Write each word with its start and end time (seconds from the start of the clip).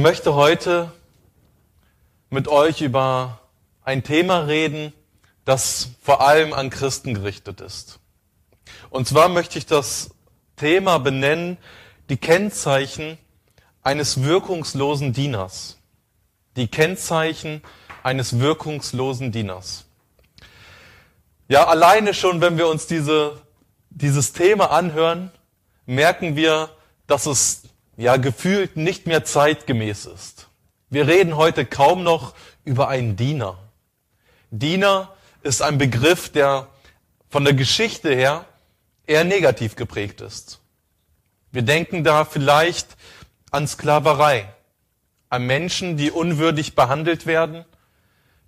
möchte 0.00 0.34
heute 0.34 0.90
mit 2.30 2.48
euch 2.48 2.80
über 2.80 3.40
ein 3.82 4.02
Thema 4.02 4.40
reden, 4.40 4.92
das 5.44 5.90
vor 6.02 6.20
allem 6.20 6.52
an 6.52 6.70
Christen 6.70 7.14
gerichtet 7.14 7.60
ist. 7.60 7.98
Und 8.88 9.06
zwar 9.06 9.28
möchte 9.28 9.58
ich 9.58 9.66
das 9.66 10.10
Thema 10.56 10.98
benennen, 10.98 11.58
die 12.08 12.16
Kennzeichen 12.16 13.18
eines 13.82 14.22
wirkungslosen 14.22 15.12
Dieners. 15.12 15.78
Die 16.56 16.68
Kennzeichen 16.68 17.62
eines 18.02 18.38
wirkungslosen 18.38 19.32
Dieners. 19.32 19.84
Ja, 21.48 21.66
alleine 21.66 22.14
schon, 22.14 22.40
wenn 22.40 22.58
wir 22.58 22.68
uns 22.68 22.86
diese, 22.86 23.40
dieses 23.90 24.32
Thema 24.32 24.70
anhören, 24.70 25.30
merken 25.86 26.36
wir, 26.36 26.70
dass 27.06 27.26
es 27.26 27.62
ja 27.96 28.16
gefühlt 28.16 28.76
nicht 28.76 29.06
mehr 29.06 29.24
zeitgemäß 29.24 30.06
ist. 30.06 30.48
Wir 30.88 31.06
reden 31.06 31.36
heute 31.36 31.64
kaum 31.66 32.02
noch 32.02 32.34
über 32.64 32.88
einen 32.88 33.16
Diener. 33.16 33.58
Diener 34.50 35.14
ist 35.42 35.62
ein 35.62 35.78
Begriff, 35.78 36.30
der 36.30 36.68
von 37.28 37.44
der 37.44 37.54
Geschichte 37.54 38.14
her 38.14 38.44
eher 39.06 39.24
negativ 39.24 39.76
geprägt 39.76 40.20
ist. 40.20 40.60
Wir 41.52 41.62
denken 41.62 42.04
da 42.04 42.24
vielleicht 42.24 42.96
an 43.50 43.66
Sklaverei, 43.66 44.52
an 45.28 45.46
Menschen, 45.46 45.96
die 45.96 46.10
unwürdig 46.10 46.74
behandelt 46.74 47.26
werden, 47.26 47.64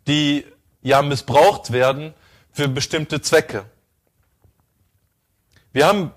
die 0.07 0.45
ja 0.83 1.03
missbraucht 1.03 1.73
werden 1.73 2.15
für 2.51 2.69
bestimmte 2.69 3.21
Zwecke. 3.23 3.65
Wir 5.73 5.87
haben 5.87 6.13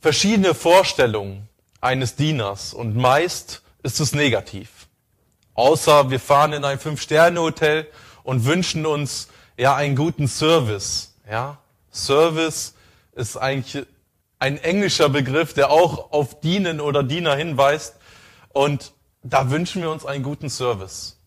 verschiedene 0.00 0.54
Vorstellungen 0.54 1.48
eines 1.82 2.16
Dieners 2.16 2.72
und 2.72 2.96
meist 2.96 3.62
ist 3.82 4.00
es 4.00 4.14
negativ. 4.14 4.88
Außer 5.54 6.10
wir 6.10 6.20
fahren 6.20 6.54
in 6.54 6.64
ein 6.64 6.78
Fünf-Sterne-Hotel 6.78 7.86
und 8.22 8.46
wünschen 8.46 8.86
uns 8.86 9.28
ja 9.58 9.74
einen 9.74 9.96
guten 9.96 10.28
Service. 10.28 11.14
Ja, 11.28 11.58
Service 11.92 12.74
ist 13.14 13.36
eigentlich 13.36 13.84
ein 14.38 14.58
englischer 14.58 15.08
Begriff, 15.08 15.52
der 15.52 15.70
auch 15.70 16.12
auf 16.12 16.40
Dienen 16.40 16.80
oder 16.80 17.02
Diener 17.02 17.36
hinweist. 17.36 17.96
Und 18.48 18.92
da 19.22 19.50
wünschen 19.50 19.82
wir 19.82 19.90
uns 19.90 20.06
einen 20.06 20.22
guten 20.22 20.48
Service. 20.48 21.18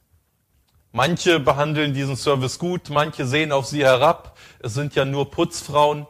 Manche 0.91 1.39
behandeln 1.39 1.93
diesen 1.93 2.15
Service 2.15 2.58
gut, 2.58 2.89
manche 2.89 3.25
sehen 3.25 3.52
auf 3.52 3.65
sie 3.65 3.83
herab. 3.83 4.37
Es 4.59 4.73
sind 4.73 4.95
ja 4.95 5.03
nur 5.03 5.30
Putzfrauen. 5.30 6.08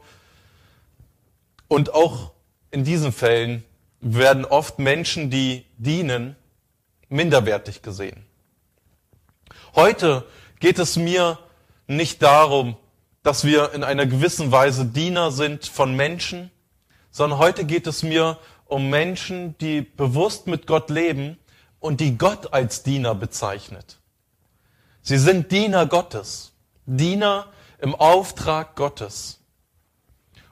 Und 1.68 1.94
auch 1.94 2.32
in 2.70 2.84
diesen 2.84 3.12
Fällen 3.12 3.64
werden 4.14 4.46
oft 4.46 4.78
Menschen, 4.78 5.32
die 5.32 5.66
dienen, 5.78 6.36
minderwertig 7.10 7.82
gesehen. 7.82 8.24
Heute 9.74 10.24
geht 10.60 10.78
es 10.78 10.96
mir 10.96 11.40
nicht 11.88 12.22
darum, 12.22 12.78
dass 13.24 13.46
wir 13.46 13.74
in 13.74 13.84
einer 13.84 14.06
gewissen 14.06 14.52
Weise 14.52 14.86
Diener 14.86 15.32
sind 15.32 15.66
von 15.66 15.96
Menschen, 15.96 16.52
sondern 17.10 17.40
heute 17.40 17.66
geht 17.66 17.88
es 17.88 18.04
mir 18.04 18.38
um 18.66 18.92
Menschen, 18.92 19.58
die 19.58 19.82
bewusst 19.82 20.46
mit 20.46 20.68
Gott 20.68 20.92
leben 20.92 21.40
und 21.80 22.00
die 22.00 22.16
Gott 22.16 22.54
als 22.54 22.84
Diener 22.84 23.16
bezeichnet. 23.16 23.98
Sie 25.02 25.18
sind 25.18 25.52
Diener 25.52 25.88
Gottes, 25.88 26.52
Diener 26.86 27.48
im 27.80 27.96
Auftrag 27.96 28.76
Gottes. 28.76 29.40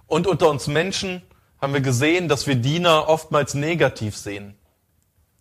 Und 0.08 0.26
unter 0.26 0.50
uns 0.50 0.66
Menschen 0.66 1.22
haben 1.64 1.73
wir 1.73 1.80
gesehen, 1.80 2.28
dass 2.28 2.45
wir 2.45 2.56
Diener 2.56 3.08
oftmals 3.08 3.53
negativ 3.53 4.17
sehen 4.17 4.53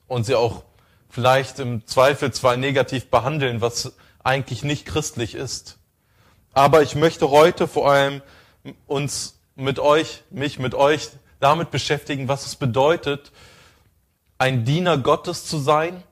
und 0.07 0.25
sie 0.25 0.37
auch 0.37 0.63
vielleicht 1.09 1.59
im 1.59 1.85
Zweifelsfall 1.85 2.59
negativ 2.59 3.11
behandeln, 3.11 3.61
was 3.61 3.95
eigentlich 4.23 4.63
nicht 4.63 4.87
christlich 4.87 5.35
ist. 5.35 5.79
Aber 6.53 6.81
ich 6.81 6.95
möchte 6.95 7.31
heute 7.31 7.67
vor 7.67 7.91
allem 7.91 8.23
uns 8.87 9.41
mit 9.57 9.81
euch, 9.81 10.23
mich 10.31 10.61
mit 10.61 10.77
euch 10.77 11.09
damit 11.41 11.73
beschäftigen, 11.73 12.29
was 12.29 12.47
es 12.47 12.55
bedeutet, 12.55 13.33
ein 14.39 14.65
Diener 14.65 14.99
Gottes 14.99 15.45
zu 15.45 15.59
sein 15.59 16.05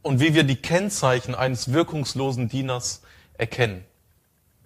und 0.00 0.20
wie 0.20 0.32
wir 0.32 0.44
die 0.44 0.56
Kennzeichen 0.56 1.34
eines 1.34 1.70
wirkungslosen 1.70 2.48
Dieners 2.48 3.02
erkennen, 3.36 3.84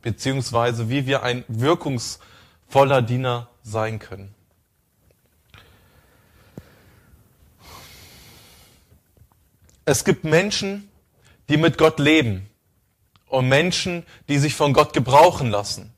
beziehungsweise 0.03 0.89
wie 0.89 1.07
wir 1.07 1.25
ein 1.25 1.45
wirkungsvoller 1.49 3.03
Diener 3.03 3.50
sein 3.63 3.99
können. 3.99 4.35
Es 9.85 10.05
gibt 10.05 10.25
Menschen, 10.25 10.89
die 11.49 11.57
mit 11.57 11.77
Gott 11.77 11.99
leben 11.99 12.49
und 13.27 13.49
Menschen, 13.49 14.05
die 14.29 14.39
sich 14.39 14.55
von 14.55 14.73
Gott 14.73 14.93
gebrauchen 14.93 15.51
lassen. 15.51 15.93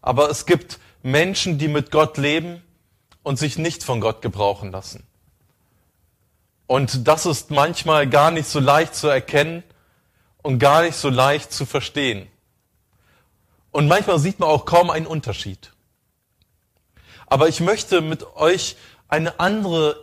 Aber 0.00 0.30
es 0.30 0.46
gibt 0.46 0.78
Menschen, 1.02 1.58
die 1.58 1.68
mit 1.68 1.90
Gott 1.90 2.16
leben 2.16 2.62
und 3.22 3.38
sich 3.38 3.58
nicht 3.58 3.84
von 3.84 4.00
Gott 4.00 4.22
gebrauchen 4.22 4.70
lassen. 4.72 5.06
Und 6.66 7.06
das 7.06 7.26
ist 7.26 7.50
manchmal 7.50 8.08
gar 8.08 8.30
nicht 8.30 8.48
so 8.48 8.60
leicht 8.60 8.94
zu 8.94 9.08
erkennen 9.08 9.62
und 10.42 10.58
gar 10.58 10.82
nicht 10.82 10.96
so 10.96 11.10
leicht 11.10 11.52
zu 11.52 11.66
verstehen. 11.66 12.26
Und 13.70 13.88
manchmal 13.88 14.18
sieht 14.18 14.38
man 14.38 14.48
auch 14.48 14.64
kaum 14.64 14.88
einen 14.88 15.06
Unterschied. 15.06 15.73
Aber 17.34 17.48
ich 17.48 17.58
möchte 17.58 18.00
mit 18.00 18.36
euch 18.36 18.76
eine 19.08 19.40
andere 19.40 19.96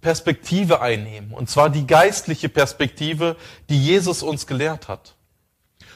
Perspektive 0.00 0.80
einnehmen, 0.80 1.34
und 1.34 1.50
zwar 1.50 1.68
die 1.68 1.86
geistliche 1.86 2.48
Perspektive, 2.48 3.36
die 3.68 3.78
Jesus 3.78 4.22
uns 4.22 4.46
gelehrt 4.46 4.88
hat. 4.88 5.14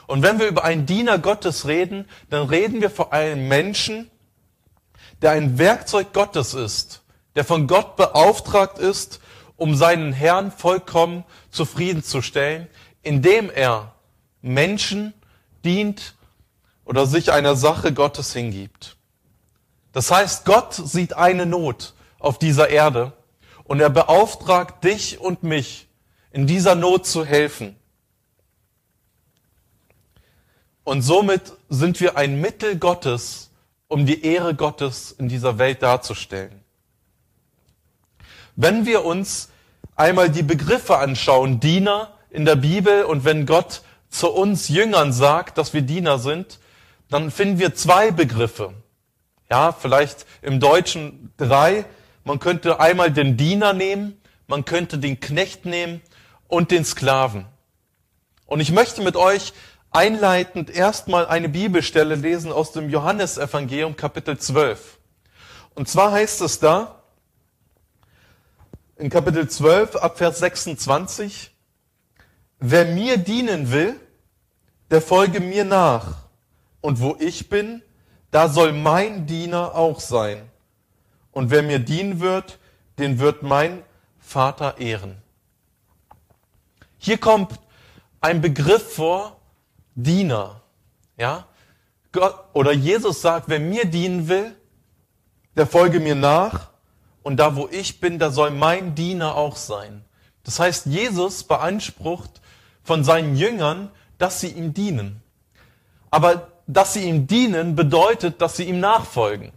Und 0.07 0.23
wenn 0.23 0.39
wir 0.39 0.49
über 0.49 0.65
einen 0.65 0.85
Diener 0.85 1.19
Gottes 1.19 1.67
reden, 1.67 2.07
dann 2.29 2.47
reden 2.47 2.83
wir 2.83 2.91
vor 2.91 3.11
einem 3.15 3.49
Menschen, 3.49 4.11
der 5.23 5.31
ein 5.31 5.57
Werkzeug 5.57 6.13
Gottes 6.13 6.53
ist, 6.53 7.01
der 7.37 7.47
von 7.47 7.69
Gott 7.69 7.97
beauftragt 7.97 8.79
ist, 8.79 9.21
um 9.57 9.75
seinen 9.75 10.13
Herrn 10.13 10.53
vollkommen 10.53 11.25
zufriedenzustellen, 11.51 12.67
indem 13.03 13.49
er 13.49 13.95
Menschen 14.43 15.15
dient 15.65 16.17
oder 16.85 17.07
sich 17.07 17.33
einer 17.33 17.57
Sache 17.57 17.95
Gottes 17.95 18.35
hingibt. 18.35 18.99
Das 19.93 20.11
heißt, 20.11 20.45
Gott 20.45 20.75
sieht 20.75 21.15
eine 21.15 21.47
Not 21.47 21.95
auf 22.19 22.39
dieser 22.39 22.71
Erde 22.71 23.13
und 23.65 23.81
er 23.81 23.91
beauftragt 23.91 24.85
dich 24.85 25.21
und 25.21 25.43
mich, 25.43 25.89
in 26.31 26.47
dieser 26.47 26.75
Not 26.75 27.07
zu 27.07 27.25
helfen. 27.25 27.77
Und 30.85 31.03
somit 31.03 31.53
sind 31.69 32.01
wir 32.01 32.17
ein 32.17 32.41
Mittel 32.41 32.77
Gottes, 32.77 33.51
um 33.89 34.07
die 34.07 34.25
Ehre 34.25 34.55
Gottes 34.55 35.13
in 35.13 35.29
dieser 35.29 35.59
Welt 35.59 35.83
darzustellen. 35.83 36.63
Wenn 38.57 38.87
wir 38.87 39.05
uns 39.05 39.51
einmal 39.95 40.31
die 40.31 40.43
Begriffe 40.43 40.99
anschauen, 40.99 41.61
Diener 41.61 42.13
in 42.31 42.45
der 42.45 42.57
Bibel 42.57 43.05
und 43.05 43.25
wenn 43.25 43.47
Gott 43.47 43.83
zu 44.09 44.31
uns 44.31 44.69
Jüngern 44.69 45.13
sagt, 45.13 45.59
dass 45.59 45.73
wir 45.73 45.83
Diener 45.83 46.19
sind, 46.19 46.59
dann 47.09 47.31
finden 47.31 47.59
wir 47.59 47.75
zwei 47.75 48.11
Begriffe. 48.11 48.75
Ja, 49.53 49.71
vielleicht 49.71 50.25
im 50.41 50.61
Deutschen 50.61 51.31
drei. 51.37 51.85
Man 52.25 52.39
könnte 52.39 52.81
einmal 52.81 53.11
den 53.11 53.37
Diener 53.37 53.75
nehmen, 53.75 54.19
man 54.47 54.65
könnte 54.65 54.97
den 54.97 55.21
Knecht 55.21 55.67
nehmen 55.67 56.01
und 56.49 56.71
den 56.71 56.87
Sklaven. 56.87 57.45
Und 58.47 58.61
ich 58.61 58.73
möchte 58.73 59.03
mit 59.03 59.15
euch 59.15 59.53
einleitend 59.91 60.71
erstmal 60.71 61.27
eine 61.27 61.51
Bibelstelle 61.51 62.15
lesen 62.15 62.51
aus 62.51 62.73
dem 62.73 62.89
Johannesevangelium 62.89 63.95
Kapitel 63.95 64.39
12. 64.39 64.99
Und 65.75 65.87
zwar 65.87 66.13
heißt 66.13 66.41
es 66.41 66.59
da, 66.59 67.03
in 68.97 69.11
Kapitel 69.11 69.51
12 69.51 69.97
ab 69.97 70.17
Vers 70.17 70.39
26, 70.39 71.55
wer 72.59 72.87
mir 72.87 73.19
dienen 73.19 73.71
will, 73.71 74.01
der 74.91 75.03
folge 75.03 75.41
mir 75.41 75.67
nach. 75.67 76.23
Und 76.81 77.03
wo 77.03 77.17
ich 77.21 77.51
bin, 77.51 77.83
da 78.33 78.49
soll 78.49 78.73
mein 78.73 79.27
Diener 79.27 79.77
auch 79.77 80.01
sein. 80.01 80.51
Und 81.31 81.51
wer 81.51 81.63
mir 81.63 81.79
dienen 81.79 82.19
wird, 82.19 82.59
den 82.99 83.21
wird 83.21 83.43
mein 83.43 83.83
Vater 84.19 84.79
ehren. 84.79 85.19
Hier 86.99 87.19
kommt 87.19 87.61
ein 88.21 88.41
Begriff 88.41 88.95
vor, 88.95 89.37
Diener. 89.95 90.63
Ja? 91.19 91.47
Gott, 92.11 92.35
oder 92.55 92.73
Jesus 92.73 93.21
sagt, 93.21 93.49
wer 93.49 93.61
mir 93.61 93.85
dienen 93.85 94.29
will, 94.29 94.57
der 95.55 95.67
folge 95.67 96.01
mir 96.01 96.15
nach. 96.15 96.71
Und 97.23 97.37
da, 97.37 97.55
wo 97.55 97.69
ich 97.71 98.01
bin, 98.01 98.19
da 98.19 98.31
soll 98.31 98.51
mein 98.51 98.95
Diener 98.95 99.37
auch 99.37 99.57
sein. 99.57 100.05
Das 100.45 100.59
heißt, 100.59 100.87
Jesus 100.87 101.45
beansprucht 101.45 102.41
von 102.83 103.05
seinen 103.05 103.37
Jüngern, 103.37 103.91
dass 104.17 104.41
sie 104.41 104.49
ihm 104.49 104.73
dienen. 104.73 105.23
Aber 106.11 106.52
dass 106.73 106.95
sie 106.95 107.05
ihm 107.05 107.27
dienen, 107.27 107.75
bedeutet, 107.75 108.41
dass 108.41 108.57
sie 108.57 108.65
ihm 108.65 108.81
nachfolgen. 108.81 109.53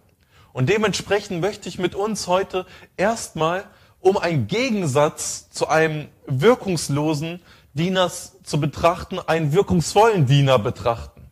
Und 0.53 0.69
dementsprechend 0.69 1.41
möchte 1.41 1.67
ich 1.67 1.79
mit 1.79 1.95
uns 1.95 2.27
heute 2.27 2.65
erstmal 2.97 3.65
um 3.99 4.17
einen 4.17 4.47
Gegensatz 4.47 5.49
zu 5.49 5.67
einem 5.67 6.07
wirkungslosen 6.27 7.41
Dieners 7.73 8.37
zu 8.43 8.59
betrachten, 8.59 9.19
einen 9.19 9.51
wirkungsvollen 9.51 10.27
Diener 10.27 10.59
betrachten. 10.59 11.23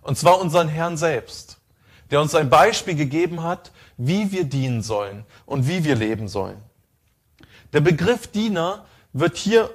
Und 0.00 0.16
zwar 0.16 0.40
unseren 0.40 0.68
Herrn 0.68 0.96
selbst, 0.96 1.58
der 2.10 2.20
uns 2.20 2.34
ein 2.34 2.48
Beispiel 2.48 2.94
gegeben 2.94 3.42
hat, 3.42 3.72
wie 3.96 4.32
wir 4.32 4.44
dienen 4.44 4.82
sollen 4.82 5.24
und 5.44 5.68
wie 5.68 5.84
wir 5.84 5.96
leben 5.96 6.28
sollen. 6.28 6.62
Der 7.72 7.80
Begriff 7.80 8.28
Diener 8.28 8.86
wird 9.12 9.36
hier 9.36 9.68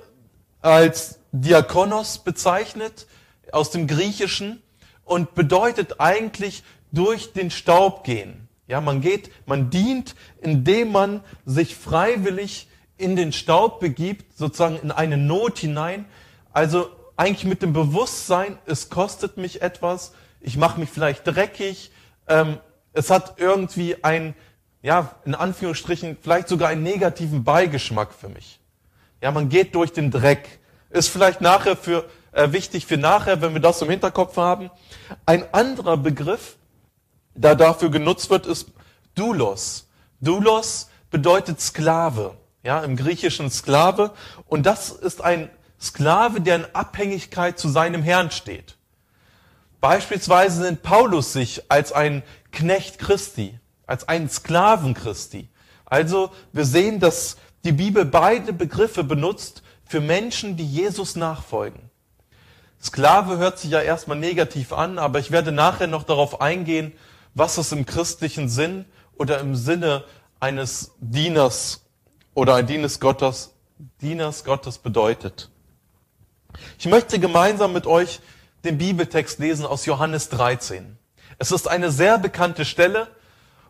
als 0.62 1.20
Diakonos 1.32 2.20
bezeichnet 2.20 3.06
aus 3.52 3.70
dem 3.70 3.86
Griechischen 3.86 4.63
und 5.06 5.36
bedeutet 5.36 6.00
eigentlich 6.00 6.64
durch 6.92 7.34
den 7.34 7.52
Staub 7.52 8.04
gehen. 8.04 8.48
Ja, 8.68 8.82
man 8.82 9.02
geht, 9.02 9.30
man 9.46 9.70
dient, 9.70 10.16
indem 10.42 10.92
man 10.92 11.22
sich 11.46 11.76
freiwillig 11.76 12.68
in 12.98 13.16
den 13.16 13.34
Staub 13.34 13.80
begibt, 13.80 14.38
sozusagen 14.38 14.78
in 14.78 14.92
eine 14.92 15.18
Not 15.18 15.60
hinein. 15.60 16.06
Also 16.54 16.90
eigentlich 17.18 17.46
mit 17.46 17.62
dem 17.62 17.74
Bewusstsein, 17.74 18.58
es 18.66 18.90
kostet 18.90 19.38
mich 19.38 19.62
etwas, 19.62 20.14
ich 20.40 20.58
mache 20.58 20.80
mich 20.80 20.90
vielleicht 20.90 21.28
dreckig, 21.28 21.92
ähm, 22.28 22.58
es 22.94 23.10
hat 23.10 23.36
irgendwie 23.38 24.04
ein, 24.04 24.36
ja, 24.82 25.16
in 25.26 25.36
Anführungsstrichen, 25.36 26.18
vielleicht 26.22 26.48
sogar 26.48 26.70
einen 26.70 26.84
negativen 26.84 27.44
Beigeschmack 27.44 28.14
für 28.14 28.30
mich. 28.30 28.60
Ja, 29.22 29.32
man 29.32 29.50
geht 29.50 29.74
durch 29.76 29.94
den 29.94 30.12
Dreck. 30.12 30.60
Ist 30.90 31.10
vielleicht 31.10 31.42
nachher 31.42 31.76
für, 31.76 32.06
wichtig 32.36 32.86
für 32.86 32.98
nachher, 32.98 33.42
wenn 33.42 33.54
wir 33.54 33.62
das 33.62 33.82
im 33.82 33.90
Hinterkopf 33.90 34.38
haben. 34.38 34.72
Ein 35.26 35.54
anderer 35.54 35.98
Begriff, 35.98 36.58
der 37.36 37.56
dafür 37.56 37.90
genutzt 37.90 38.30
wird, 38.30 38.46
ist 38.46 38.70
Doulos. 39.16 39.88
Doulos 40.22 40.90
bedeutet 41.12 41.62
Sklave. 41.62 42.36
Ja, 42.64 42.80
im 42.84 42.96
Griechischen 42.96 43.52
Sklave. 43.52 44.12
Und 44.48 44.66
das 44.66 44.90
ist 44.90 45.22
ein 45.22 45.50
Sklave, 45.80 46.42
der 46.42 46.56
in 46.56 46.66
Abhängigkeit 46.74 47.60
zu 47.60 47.68
seinem 47.68 48.04
Herrn 48.04 48.32
steht. 48.32 48.78
Beispielsweise 49.82 50.62
nennt 50.62 50.82
Paulus 50.82 51.34
sich 51.34 51.70
als 51.70 51.92
ein 51.92 52.24
Knecht 52.52 53.00
Christi, 53.00 53.60
als 53.86 54.08
einen 54.08 54.30
Sklaven 54.30 54.94
Christi. 54.94 55.50
Also 55.86 56.32
wir 56.54 56.64
sehen, 56.64 57.02
dass 57.02 57.36
die 57.66 57.74
Bibel 57.74 58.06
beide 58.06 58.54
Begriffe 58.54 59.04
benutzt 59.04 59.62
für 59.86 60.00
Menschen, 60.00 60.56
die 60.56 60.66
Jesus 60.66 61.18
nachfolgen. 61.18 61.90
Sklave 62.84 63.38
hört 63.38 63.60
sich 63.60 63.72
ja 63.72 63.80
erstmal 63.80 64.18
negativ 64.18 64.74
an, 64.74 65.00
aber 65.00 65.20
ich 65.20 65.32
werde 65.32 65.54
nachher 65.54 65.88
noch 65.88 66.04
darauf 66.04 66.42
eingehen, 66.42 66.92
was 67.34 67.58
es 67.58 67.72
im 67.72 67.86
christlichen 67.86 68.50
Sinn 68.50 68.86
oder 69.18 69.40
im 69.40 69.56
Sinne 69.56 70.04
eines 70.42 70.92
Dieners 71.00 71.86
oder 72.34 72.56
ein 72.56 72.68
Dieners 72.68 73.00
Gottes, 73.00 73.54
Dieners 74.02 74.44
Gottes 74.44 74.80
bedeutet. 74.80 75.50
Ich 76.78 76.86
möchte 76.86 77.20
gemeinsam 77.20 77.72
mit 77.72 77.88
euch 77.88 78.20
den 78.66 78.78
Bibeltext 78.78 79.40
lesen 79.40 79.66
aus 79.66 79.86
Johannes 79.86 80.28
13. 80.30 80.98
Es 81.40 81.52
ist 81.52 81.70
eine 81.70 81.90
sehr 81.90 82.18
bekannte 82.18 82.66
Stelle 82.66 83.08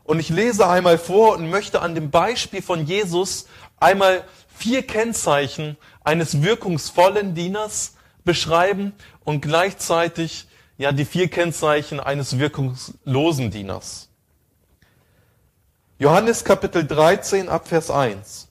und 0.04 0.20
ich 0.20 0.30
lese 0.30 0.68
einmal 0.68 0.98
vor 0.98 1.36
und 1.36 1.50
möchte 1.52 1.82
an 1.82 1.94
dem 1.94 2.10
Beispiel 2.10 2.64
von 2.64 2.86
Jesus 2.86 3.46
einmal 3.80 4.24
vier 4.56 4.82
Kennzeichen 4.82 5.78
eines 6.04 6.42
wirkungsvollen 6.42 7.36
Dieners 7.36 7.93
beschreiben 8.24 8.94
und 9.24 9.42
gleichzeitig 9.42 10.48
ja 10.78 10.92
die 10.92 11.06
vier 11.06 11.30
Kennzeichen 11.30 12.00
eines 12.00 12.40
wirkungslosen 12.40 13.52
Dieners. 13.52 14.10
Johannes 16.00 16.44
Kapitel 16.44 16.86
13 16.86 17.50
ab 17.50 17.68
Vers 17.68 17.90
1. 17.90 18.48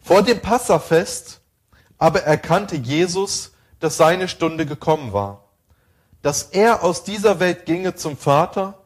Vor 0.00 0.22
dem 0.22 0.40
Passafest 0.40 1.40
aber 1.98 2.22
erkannte 2.22 2.76
Jesus, 2.76 3.52
dass 3.80 3.96
seine 3.96 4.28
Stunde 4.28 4.66
gekommen 4.66 5.12
war, 5.12 5.44
dass 6.22 6.44
er 6.44 6.82
aus 6.82 7.04
dieser 7.04 7.40
Welt 7.40 7.66
ginge 7.66 7.94
zum 7.94 8.16
Vater 8.16 8.82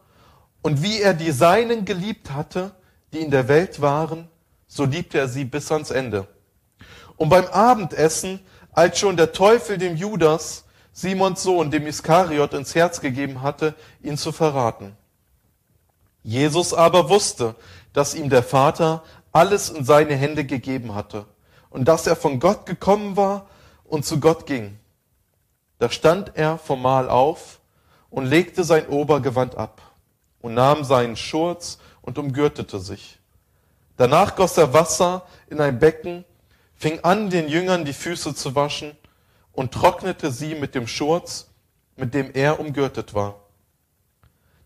und 0.62 0.82
wie 0.82 1.00
er 1.00 1.14
die 1.14 1.32
Seinen 1.32 1.84
geliebt 1.84 2.30
hatte, 2.32 2.72
die 3.12 3.20
in 3.20 3.30
der 3.30 3.48
Welt 3.48 3.80
waren, 3.80 4.28
so 4.66 4.84
liebte 4.84 5.18
er 5.18 5.28
sie 5.28 5.44
bis 5.44 5.70
ans 5.70 5.90
Ende. 5.90 6.26
Und 7.16 7.28
beim 7.28 7.46
Abendessen, 7.46 8.40
als 8.72 8.98
schon 8.98 9.16
der 9.16 9.32
Teufel 9.32 9.78
dem 9.78 9.96
Judas, 9.96 10.64
Simons 10.92 11.42
Sohn, 11.42 11.70
dem 11.70 11.86
Iskariot, 11.86 12.54
ins 12.54 12.74
Herz 12.74 13.00
gegeben 13.00 13.42
hatte, 13.42 13.74
ihn 14.02 14.18
zu 14.18 14.32
verraten. 14.32 14.96
Jesus 16.22 16.74
aber 16.74 17.08
wusste, 17.08 17.54
dass 17.92 18.14
ihm 18.14 18.30
der 18.30 18.42
Vater 18.42 19.02
alles 19.32 19.70
in 19.70 19.84
seine 19.84 20.14
Hände 20.14 20.44
gegeben 20.44 20.94
hatte 20.94 21.26
und 21.70 21.86
dass 21.86 22.06
er 22.06 22.16
von 22.16 22.40
Gott 22.40 22.66
gekommen 22.66 23.16
war 23.16 23.46
und 23.84 24.04
zu 24.04 24.20
Gott 24.20 24.46
ging. 24.46 24.78
Da 25.78 25.90
stand 25.90 26.32
er 26.36 26.58
vom 26.58 26.82
Mahl 26.82 27.08
auf 27.08 27.60
und 28.10 28.26
legte 28.26 28.62
sein 28.62 28.86
Obergewand 28.88 29.56
ab 29.56 29.80
und 30.40 30.54
nahm 30.54 30.84
seinen 30.84 31.16
Schurz 31.16 31.78
und 32.02 32.18
umgürtete 32.18 32.78
sich. 32.78 33.18
Danach 33.96 34.36
goss 34.36 34.56
er 34.58 34.72
Wasser 34.74 35.26
in 35.48 35.60
ein 35.60 35.78
Becken, 35.78 36.24
fing 36.82 36.98
an, 37.04 37.30
den 37.30 37.48
Jüngern 37.48 37.84
die 37.84 37.92
Füße 37.92 38.34
zu 38.34 38.56
waschen 38.56 38.96
und 39.52 39.70
trocknete 39.70 40.32
sie 40.32 40.56
mit 40.56 40.74
dem 40.74 40.88
Schurz, 40.88 41.48
mit 41.94 42.12
dem 42.12 42.32
er 42.34 42.58
umgürtet 42.58 43.14
war. 43.14 43.36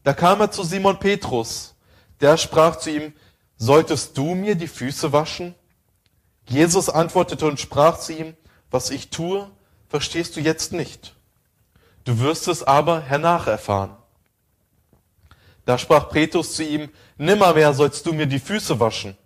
Da 0.02 0.14
kam 0.14 0.40
er 0.40 0.50
zu 0.50 0.62
Simon 0.64 0.98
Petrus, 0.98 1.74
der 2.22 2.38
sprach 2.38 2.76
zu 2.76 2.90
ihm, 2.90 3.12
solltest 3.58 4.16
du 4.16 4.34
mir 4.34 4.54
die 4.54 4.66
Füße 4.66 5.12
waschen? 5.12 5.54
Jesus 6.48 6.88
antwortete 6.88 7.44
und 7.44 7.60
sprach 7.60 7.98
zu 7.98 8.14
ihm, 8.14 8.34
was 8.70 8.88
ich 8.88 9.10
tue, 9.10 9.50
verstehst 9.90 10.36
du 10.36 10.40
jetzt 10.40 10.72
nicht. 10.72 11.14
Du 12.04 12.18
wirst 12.20 12.48
es 12.48 12.62
aber 12.62 13.02
hernach 13.02 13.46
erfahren. 13.46 13.94
Da 15.66 15.76
sprach 15.76 16.08
Petrus 16.08 16.54
zu 16.54 16.64
ihm, 16.64 16.88
nimmermehr 17.18 17.74
sollst 17.74 18.06
du 18.06 18.14
mir 18.14 18.26
die 18.26 18.38
Füße 18.38 18.80
waschen. 18.80 19.18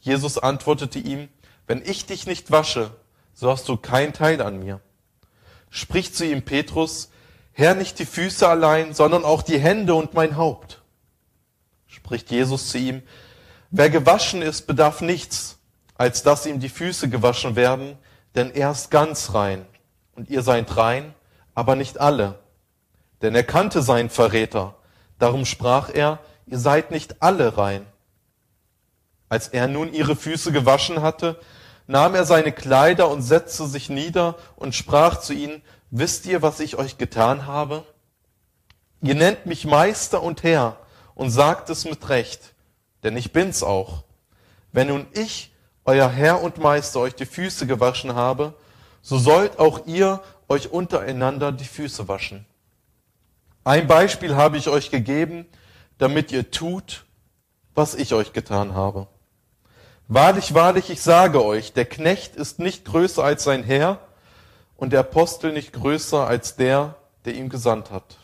Jesus 0.00 0.38
antwortete 0.38 0.98
ihm, 0.98 1.28
wenn 1.66 1.82
ich 1.84 2.06
dich 2.06 2.26
nicht 2.26 2.50
wasche, 2.50 2.90
so 3.34 3.50
hast 3.50 3.68
du 3.68 3.76
kein 3.76 4.12
Teil 4.12 4.40
an 4.40 4.58
mir. 4.58 4.80
Spricht 5.70 6.16
zu 6.16 6.24
ihm 6.24 6.42
Petrus, 6.42 7.10
Herr, 7.52 7.74
nicht 7.74 7.98
die 7.98 8.06
Füße 8.06 8.46
allein, 8.46 8.94
sondern 8.94 9.24
auch 9.24 9.42
die 9.42 9.58
Hände 9.58 9.94
und 9.94 10.14
mein 10.14 10.36
Haupt. 10.36 10.82
Spricht 11.86 12.30
Jesus 12.30 12.68
zu 12.68 12.78
ihm, 12.78 13.02
wer 13.70 13.90
gewaschen 13.90 14.42
ist, 14.42 14.66
bedarf 14.66 15.00
nichts, 15.00 15.58
als 15.96 16.22
dass 16.22 16.46
ihm 16.46 16.60
die 16.60 16.68
Füße 16.68 17.08
gewaschen 17.08 17.56
werden, 17.56 17.96
denn 18.34 18.50
er 18.50 18.70
ist 18.70 18.90
ganz 18.90 19.32
rein. 19.34 19.66
Und 20.14 20.28
ihr 20.28 20.42
seid 20.42 20.76
rein, 20.76 21.14
aber 21.54 21.76
nicht 21.76 21.98
alle. 21.98 22.38
Denn 23.22 23.34
er 23.34 23.44
kannte 23.44 23.82
seinen 23.82 24.10
Verräter. 24.10 24.76
Darum 25.18 25.46
sprach 25.46 25.88
er, 25.88 26.18
ihr 26.46 26.58
seid 26.58 26.90
nicht 26.90 27.22
alle 27.22 27.56
rein. 27.56 27.86
Als 29.28 29.48
er 29.48 29.66
nun 29.66 29.92
ihre 29.92 30.14
Füße 30.14 30.52
gewaschen 30.52 31.02
hatte, 31.02 31.40
nahm 31.86 32.14
er 32.14 32.24
seine 32.24 32.52
Kleider 32.52 33.08
und 33.08 33.22
setzte 33.22 33.66
sich 33.66 33.88
nieder 33.88 34.36
und 34.56 34.74
sprach 34.74 35.20
zu 35.20 35.32
ihnen, 35.32 35.62
wisst 35.90 36.26
ihr, 36.26 36.42
was 36.42 36.60
ich 36.60 36.76
euch 36.76 36.98
getan 36.98 37.46
habe? 37.46 37.84
Ihr 39.02 39.14
nennt 39.14 39.46
mich 39.46 39.64
Meister 39.64 40.22
und 40.22 40.42
Herr 40.42 40.76
und 41.14 41.30
sagt 41.30 41.70
es 41.70 41.84
mit 41.84 42.08
Recht, 42.08 42.54
denn 43.02 43.16
ich 43.16 43.32
bin's 43.32 43.62
auch. 43.62 44.04
Wenn 44.72 44.88
nun 44.88 45.06
ich, 45.12 45.52
euer 45.84 46.08
Herr 46.08 46.42
und 46.42 46.58
Meister, 46.58 47.00
euch 47.00 47.14
die 47.14 47.26
Füße 47.26 47.66
gewaschen 47.66 48.14
habe, 48.14 48.54
so 49.02 49.18
sollt 49.18 49.58
auch 49.58 49.86
ihr 49.86 50.20
euch 50.48 50.72
untereinander 50.72 51.52
die 51.52 51.64
Füße 51.64 52.08
waschen. 52.08 52.44
Ein 53.64 53.86
Beispiel 53.86 54.34
habe 54.34 54.56
ich 54.58 54.68
euch 54.68 54.90
gegeben, 54.90 55.46
damit 55.98 56.32
ihr 56.32 56.50
tut, 56.50 57.04
was 57.74 57.94
ich 57.94 58.14
euch 58.14 58.32
getan 58.32 58.74
habe. 58.74 59.06
Wahrlich, 60.08 60.54
wahrlich, 60.54 60.90
ich 60.90 61.02
sage 61.02 61.44
euch, 61.44 61.72
der 61.72 61.84
Knecht 61.84 62.36
ist 62.36 62.60
nicht 62.60 62.84
größer 62.84 63.24
als 63.24 63.42
sein 63.42 63.64
Herr 63.64 63.98
und 64.76 64.92
der 64.92 65.00
Apostel 65.00 65.52
nicht 65.52 65.72
größer 65.72 66.26
als 66.26 66.54
der, 66.54 66.94
der 67.24 67.34
ihm 67.34 67.48
gesandt 67.48 67.90
hat. 67.90 68.18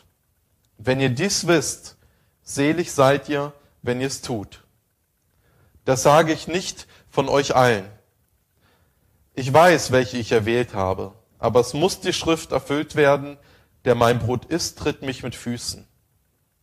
Wenn 0.77 1.01
ihr 1.01 1.09
dies 1.09 1.45
wisst, 1.45 1.97
selig 2.41 2.93
seid 2.93 3.27
ihr, 3.27 3.51
wenn 3.81 3.99
ihr 3.99 4.07
es 4.07 4.21
tut. 4.21 4.63
Das 5.83 6.03
sage 6.03 6.31
ich 6.31 6.47
nicht 6.47 6.87
von 7.09 7.27
euch 7.27 7.53
allen. 7.53 7.85
Ich 9.33 9.51
weiß, 9.51 9.91
welche 9.91 10.17
ich 10.17 10.31
erwählt 10.31 10.73
habe, 10.73 11.13
aber 11.37 11.59
es 11.59 11.73
muss 11.73 11.99
die 11.99 12.13
Schrift 12.13 12.53
erfüllt 12.53 12.95
werden, 12.95 13.37
der 13.83 13.95
mein 13.95 14.19
Brot 14.19 14.45
isst, 14.45 14.79
tritt 14.79 15.01
mich 15.01 15.21
mit 15.21 15.35
Füßen. 15.35 15.85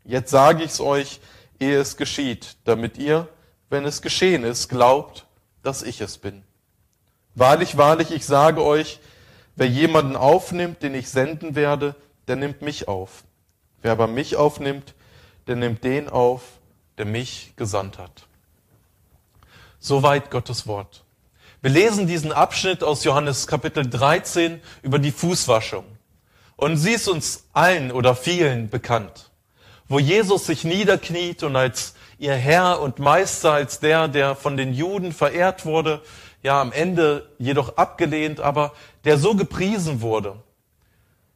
Jetzt 0.05 0.31
sage 0.31 0.65
ich's 0.65 0.81
euch, 0.81 1.21
ehe 1.59 1.79
es 1.79 1.99
geschieht, 1.99 2.57
damit 2.65 2.97
ihr, 2.97 3.29
wenn 3.71 3.85
es 3.85 4.03
geschehen 4.03 4.45
ist, 4.45 4.69
glaubt, 4.69 5.27
dass 5.63 5.83
ich 5.83 6.01
es 6.01 6.19
bin. 6.19 6.43
Wahrlich, 7.35 7.77
wahrlich, 7.77 8.11
ich 8.11 8.27
sage 8.27 8.63
euch, 8.63 8.99
wer 9.57 9.69
jemanden 9.69 10.17
aufnimmt, 10.17 10.83
den 10.83 10.95
ich 10.95 11.09
senden 11.09 11.55
werde, 11.55 11.95
der 12.29 12.37
nimmt 12.37 12.61
mich 12.61 12.89
auf. 12.89 13.25
Wer 13.83 13.93
aber 13.93 14.09
mich 14.09 14.37
aufnimmt, 14.37 14.95
der 15.47 15.57
nimmt 15.57 15.85
den 15.85 16.09
auf, 16.09 16.43
der 16.99 17.07
mich 17.07 17.55
gesandt 17.57 17.99
hat. 17.99 18.27
Soweit 19.79 20.31
Gottes 20.31 20.67
Wort. 20.67 21.05
Wir 21.63 21.71
lesen 21.71 22.07
diesen 22.07 22.33
Abschnitt 22.33 22.83
aus 22.83 23.05
Johannes 23.05 23.47
Kapitel 23.47 23.89
13 23.89 24.61
über 24.83 24.99
die 24.99 25.13
Fußwaschung. 25.13 25.85
Und 26.57 26.77
sie 26.77 26.93
ist 26.93 27.09
uns 27.09 27.45
allen 27.53 27.93
oder 27.93 28.15
vielen 28.15 28.69
bekannt, 28.69 29.31
wo 29.89 29.99
Jesus 29.99 30.47
sich 30.47 30.65
niederkniet 30.65 31.43
und 31.43 31.57
als 31.57 31.95
ihr 32.21 32.35
Herr 32.35 32.81
und 32.81 32.99
Meister, 32.99 33.53
als 33.53 33.81
der, 33.81 34.07
der 34.07 34.37
von 34.37 34.59
den 34.59 34.75
Juden 34.75 35.13
verehrt 35.13 35.65
wurde, 35.65 36.03
ja 36.43 36.61
am 36.61 36.71
Ende 36.71 37.31
jedoch 37.39 37.79
abgelehnt, 37.79 38.41
aber 38.41 38.75
der 39.05 39.17
so 39.17 39.35
gepriesen 39.35 40.03
wurde, 40.03 40.37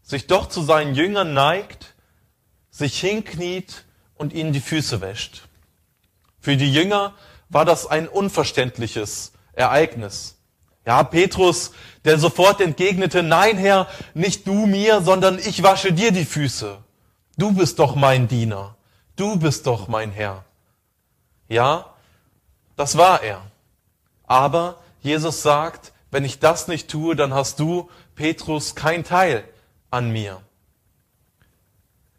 sich 0.03 0.27
doch 0.27 0.47
zu 0.49 0.63
seinen 0.63 0.95
Jüngern 0.95 1.33
neigt, 1.33 1.95
sich 2.71 3.01
hinkniet 3.01 3.85
und 4.17 4.35
ihnen 4.35 4.53
die 4.53 4.61
Füße 4.61 5.01
wäscht. 5.01 5.49
Für 6.39 6.59
die 6.59 6.73
Jünger 6.73 7.15
war 7.49 7.65
das 7.65 7.87
ein 7.87 8.07
unverständliches 8.07 9.33
Ereignis. 9.55 10.37
Ja, 10.85 11.03
Petrus, 11.03 11.73
der 12.05 12.19
sofort 12.19 12.61
entgegnete, 12.61 13.23
nein, 13.23 13.57
Herr, 13.57 13.89
nicht 14.13 14.47
du 14.47 14.67
mir, 14.67 15.01
sondern 15.01 15.39
ich 15.39 15.63
wasche 15.63 15.95
dir 15.95 16.13
die 16.13 16.27
Füße. 16.27 16.77
Du 17.39 17.53
bist 17.53 17.79
doch 17.79 17.95
mein 17.95 18.29
Diener. 18.29 18.77
Du 19.17 19.39
bist 19.39 19.67
doch 19.67 19.89
mein 19.89 20.11
Herr. 20.11 20.45
Ja, 21.49 21.95
das 22.77 22.97
war 22.97 23.23
er. 23.23 23.43
Aber 24.27 24.81
Jesus 25.01 25.43
sagt, 25.43 25.93
wenn 26.11 26.25
ich 26.25 26.39
das 26.39 26.69
nicht 26.69 26.89
tue, 26.89 27.17
dann 27.17 27.35
hast 27.35 27.61
du, 27.61 27.91
Petrus, 28.15 28.75
kein 28.75 29.05
Teil 29.05 29.45
an 29.91 30.11
mir. 30.11 30.41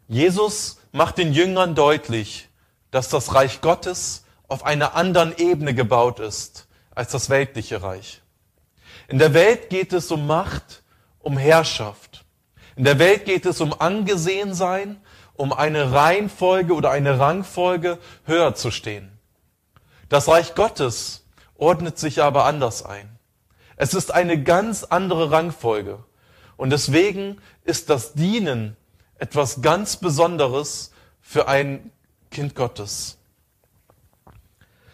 Jesus 0.08 0.78
macht 0.92 1.18
den 1.18 1.32
Jüngern 1.32 1.74
deutlich, 1.74 2.48
dass 2.90 3.08
das 3.08 3.34
Reich 3.34 3.60
Gottes 3.60 4.24
auf 4.48 4.64
einer 4.64 4.94
anderen 4.94 5.36
Ebene 5.36 5.74
gebaut 5.74 6.20
ist 6.20 6.68
als 6.94 7.10
das 7.10 7.28
weltliche 7.28 7.82
Reich. 7.82 8.22
In 9.08 9.18
der 9.18 9.34
Welt 9.34 9.68
geht 9.70 9.92
es 9.92 10.10
um 10.10 10.26
Macht, 10.26 10.82
um 11.18 11.36
Herrschaft. 11.36 12.24
In 12.76 12.84
der 12.84 12.98
Welt 12.98 13.24
geht 13.24 13.46
es 13.46 13.60
um 13.60 13.78
Angesehensein, 13.78 15.00
um 15.34 15.52
eine 15.52 15.92
Reihenfolge 15.92 16.74
oder 16.74 16.90
eine 16.90 17.18
Rangfolge 17.18 17.98
höher 18.24 18.54
zu 18.54 18.70
stehen. 18.70 19.15
Das 20.08 20.28
Reich 20.28 20.54
Gottes 20.54 21.24
ordnet 21.56 21.98
sich 21.98 22.22
aber 22.22 22.44
anders 22.44 22.84
ein. 22.84 23.18
Es 23.76 23.94
ist 23.94 24.12
eine 24.12 24.42
ganz 24.42 24.84
andere 24.84 25.30
Rangfolge. 25.30 26.02
Und 26.56 26.70
deswegen 26.70 27.40
ist 27.64 27.90
das 27.90 28.14
Dienen 28.14 28.76
etwas 29.18 29.62
ganz 29.62 29.96
Besonderes 29.96 30.92
für 31.20 31.48
ein 31.48 31.90
Kind 32.30 32.54
Gottes. 32.54 33.18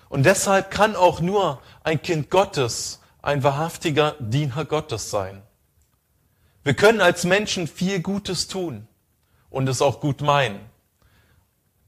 Und 0.09 0.25
deshalb 0.25 0.71
kann 0.71 0.97
auch 0.97 1.21
nur 1.21 1.61
ein 1.85 2.03
Kind 2.03 2.31
Gottes 2.31 3.01
ein 3.23 3.43
wahrhaftiger 3.45 4.17
Diener 4.19 4.65
Gottes 4.65 5.11
sein. 5.11 5.43
Wir 6.65 6.75
können 6.75 7.01
als 7.01 7.25
Menschen 7.25 7.67
viel 7.67 8.01
Gutes 8.01 8.49
tun 8.49 8.89
und 9.49 9.69
es 9.69 9.81
auch 9.81 10.01
gut 10.01 10.21
meinen. 10.21 10.61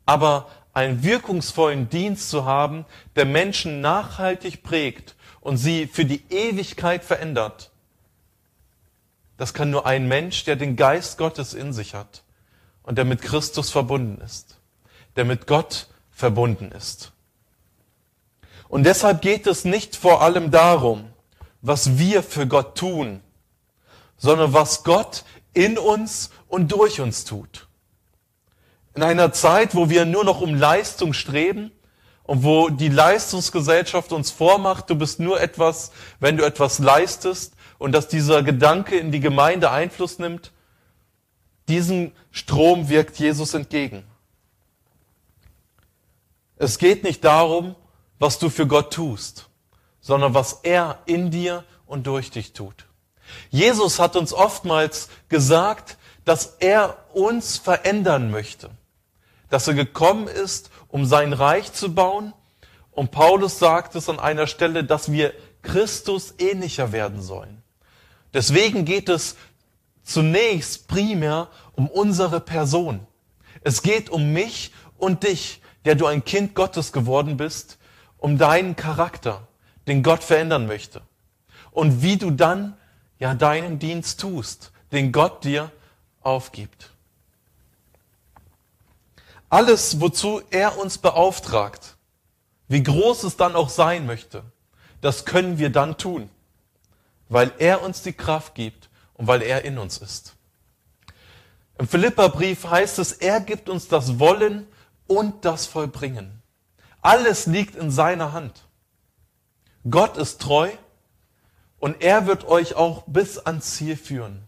Aber 0.06 0.48
einen 0.74 1.02
wirkungsvollen 1.02 1.88
Dienst 1.88 2.28
zu 2.28 2.44
haben, 2.44 2.84
der 3.16 3.24
Menschen 3.24 3.80
nachhaltig 3.80 4.62
prägt 4.62 5.14
und 5.40 5.56
sie 5.56 5.86
für 5.86 6.04
die 6.04 6.22
Ewigkeit 6.30 7.04
verändert, 7.04 7.70
das 9.36 9.54
kann 9.54 9.70
nur 9.70 9.86
ein 9.86 10.06
Mensch, 10.06 10.44
der 10.44 10.56
den 10.56 10.76
Geist 10.76 11.18
Gottes 11.18 11.54
in 11.54 11.72
sich 11.72 11.94
hat 11.94 12.22
und 12.82 12.98
der 12.98 13.04
mit 13.04 13.22
Christus 13.22 13.70
verbunden 13.70 14.20
ist, 14.20 14.58
der 15.16 15.24
mit 15.24 15.46
Gott 15.46 15.88
verbunden 16.10 16.70
ist. 16.70 17.12
Und 18.68 18.84
deshalb 18.84 19.22
geht 19.22 19.46
es 19.46 19.64
nicht 19.64 19.96
vor 19.96 20.22
allem 20.22 20.50
darum, 20.50 21.08
was 21.62 21.98
wir 21.98 22.22
für 22.22 22.46
Gott 22.46 22.76
tun, 22.76 23.20
sondern 24.16 24.52
was 24.52 24.84
Gott 24.84 25.24
in 25.52 25.78
uns 25.78 26.30
und 26.48 26.72
durch 26.72 27.00
uns 27.00 27.24
tut. 27.24 27.66
In 28.94 29.02
einer 29.02 29.32
Zeit, 29.32 29.74
wo 29.74 29.90
wir 29.90 30.04
nur 30.04 30.24
noch 30.24 30.40
um 30.40 30.54
Leistung 30.54 31.12
streben 31.12 31.72
und 32.22 32.44
wo 32.44 32.68
die 32.68 32.88
Leistungsgesellschaft 32.88 34.12
uns 34.12 34.30
vormacht, 34.30 34.88
du 34.88 34.94
bist 34.94 35.20
nur 35.20 35.40
etwas, 35.40 35.90
wenn 36.20 36.36
du 36.36 36.44
etwas 36.44 36.78
leistest 36.78 37.54
und 37.78 37.92
dass 37.92 38.08
dieser 38.08 38.42
Gedanke 38.42 38.96
in 38.96 39.10
die 39.10 39.20
Gemeinde 39.20 39.70
Einfluss 39.70 40.18
nimmt, 40.18 40.52
diesen 41.68 42.12
Strom 42.30 42.88
wirkt 42.88 43.18
Jesus 43.18 43.54
entgegen. 43.54 44.04
Es 46.56 46.78
geht 46.78 47.02
nicht 47.04 47.24
darum, 47.24 47.74
was 48.18 48.38
du 48.38 48.48
für 48.48 48.66
Gott 48.66 48.92
tust, 48.92 49.48
sondern 50.00 50.34
was 50.34 50.60
er 50.62 51.00
in 51.06 51.30
dir 51.30 51.64
und 51.86 52.06
durch 52.06 52.30
dich 52.30 52.52
tut. 52.52 52.86
Jesus 53.50 53.98
hat 53.98 54.16
uns 54.16 54.32
oftmals 54.32 55.08
gesagt, 55.28 55.96
dass 56.24 56.56
er 56.58 56.96
uns 57.12 57.58
verändern 57.58 58.30
möchte, 58.30 58.70
dass 59.54 59.68
er 59.68 59.74
gekommen 59.74 60.26
ist, 60.26 60.70
um 60.88 61.06
sein 61.06 61.32
Reich 61.32 61.72
zu 61.72 61.94
bauen. 61.94 62.34
Und 62.90 63.12
Paulus 63.12 63.60
sagt 63.60 63.94
es 63.94 64.08
an 64.08 64.18
einer 64.18 64.48
Stelle, 64.48 64.82
dass 64.82 65.12
wir 65.12 65.32
Christus 65.62 66.34
ähnlicher 66.38 66.90
werden 66.90 67.22
sollen. 67.22 67.62
Deswegen 68.32 68.84
geht 68.84 69.08
es 69.08 69.36
zunächst 70.02 70.88
primär 70.88 71.46
um 71.76 71.86
unsere 71.88 72.40
Person. 72.40 73.06
Es 73.62 73.82
geht 73.82 74.10
um 74.10 74.32
mich 74.32 74.72
und 74.98 75.22
dich, 75.22 75.62
der 75.84 75.94
du 75.94 76.06
ein 76.06 76.24
Kind 76.24 76.56
Gottes 76.56 76.90
geworden 76.90 77.36
bist, 77.36 77.78
um 78.18 78.38
deinen 78.38 78.74
Charakter, 78.74 79.46
den 79.86 80.02
Gott 80.02 80.24
verändern 80.24 80.66
möchte. 80.66 81.00
Und 81.70 82.02
wie 82.02 82.16
du 82.16 82.32
dann 82.32 82.76
ja 83.20 83.34
deinen 83.34 83.78
Dienst 83.78 84.18
tust, 84.18 84.72
den 84.90 85.12
Gott 85.12 85.44
dir 85.44 85.70
aufgibt. 86.22 86.93
Alles, 89.48 90.00
wozu 90.00 90.42
er 90.50 90.78
uns 90.78 90.98
beauftragt, 90.98 91.96
wie 92.68 92.82
groß 92.82 93.24
es 93.24 93.36
dann 93.36 93.54
auch 93.56 93.68
sein 93.68 94.06
möchte, 94.06 94.42
das 95.00 95.24
können 95.24 95.58
wir 95.58 95.70
dann 95.70 95.98
tun, 95.98 96.30
weil 97.28 97.52
er 97.58 97.82
uns 97.82 98.02
die 98.02 98.14
Kraft 98.14 98.54
gibt 98.54 98.88
und 99.14 99.26
weil 99.26 99.42
er 99.42 99.64
in 99.64 99.78
uns 99.78 99.98
ist. 99.98 100.34
Im 101.78 101.88
Philipperbrief 101.88 102.64
heißt 102.68 102.98
es, 102.98 103.12
er 103.12 103.40
gibt 103.40 103.68
uns 103.68 103.88
das 103.88 104.18
Wollen 104.18 104.66
und 105.06 105.44
das 105.44 105.66
Vollbringen. 105.66 106.42
Alles 107.02 107.46
liegt 107.46 107.74
in 107.74 107.90
seiner 107.90 108.32
Hand. 108.32 108.64
Gott 109.88 110.16
ist 110.16 110.40
treu 110.40 110.70
und 111.78 112.00
er 112.02 112.26
wird 112.26 112.46
euch 112.46 112.76
auch 112.76 113.02
bis 113.06 113.38
ans 113.38 113.74
Ziel 113.74 113.96
führen. 113.96 114.43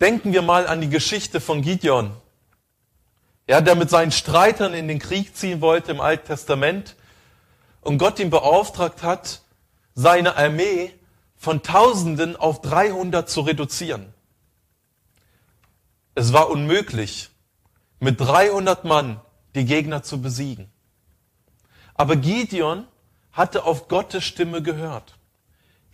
Denken 0.00 0.32
wir 0.32 0.42
mal 0.42 0.66
an 0.66 0.80
die 0.80 0.88
Geschichte 0.88 1.40
von 1.40 1.60
Gideon, 1.60 2.12
ja, 3.46 3.60
der 3.60 3.74
mit 3.74 3.90
seinen 3.90 4.12
Streitern 4.12 4.72
in 4.72 4.88
den 4.88 4.98
Krieg 4.98 5.36
ziehen 5.36 5.60
wollte 5.60 5.90
im 5.90 6.00
Alten 6.00 6.28
Testament 6.28 6.96
und 7.80 7.98
Gott 7.98 8.18
ihn 8.18 8.30
beauftragt 8.30 9.02
hat, 9.02 9.42
seine 9.94 10.36
Armee 10.36 10.92
von 11.36 11.62
Tausenden 11.62 12.36
auf 12.36 12.62
300 12.62 13.28
zu 13.28 13.42
reduzieren. 13.42 14.14
Es 16.14 16.32
war 16.32 16.48
unmöglich, 16.48 17.30
mit 17.98 18.20
300 18.20 18.84
Mann 18.84 19.20
die 19.54 19.64
Gegner 19.64 20.02
zu 20.02 20.22
besiegen. 20.22 20.70
Aber 21.94 22.16
Gideon 22.16 22.86
hatte 23.32 23.64
auf 23.64 23.88
Gottes 23.88 24.24
Stimme 24.24 24.62
gehört. 24.62 25.18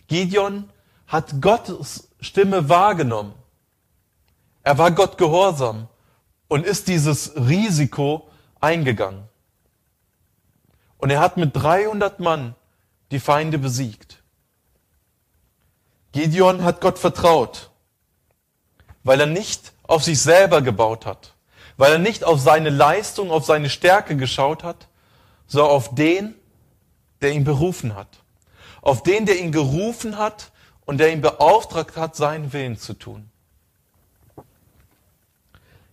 Gideon 0.07 0.69
hat 1.07 1.41
Gottes 1.41 2.09
Stimme 2.21 2.69
wahrgenommen. 2.69 3.33
Er 4.67 4.77
war 4.77 4.91
Gott 4.91 5.17
gehorsam 5.17 5.87
und 6.49 6.65
ist 6.65 6.89
dieses 6.89 7.35
Risiko 7.35 8.27
eingegangen. 8.59 9.23
Und 10.97 11.09
er 11.09 11.21
hat 11.21 11.37
mit 11.37 11.55
300 11.55 12.19
Mann 12.19 12.53
die 13.11 13.19
Feinde 13.19 13.57
besiegt. 13.57 14.21
Gideon 16.11 16.63
hat 16.63 16.81
Gott 16.81 16.99
vertraut, 16.99 17.69
weil 19.03 19.21
er 19.21 19.27
nicht 19.27 19.71
auf 19.83 20.03
sich 20.03 20.21
selber 20.21 20.61
gebaut 20.61 21.05
hat 21.05 21.33
weil 21.77 21.93
er 21.93 21.99
nicht 21.99 22.23
auf 22.23 22.41
seine 22.41 22.69
Leistung, 22.69 23.31
auf 23.31 23.45
seine 23.45 23.69
Stärke 23.69 24.17
geschaut 24.17 24.63
hat, 24.63 24.87
sondern 25.45 25.71
auf 25.71 25.95
den, 25.95 26.35
der 27.21 27.31
ihn 27.31 27.43
berufen 27.43 27.95
hat. 27.95 28.07
Auf 28.81 29.03
den, 29.03 29.25
der 29.25 29.39
ihn 29.39 29.51
gerufen 29.51 30.17
hat 30.17 30.51
und 30.85 30.97
der 30.97 31.13
ihn 31.13 31.21
beauftragt 31.21 31.95
hat, 31.95 32.15
seinen 32.15 32.51
Willen 32.51 32.77
zu 32.77 32.93
tun. 32.93 33.29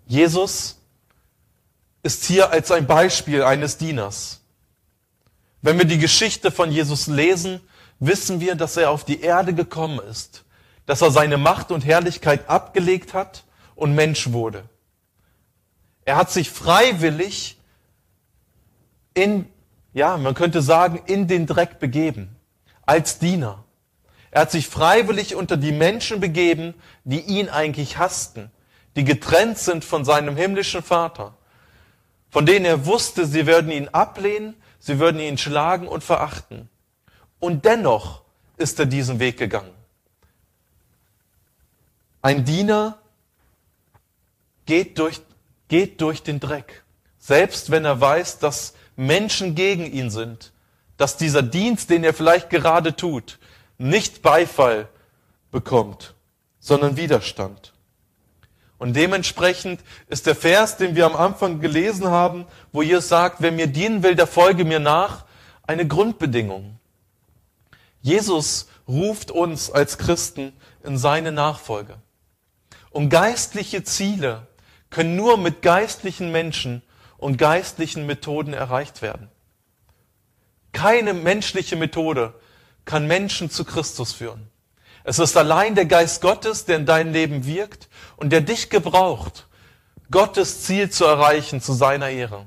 Jesus 0.06 0.78
ist 2.02 2.25
hier 2.25 2.50
als 2.50 2.70
ein 2.70 2.87
Beispiel 2.87 3.42
eines 3.42 3.78
Dieners. 3.78 4.40
Wenn 5.62 5.78
wir 5.78 5.87
die 5.87 5.99
Geschichte 5.99 6.50
von 6.50 6.70
Jesus 6.70 7.06
lesen, 7.06 7.61
wissen 7.99 8.40
wir, 8.40 8.54
dass 8.54 8.76
er 8.76 8.90
auf 8.90 9.04
die 9.04 9.23
Erde 9.23 9.54
gekommen 9.54 9.99
ist, 10.11 10.44
dass 10.84 11.00
er 11.00 11.11
seine 11.11 11.38
Macht 11.38 11.70
und 11.70 11.84
Herrlichkeit 11.84 12.49
abgelegt 12.49 13.14
hat 13.14 13.44
und 13.75 13.94
Mensch 13.94 14.32
wurde. 14.32 14.68
Er 16.04 16.16
hat 16.16 16.30
sich 16.30 16.50
freiwillig 16.50 17.58
in, 19.14 19.46
ja, 19.94 20.16
man 20.18 20.34
könnte 20.34 20.61
sagen, 20.61 21.00
in 21.06 21.28
den 21.28 21.46
Dreck 21.46 21.78
begeben, 21.78 22.37
als 22.84 23.18
Diener. 23.18 23.64
Er 24.30 24.42
hat 24.42 24.50
sich 24.50 24.68
freiwillig 24.68 25.34
unter 25.37 25.56
die 25.56 25.73
Menschen 25.73 26.20
begeben, 26.20 26.75
die 27.04 27.20
ihn 27.20 27.49
eigentlich 27.49 27.96
hassten, 27.96 28.50
die 28.96 29.04
getrennt 29.04 29.58
sind 29.58 29.84
von 29.84 30.04
seinem 30.04 30.36
himmlischen 30.36 30.82
Vater, 30.82 31.34
von 32.30 32.46
denen 32.46 32.64
er 32.64 32.86
wusste, 32.86 33.26
sie 33.26 33.46
würden 33.46 33.70
ihn 33.70 33.88
ablehnen, 33.88 34.56
sie 34.78 34.98
würden 34.98 35.20
ihn 35.20 35.38
schlagen 35.38 35.88
und 35.88 36.02
verachten. 36.02 36.68
Und 37.38 37.64
dennoch 37.64 38.22
ist 38.56 38.78
er 38.78 38.86
diesen 38.86 39.18
Weg 39.18 39.36
gegangen. 39.36 39.74
Ein 42.22 42.44
Diener 42.44 42.98
geht 44.64 44.98
durch, 44.98 45.20
geht 45.68 46.00
durch 46.00 46.22
den 46.22 46.40
Dreck, 46.40 46.84
selbst 47.18 47.70
wenn 47.70 47.84
er 47.84 48.00
weiß, 48.00 48.38
dass 48.38 48.74
Menschen 48.96 49.54
gegen 49.54 49.84
ihn 49.84 50.10
sind, 50.10 50.52
dass 50.96 51.16
dieser 51.16 51.42
Dienst, 51.42 51.90
den 51.90 52.04
er 52.04 52.14
vielleicht 52.14 52.48
gerade 52.48 52.96
tut, 52.96 53.38
nicht 53.76 54.22
Beifall 54.22 54.88
bekommt, 55.50 56.14
sondern 56.60 56.96
Widerstand. 56.96 57.74
Und 58.78 58.95
dementsprechend 58.97 59.81
ist 60.09 60.26
der 60.26 60.35
Vers, 60.35 60.76
den 60.76 60.97
wir 60.97 61.07
am 61.07 61.16
Anfang 61.16 61.61
gelesen 61.61 62.09
haben, 62.09 62.47
wo 62.73 62.83
ihr 62.83 63.00
sagt, 63.00 63.40
wer 63.40 63.52
mir 63.52 63.66
dienen 63.66 64.02
will, 64.02 64.16
der 64.16 64.26
folge 64.26 64.64
mir 64.64 64.81
nach, 64.81 65.25
eine 65.66 65.87
Grundbedingung. 65.87 66.78
Jesus 68.02 68.69
ruft 68.87 69.31
uns 69.31 69.71
als 69.71 69.97
Christen 69.97 70.52
in 70.83 70.99
seine 70.99 71.33
Nachfolge. 71.33 71.97
Und 72.90 73.09
geistliche 73.09 73.83
Ziele 73.83 74.47
können 74.90 75.16
nur 75.16 75.38
mit 75.38 75.62
geistlichen 75.62 76.31
Menschen 76.31 76.83
und 77.16 77.38
geistlichen 77.38 78.07
Methoden 78.07 78.52
erreicht 78.52 79.02
werden. 79.02 79.31
Keine 80.73 81.14
menschliche 81.14 81.76
Methode 81.76 82.35
kann 82.85 83.07
Menschen 83.07 83.50
zu 83.50 83.64
Christus 83.64 84.12
führen. 84.12 84.50
Es 85.04 85.19
ist 85.19 85.37
allein 85.37 85.75
der 85.75 85.87
Geist 85.87 86.23
Gottes, 86.23 86.64
der 86.64 86.76
in 86.76 86.87
dein 86.87 87.12
Leben 87.12 87.47
wirkt 87.47 87.88
und 88.25 88.31
der 88.31 88.40
dich 88.40 88.71
gebraucht, 88.71 89.49
Gottes 90.11 90.62
Ziel 90.62 90.88
zu 90.88 91.04
erreichen 91.04 91.61
zu 91.61 91.75
seiner 91.75 92.09
Ehre. 92.09 92.47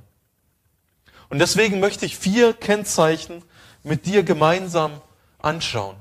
Und 1.29 1.37
deswegen 1.37 1.79
möchte 1.79 2.07
ich 2.07 2.17
vier 2.17 2.53
Kennzeichen 2.53 3.43
mit 3.83 4.07
dir 4.07 4.23
gemeinsam 4.23 4.99
anschauen. 5.37 5.95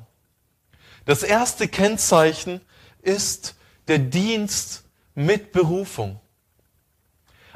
Das 1.05 1.23
erste 1.23 1.69
Kennzeichen 1.69 2.63
ist 3.03 3.55
der 3.87 3.99
Dienst 3.99 4.85
mit 5.15 5.53
Berufung. 5.53 6.21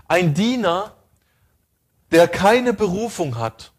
Ein 0.07 0.35
Diener, 0.35 0.95
der 2.11 2.29
keine 2.29 2.75
Berufung 2.75 3.39
hat, 3.39 3.73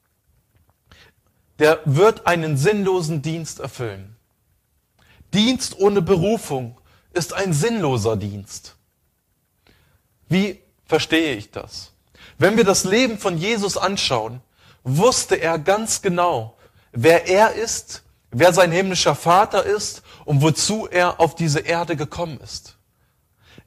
der 1.60 1.79
wird 1.86 2.25
einen 2.25 2.57
sinnlosen 2.57 3.21
Dienst 3.21 3.60
erfüllen. 3.60 4.15
Dienst 5.31 5.77
ohne 5.77 6.01
Berufung 6.01 6.80
ist 7.13 7.33
ein 7.33 7.53
sinnloser 7.53 8.15
Dienst. 8.15 8.75
Wie 10.29 10.61
verstehe 10.85 11.35
ich 11.35 11.51
das? 11.51 11.91
Wenn 12.37 12.57
wir 12.57 12.63
das 12.63 12.83
Leben 12.83 13.17
von 13.17 13.37
Jesus 13.37 13.77
anschauen, 13.77 14.41
wusste 14.83 15.35
er 15.35 15.59
ganz 15.59 16.01
genau, 16.01 16.57
wer 16.91 17.27
er 17.27 17.53
ist, 17.53 18.03
wer 18.31 18.53
sein 18.53 18.71
himmlischer 18.71 19.15
Vater 19.15 19.63
ist 19.63 20.01
und 20.25 20.41
wozu 20.41 20.87
er 20.87 21.19
auf 21.19 21.35
diese 21.35 21.59
Erde 21.59 21.95
gekommen 21.95 22.39
ist. 22.39 22.77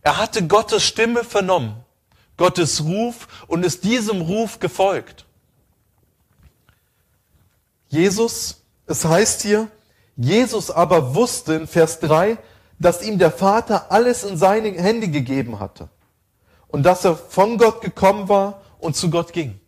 Er 0.03 0.17
hatte 0.17 0.47
Gottes 0.47 0.83
Stimme 0.85 1.25
vernommen, 1.25 1.77
Gottes 2.37 2.83
Ruf 2.83 3.29
und 3.47 3.65
ist 3.65 3.85
diesem 3.85 4.21
Ruf 4.23 4.59
gefolgt. 4.59 5.25
Jesus, 7.89 8.63
es 8.87 9.05
heißt 9.05 9.43
hier, 9.43 9.69
Jesus 10.17 10.71
aber 10.71 11.15
wusste 11.15 11.55
in 11.55 11.67
Vers 11.67 12.01
3, 12.01 12.39
dass 12.79 13.03
ihm 13.03 13.19
der 13.19 13.31
Vater 13.31 13.91
alles 13.91 14.25
in 14.25 14.37
seine 14.37 14.73
Hände 14.73 15.09
gegeben 15.09 15.61
hatte 15.61 15.89
und 16.69 16.83
dass 16.83 17.05
er 17.05 17.17
von 17.17 17.59
Gott 17.59 17.81
gekommen 17.81 18.29
war 18.29 18.63
und 18.79 18.97
zu 18.97 19.11
Gott 19.11 19.33
ging. 19.33 19.61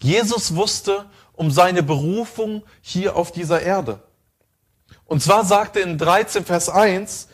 Jesus 0.00 0.54
wusste 0.54 1.06
um 1.32 1.50
seine 1.50 1.82
Berufung 1.82 2.62
hier 2.80 3.16
auf 3.16 3.32
dieser 3.32 3.62
Erde. 3.62 4.00
Und 5.06 5.22
zwar 5.22 5.44
sagte 5.44 5.80
in 5.80 5.98
13 5.98 6.44
Vers 6.44 6.68
1, 6.68 7.28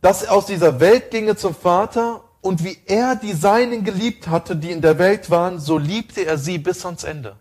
dass 0.00 0.22
er 0.22 0.32
aus 0.32 0.46
dieser 0.46 0.80
Welt 0.80 1.10
ginge 1.10 1.36
zum 1.36 1.54
Vater 1.54 2.22
und 2.40 2.64
wie 2.64 2.78
er 2.86 3.16
die 3.16 3.32
Seinen 3.32 3.84
geliebt 3.84 4.28
hatte, 4.28 4.56
die 4.56 4.70
in 4.70 4.80
der 4.80 4.98
Welt 4.98 5.30
waren, 5.30 5.58
so 5.58 5.78
liebte 5.78 6.24
er 6.24 6.38
sie 6.38 6.58
bis 6.58 6.84
ans 6.86 7.04
Ende. 7.04 7.36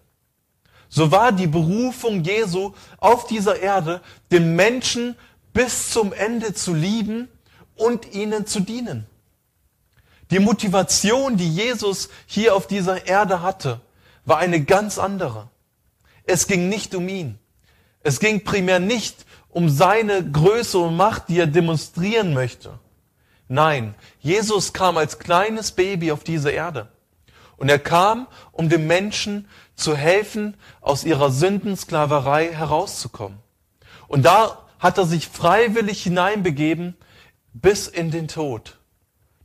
So 0.90 1.12
war 1.12 1.32
die 1.32 1.48
Berufung 1.48 2.24
Jesu 2.24 2.74
auf 2.98 3.28
dieser 3.28 3.60
Erde, 3.60 4.02
den 4.32 4.56
Menschen 4.56 5.16
bis 5.60 5.92
zum 5.92 6.14
Ende 6.14 6.54
zu 6.54 6.74
lieben 6.74 7.28
und 7.76 8.14
ihnen 8.14 8.48
zu 8.48 8.62
dienen. 8.62 9.06
Die 10.32 10.40
Motivation, 10.40 11.36
die 11.36 11.54
Jesus 11.54 12.08
hier 12.28 12.56
auf 12.56 12.66
dieser 12.66 13.08
Erde 13.08 13.42
hatte, 13.42 13.82
war 14.24 14.38
eine 14.38 14.64
ganz 14.64 14.98
andere. 14.98 15.50
Es 16.24 16.48
ging 16.48 16.70
nicht 16.70 16.96
um 16.96 17.10
ihn. 17.10 17.40
Es 18.04 18.22
ging 18.22 18.46
primär 18.46 18.80
nicht 18.80 19.26
um 19.50 19.68
seine 19.68 20.24
Größe 20.32 20.78
und 20.78 20.96
Macht, 20.96 21.28
die 21.28 21.40
er 21.40 21.48
demonstrieren 21.48 22.34
möchte. 22.34 22.80
Nein, 23.50 23.96
Jesus 24.22 24.72
kam 24.72 24.96
als 24.96 25.20
kleines 25.20 25.74
Baby 25.74 26.14
auf 26.14 26.24
diese 26.24 26.52
Erde. 26.52 26.88
Und 27.58 27.68
er 27.68 27.80
kam, 27.80 28.28
um 28.54 28.70
den 28.70 28.88
Menschen 28.88 29.50
zu 29.76 29.94
helfen, 29.94 30.56
aus 30.80 31.04
ihrer 31.04 31.32
Sündensklaverei 31.32 32.54
herauszukommen. 32.54 33.40
Und 34.08 34.24
da 34.24 34.69
hat 34.80 34.98
er 34.98 35.06
sich 35.06 35.28
freiwillig 35.28 36.02
hineinbegeben 36.04 36.96
bis 37.54 37.88
in 37.88 38.12
den 38.12 38.28
Tod. 38.28 38.80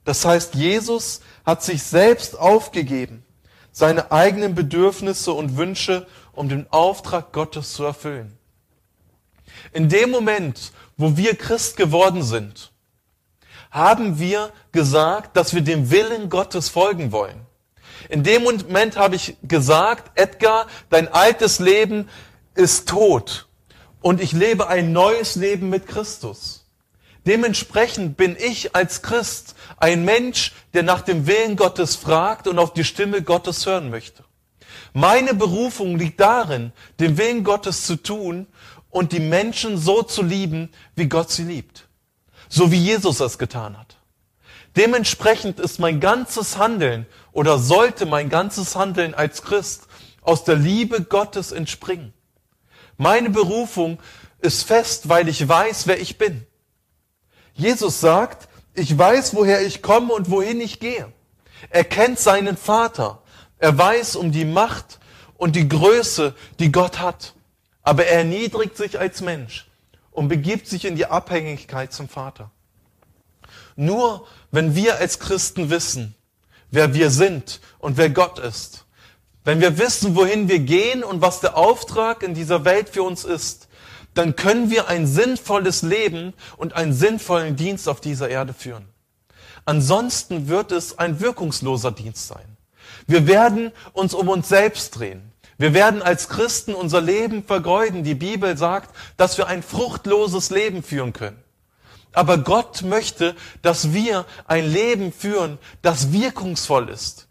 Das 0.04 0.24
heißt, 0.24 0.54
Jesus 0.54 1.20
hat 1.44 1.62
sich 1.62 1.82
selbst 1.82 2.38
aufgegeben, 2.38 3.24
seine 3.72 4.12
eigenen 4.12 4.54
Bedürfnisse 4.54 5.32
und 5.32 5.56
Wünsche, 5.56 6.06
um 6.32 6.48
den 6.48 6.70
Auftrag 6.70 7.32
Gottes 7.32 7.72
zu 7.72 7.84
erfüllen. 7.84 8.38
In 9.72 9.88
dem 9.88 10.10
Moment, 10.10 10.72
wo 10.96 11.16
wir 11.16 11.36
Christ 11.36 11.76
geworden 11.76 12.22
sind, 12.22 12.70
haben 13.70 14.20
wir 14.20 14.52
gesagt, 14.70 15.36
dass 15.36 15.54
wir 15.54 15.62
dem 15.62 15.90
Willen 15.90 16.28
Gottes 16.28 16.68
folgen 16.68 17.10
wollen. 17.10 17.46
In 18.08 18.22
dem 18.22 18.44
Moment 18.44 18.96
habe 18.96 19.16
ich 19.16 19.36
gesagt, 19.42 20.16
Edgar, 20.16 20.66
dein 20.90 21.08
altes 21.08 21.58
Leben 21.58 22.08
ist 22.54 22.88
tot 22.88 23.48
und 24.04 24.20
ich 24.20 24.32
lebe 24.32 24.68
ein 24.68 24.92
neues 24.92 25.34
Leben 25.34 25.70
mit 25.70 25.86
Christus. 25.86 26.66
Dementsprechend 27.26 28.18
bin 28.18 28.36
ich 28.38 28.76
als 28.76 29.00
Christ 29.00 29.54
ein 29.78 30.04
Mensch, 30.04 30.52
der 30.74 30.82
nach 30.82 31.00
dem 31.00 31.26
Willen 31.26 31.56
Gottes 31.56 31.96
fragt 31.96 32.46
und 32.46 32.58
auf 32.58 32.74
die 32.74 32.84
Stimme 32.84 33.22
Gottes 33.22 33.64
hören 33.64 33.88
möchte. 33.88 34.22
Meine 34.92 35.32
Berufung 35.32 35.96
liegt 35.96 36.20
darin, 36.20 36.72
den 37.00 37.16
Willen 37.16 37.44
Gottes 37.44 37.86
zu 37.86 37.96
tun 37.96 38.46
und 38.90 39.12
die 39.12 39.20
Menschen 39.20 39.78
so 39.78 40.02
zu 40.02 40.22
lieben, 40.22 40.68
wie 40.94 41.08
Gott 41.08 41.30
sie 41.30 41.44
liebt. 41.44 41.88
So 42.50 42.70
wie 42.70 42.84
Jesus 42.84 43.20
es 43.20 43.38
getan 43.38 43.78
hat. 43.78 43.96
Dementsprechend 44.76 45.58
ist 45.58 45.80
mein 45.80 45.98
ganzes 45.98 46.58
Handeln 46.58 47.06
oder 47.32 47.58
sollte 47.58 48.04
mein 48.04 48.28
ganzes 48.28 48.76
Handeln 48.76 49.14
als 49.14 49.40
Christ 49.40 49.88
aus 50.20 50.44
der 50.44 50.56
Liebe 50.56 51.04
Gottes 51.04 51.52
entspringen. 51.52 52.12
Meine 52.96 53.30
Berufung 53.30 53.98
ist 54.40 54.64
fest, 54.64 55.08
weil 55.08 55.28
ich 55.28 55.48
weiß, 55.48 55.86
wer 55.86 56.00
ich 56.00 56.18
bin. 56.18 56.46
Jesus 57.54 58.00
sagt, 58.00 58.48
ich 58.74 58.96
weiß, 58.96 59.34
woher 59.34 59.62
ich 59.62 59.82
komme 59.82 60.12
und 60.12 60.30
wohin 60.30 60.60
ich 60.60 60.80
gehe. 60.80 61.12
Er 61.70 61.84
kennt 61.84 62.18
seinen 62.18 62.56
Vater. 62.56 63.22
Er 63.58 63.76
weiß 63.78 64.16
um 64.16 64.32
die 64.32 64.44
Macht 64.44 64.98
und 65.36 65.56
die 65.56 65.68
Größe, 65.68 66.34
die 66.58 66.72
Gott 66.72 66.98
hat. 67.00 67.34
Aber 67.82 68.06
er 68.06 68.18
erniedrigt 68.18 68.76
sich 68.76 68.98
als 68.98 69.20
Mensch 69.20 69.68
und 70.10 70.28
begibt 70.28 70.66
sich 70.66 70.84
in 70.84 70.96
die 70.96 71.06
Abhängigkeit 71.06 71.92
zum 71.92 72.08
Vater. 72.08 72.50
Nur 73.76 74.26
wenn 74.50 74.74
wir 74.74 74.96
als 74.98 75.18
Christen 75.18 75.70
wissen, 75.70 76.14
wer 76.70 76.94
wir 76.94 77.10
sind 77.10 77.60
und 77.78 77.96
wer 77.96 78.10
Gott 78.10 78.38
ist, 78.38 78.83
wenn 79.44 79.60
wir 79.60 79.78
wissen, 79.78 80.16
wohin 80.16 80.48
wir 80.48 80.58
gehen 80.58 81.04
und 81.04 81.20
was 81.20 81.40
der 81.40 81.56
Auftrag 81.56 82.22
in 82.22 82.34
dieser 82.34 82.64
Welt 82.64 82.88
für 82.88 83.02
uns 83.02 83.24
ist, 83.24 83.68
dann 84.14 84.36
können 84.36 84.70
wir 84.70 84.88
ein 84.88 85.06
sinnvolles 85.06 85.82
Leben 85.82 86.32
und 86.56 86.74
einen 86.74 86.92
sinnvollen 86.92 87.56
Dienst 87.56 87.88
auf 87.88 88.00
dieser 88.00 88.28
Erde 88.28 88.54
führen. 88.54 88.88
Ansonsten 89.66 90.48
wird 90.48 90.72
es 90.72 90.98
ein 90.98 91.20
wirkungsloser 91.20 91.90
Dienst 91.90 92.28
sein. 92.28 92.56
Wir 93.06 93.26
werden 93.26 93.72
uns 93.92 94.14
um 94.14 94.28
uns 94.28 94.48
selbst 94.48 94.98
drehen. 94.98 95.32
Wir 95.58 95.74
werden 95.74 96.02
als 96.02 96.28
Christen 96.28 96.74
unser 96.74 97.00
Leben 97.00 97.44
vergeuden. 97.44 98.02
Die 98.02 98.14
Bibel 98.14 98.56
sagt, 98.56 98.94
dass 99.16 99.38
wir 99.38 99.46
ein 99.46 99.62
fruchtloses 99.62 100.50
Leben 100.50 100.82
führen 100.82 101.12
können. 101.12 101.42
Aber 102.12 102.38
Gott 102.38 102.82
möchte, 102.82 103.34
dass 103.62 103.92
wir 103.92 104.24
ein 104.46 104.70
Leben 104.70 105.12
führen, 105.12 105.58
das 105.82 106.12
wirkungsvoll 106.12 106.88
ist. 106.88 107.23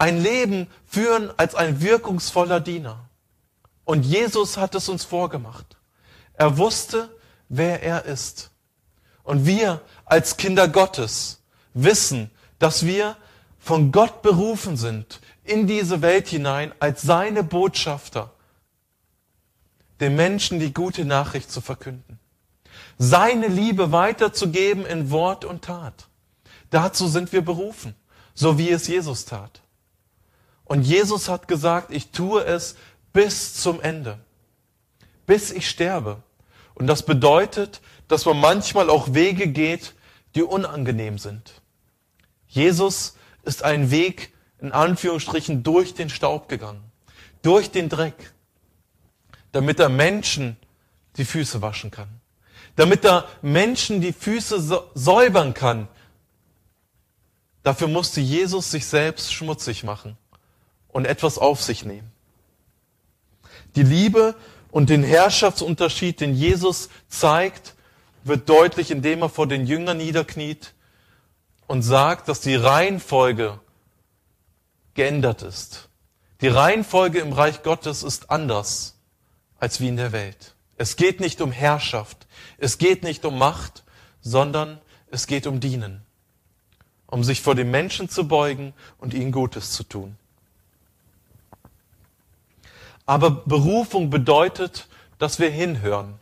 Ein 0.00 0.18
Leben 0.18 0.66
führen 0.86 1.30
als 1.36 1.54
ein 1.54 1.82
wirkungsvoller 1.82 2.60
Diener. 2.60 3.04
Und 3.84 4.02
Jesus 4.02 4.56
hat 4.56 4.74
es 4.74 4.88
uns 4.88 5.04
vorgemacht. 5.04 5.76
Er 6.32 6.56
wusste, 6.56 7.14
wer 7.50 7.82
er 7.82 8.06
ist. 8.06 8.50
Und 9.24 9.44
wir 9.44 9.82
als 10.06 10.38
Kinder 10.38 10.68
Gottes 10.68 11.42
wissen, 11.74 12.30
dass 12.58 12.86
wir 12.86 13.14
von 13.58 13.92
Gott 13.92 14.22
berufen 14.22 14.78
sind, 14.78 15.20
in 15.44 15.66
diese 15.66 16.00
Welt 16.00 16.28
hinein 16.28 16.72
als 16.80 17.02
seine 17.02 17.44
Botschafter, 17.44 18.30
den 20.00 20.16
Menschen 20.16 20.60
die 20.60 20.72
gute 20.72 21.04
Nachricht 21.04 21.50
zu 21.50 21.60
verkünden. 21.60 22.18
Seine 22.96 23.48
Liebe 23.48 23.92
weiterzugeben 23.92 24.86
in 24.86 25.10
Wort 25.10 25.44
und 25.44 25.62
Tat. 25.62 26.08
Dazu 26.70 27.06
sind 27.06 27.34
wir 27.34 27.44
berufen, 27.44 27.94
so 28.32 28.56
wie 28.56 28.70
es 28.70 28.86
Jesus 28.86 29.26
tat. 29.26 29.60
Und 30.70 30.82
Jesus 30.82 31.28
hat 31.28 31.48
gesagt, 31.48 31.90
ich 31.90 32.12
tue 32.12 32.44
es 32.44 32.76
bis 33.12 33.54
zum 33.54 33.80
Ende, 33.80 34.20
bis 35.26 35.50
ich 35.50 35.68
sterbe. 35.68 36.22
Und 36.74 36.86
das 36.86 37.04
bedeutet, 37.04 37.80
dass 38.06 38.24
man 38.24 38.38
manchmal 38.38 38.88
auch 38.88 39.12
Wege 39.12 39.48
geht, 39.48 39.94
die 40.36 40.44
unangenehm 40.44 41.18
sind. 41.18 41.60
Jesus 42.46 43.16
ist 43.42 43.64
ein 43.64 43.90
Weg, 43.90 44.32
in 44.60 44.70
Anführungsstrichen, 44.70 45.64
durch 45.64 45.94
den 45.94 46.08
Staub 46.08 46.48
gegangen, 46.48 46.84
durch 47.42 47.72
den 47.72 47.88
Dreck, 47.88 48.32
damit 49.50 49.80
er 49.80 49.88
Menschen 49.88 50.56
die 51.16 51.24
Füße 51.24 51.62
waschen 51.62 51.90
kann, 51.90 52.20
damit 52.76 53.04
er 53.04 53.26
Menschen 53.42 54.00
die 54.00 54.12
Füße 54.12 54.84
säubern 54.94 55.52
kann. 55.52 55.88
Dafür 57.64 57.88
musste 57.88 58.20
Jesus 58.20 58.70
sich 58.70 58.86
selbst 58.86 59.34
schmutzig 59.34 59.82
machen 59.82 60.16
und 60.92 61.06
etwas 61.06 61.38
auf 61.38 61.62
sich 61.62 61.84
nehmen. 61.84 62.10
Die 63.76 63.82
Liebe 63.82 64.34
und 64.70 64.90
den 64.90 65.02
Herrschaftsunterschied, 65.02 66.20
den 66.20 66.34
Jesus 66.34 66.88
zeigt, 67.08 67.74
wird 68.24 68.48
deutlich, 68.48 68.90
indem 68.90 69.22
er 69.22 69.28
vor 69.28 69.46
den 69.46 69.66
Jüngern 69.66 69.98
niederkniet 69.98 70.74
und 71.66 71.82
sagt, 71.82 72.28
dass 72.28 72.40
die 72.40 72.56
Reihenfolge 72.56 73.60
geändert 74.94 75.42
ist. 75.42 75.88
Die 76.40 76.48
Reihenfolge 76.48 77.20
im 77.20 77.32
Reich 77.32 77.62
Gottes 77.62 78.02
ist 78.02 78.30
anders 78.30 78.96
als 79.58 79.80
wie 79.80 79.88
in 79.88 79.96
der 79.96 80.12
Welt. 80.12 80.54
Es 80.76 80.96
geht 80.96 81.20
nicht 81.20 81.40
um 81.40 81.52
Herrschaft, 81.52 82.26
es 82.58 82.78
geht 82.78 83.02
nicht 83.02 83.24
um 83.24 83.38
Macht, 83.38 83.84
sondern 84.22 84.80
es 85.10 85.26
geht 85.26 85.46
um 85.46 85.60
Dienen, 85.60 86.02
um 87.06 87.22
sich 87.22 87.42
vor 87.42 87.54
den 87.54 87.70
Menschen 87.70 88.08
zu 88.08 88.26
beugen 88.26 88.72
und 88.98 89.12
ihnen 89.12 89.32
Gutes 89.32 89.72
zu 89.72 89.84
tun. 89.84 90.16
Aber 93.10 93.32
Berufung 93.32 94.08
bedeutet, 94.08 94.86
dass 95.18 95.40
wir 95.40 95.50
hinhören. 95.50 96.14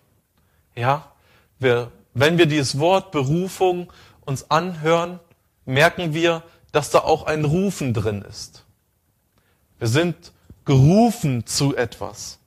Ja, 0.75 1.13
wir, 1.59 1.93
wenn 2.15 2.39
wir 2.39 2.47
dieses 2.47 2.79
Wort 2.79 3.13
Berufung 3.13 3.93
uns 4.25 4.51
anhören, 4.51 5.21
merken 5.67 6.15
wir, 6.15 6.43
dass 6.73 6.89
da 6.89 7.01
auch 7.01 7.27
ein 7.27 7.45
Rufen 7.45 7.93
drin 7.93 8.23
ist. 8.23 8.65
Wir 9.79 9.89
sind 9.89 10.33
gerufen 10.65 11.45
zu 11.45 11.77
etwas. 11.77 12.39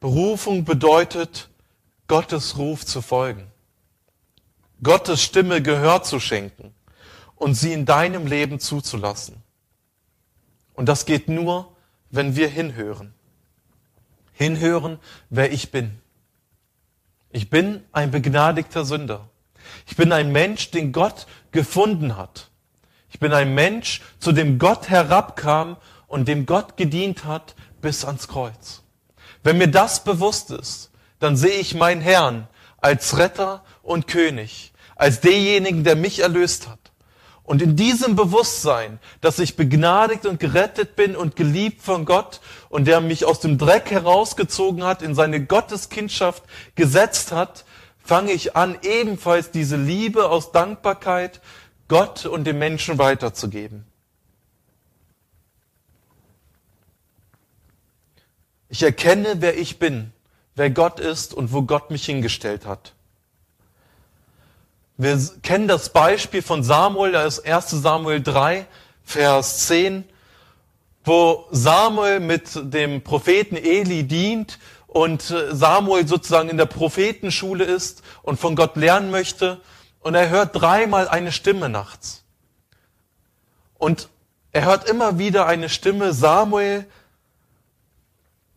Berufung 0.00 0.64
bedeutet, 0.64 1.50
Gottes 2.08 2.56
Ruf 2.56 2.86
zu 2.86 3.02
folgen. 3.02 3.46
Gottes 4.82 5.22
Stimme 5.22 5.60
Gehör 5.60 6.02
zu 6.02 6.18
schenken 6.18 6.72
und 7.36 7.56
sie 7.56 7.74
in 7.74 7.84
deinem 7.84 8.26
Leben 8.26 8.58
zuzulassen. 8.58 9.36
Und 10.72 10.88
das 10.88 11.04
geht 11.04 11.28
nur, 11.28 11.71
wenn 12.12 12.36
wir 12.36 12.48
hinhören. 12.48 13.12
Hinhören, 14.32 15.00
wer 15.30 15.50
ich 15.50 15.72
bin. 15.72 15.98
Ich 17.30 17.50
bin 17.50 17.82
ein 17.92 18.10
begnadigter 18.10 18.84
Sünder. 18.84 19.28
Ich 19.88 19.96
bin 19.96 20.12
ein 20.12 20.30
Mensch, 20.30 20.70
den 20.70 20.92
Gott 20.92 21.26
gefunden 21.50 22.16
hat. 22.16 22.50
Ich 23.10 23.18
bin 23.18 23.32
ein 23.32 23.54
Mensch, 23.54 24.02
zu 24.20 24.32
dem 24.32 24.58
Gott 24.58 24.88
herabkam 24.88 25.76
und 26.06 26.28
dem 26.28 26.46
Gott 26.46 26.76
gedient 26.76 27.24
hat 27.24 27.54
bis 27.80 28.04
ans 28.04 28.28
Kreuz. 28.28 28.82
Wenn 29.42 29.58
mir 29.58 29.68
das 29.68 30.04
bewusst 30.04 30.50
ist, 30.50 30.90
dann 31.18 31.36
sehe 31.36 31.58
ich 31.58 31.74
meinen 31.74 32.00
Herrn 32.00 32.46
als 32.78 33.16
Retter 33.16 33.64
und 33.82 34.06
König, 34.06 34.72
als 34.96 35.20
denjenigen, 35.20 35.84
der 35.84 35.96
mich 35.96 36.20
erlöst 36.20 36.68
hat. 36.68 36.81
Und 37.44 37.60
in 37.60 37.74
diesem 37.74 38.14
Bewusstsein, 38.14 39.00
dass 39.20 39.38
ich 39.38 39.56
begnadigt 39.56 40.26
und 40.26 40.38
gerettet 40.38 40.94
bin 40.94 41.16
und 41.16 41.34
geliebt 41.34 41.82
von 41.82 42.04
Gott 42.04 42.40
und 42.68 42.86
der 42.86 43.00
mich 43.00 43.24
aus 43.24 43.40
dem 43.40 43.58
Dreck 43.58 43.90
herausgezogen 43.90 44.84
hat, 44.84 45.02
in 45.02 45.14
seine 45.14 45.44
Gotteskindschaft 45.44 46.44
gesetzt 46.76 47.32
hat, 47.32 47.64
fange 48.02 48.32
ich 48.32 48.54
an, 48.54 48.78
ebenfalls 48.82 49.50
diese 49.50 49.76
Liebe 49.76 50.28
aus 50.28 50.52
Dankbarkeit 50.52 51.40
Gott 51.88 52.26
und 52.26 52.44
den 52.44 52.58
Menschen 52.58 52.98
weiterzugeben. 52.98 53.84
Ich 58.68 58.82
erkenne, 58.82 59.34
wer 59.40 59.58
ich 59.58 59.78
bin, 59.78 60.12
wer 60.54 60.70
Gott 60.70 61.00
ist 61.00 61.34
und 61.34 61.52
wo 61.52 61.62
Gott 61.62 61.90
mich 61.90 62.06
hingestellt 62.06 62.64
hat. 62.64 62.94
Wir 65.02 65.20
kennen 65.42 65.66
das 65.66 65.88
Beispiel 65.88 66.42
von 66.42 66.62
Samuel, 66.62 67.10
da 67.10 67.24
ist 67.24 67.44
1 67.44 67.70
Samuel 67.70 68.22
3, 68.22 68.68
Vers 69.02 69.66
10, 69.66 70.04
wo 71.04 71.48
Samuel 71.50 72.20
mit 72.20 72.50
dem 72.54 73.02
Propheten 73.02 73.56
Eli 73.56 74.04
dient 74.04 74.60
und 74.86 75.28
äh, 75.32 75.56
Samuel 75.56 76.06
sozusagen 76.06 76.48
in 76.50 76.56
der 76.56 76.66
Prophetenschule 76.66 77.64
ist 77.64 78.04
und 78.22 78.38
von 78.38 78.54
Gott 78.54 78.76
lernen 78.76 79.10
möchte. 79.10 79.60
Und 79.98 80.14
er 80.14 80.28
hört 80.28 80.50
dreimal 80.54 81.08
eine 81.08 81.32
Stimme 81.32 81.68
nachts. 81.68 82.22
Und 83.78 84.08
er 84.52 84.66
hört 84.66 84.88
immer 84.88 85.18
wieder 85.18 85.46
eine 85.46 85.68
Stimme, 85.68 86.12
Samuel. 86.12 86.86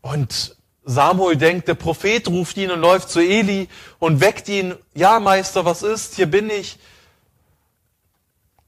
Und 0.02 0.55
Samuel 0.86 1.36
denkt, 1.36 1.68
der 1.68 1.74
Prophet 1.74 2.28
ruft 2.28 2.58
ihn 2.58 2.70
und 2.70 2.80
läuft 2.80 3.10
zu 3.10 3.20
Eli 3.20 3.68
und 3.98 4.22
weckt 4.22 4.48
ihn. 4.48 4.76
Ja, 4.94 5.20
Meister, 5.20 5.66
was 5.66 5.82
ist? 5.82 6.16
Hier 6.16 6.28
bin 6.28 6.50
ich. 6.50 6.78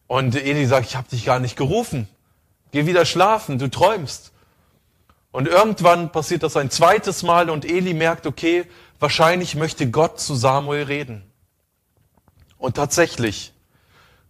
Und 0.08 0.36
Eli 0.36 0.65
sagt, 0.65 0.88
ich 0.88 0.95
habe 0.95 1.08
dich 1.08 1.25
gar 1.25 1.39
nicht 1.39 1.56
gerufen. 1.56 2.08
Geh 2.71 2.88
wieder 2.88 3.06
schlafen, 3.06 3.60
du 3.60 3.69
träumst. 3.69 4.32
Und 5.32 5.47
irgendwann 5.47 6.12
passiert 6.12 6.41
das 6.41 6.58
ein 6.58 6.71
zweites 6.71 7.21
Mal 7.21 7.51
und 7.51 7.65
Eli 7.65 7.93
merkt, 7.93 8.25
okay, 8.25 8.65
wahrscheinlich 8.99 9.56
möchte 9.56 9.89
Gott 9.89 10.19
zu 10.19 10.34
Samuel 10.34 10.84
reden. 10.84 11.23
Und 12.58 12.75
tatsächlich, 12.75 13.53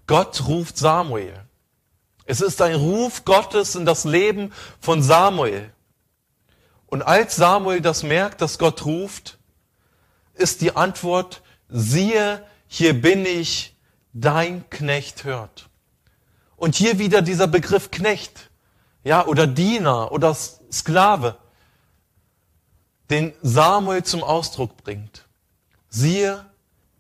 Gott 0.08 0.45
ruft 0.47 0.78
Samuel. 0.78 1.34
Es 2.26 2.41
ist 2.41 2.62
ein 2.62 2.76
Ruf 2.76 3.23
Gottes 3.23 3.76
in 3.76 3.86
das 3.86 4.04
Leben 4.04 4.52
von 4.82 5.02
Samuel. 5.02 5.71
Und 6.88 7.02
als 7.02 7.36
Samuel 7.36 7.82
das 7.82 8.04
merkt, 8.04 8.41
dass 8.41 8.58
Gott 8.58 8.86
ruft, 8.86 9.38
ist 10.34 10.62
die 10.62 10.76
Antwort, 10.76 11.41
siehe, 11.69 12.45
hier 12.67 13.00
bin 13.00 13.26
ich, 13.26 13.76
dein 14.13 14.69
Knecht 14.69 15.23
hört. 15.23 15.69
Und 16.56 16.76
hier 16.76 16.97
wieder 16.97 17.21
dieser 17.21 17.47
Begriff 17.47 17.91
Knecht, 17.91 18.50
ja, 19.04 19.26
oder 19.26 19.47
Diener 19.47 20.12
oder 20.12 20.36
Sklave, 20.36 21.38
den 23.10 23.34
Samuel 23.41 24.04
zum 24.04 24.23
Ausdruck 24.23 24.78
bringt. 24.78 25.26
Siehe, 25.89 26.45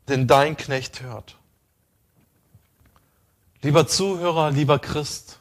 denn 0.07 0.27
dein 0.27 0.55
Knecht 0.57 1.01
hört. 1.01 1.37
Lieber 3.61 3.87
Zuhörer, 3.87 4.51
lieber 4.51 4.79
Christ, 4.79 5.39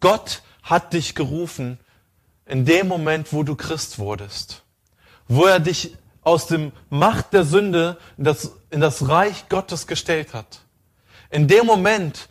Gott 0.00 0.42
hat 0.62 0.92
dich 0.92 1.14
gerufen, 1.14 1.78
in 2.52 2.66
dem 2.66 2.86
Moment, 2.86 3.32
wo 3.32 3.44
du 3.44 3.56
Christ 3.56 3.98
wurdest, 3.98 4.62
wo 5.26 5.46
er 5.46 5.58
dich 5.58 5.96
aus 6.20 6.48
dem 6.48 6.72
Macht 6.90 7.32
der 7.32 7.44
Sünde 7.44 7.96
in 8.18 8.24
das, 8.24 8.52
in 8.68 8.82
das 8.82 9.08
Reich 9.08 9.48
Gottes 9.48 9.86
gestellt 9.86 10.34
hat. 10.34 10.60
In 11.30 11.48
dem 11.48 11.64
Moment 11.64 12.28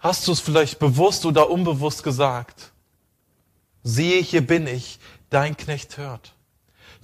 hast 0.00 0.26
du 0.26 0.32
es 0.32 0.40
vielleicht 0.40 0.78
bewusst 0.78 1.26
oder 1.26 1.50
unbewusst 1.50 2.02
gesagt. 2.02 2.72
Siehe, 3.82 4.22
hier 4.22 4.46
bin 4.46 4.66
ich, 4.66 4.98
dein 5.28 5.54
Knecht 5.54 5.98
hört. 5.98 6.32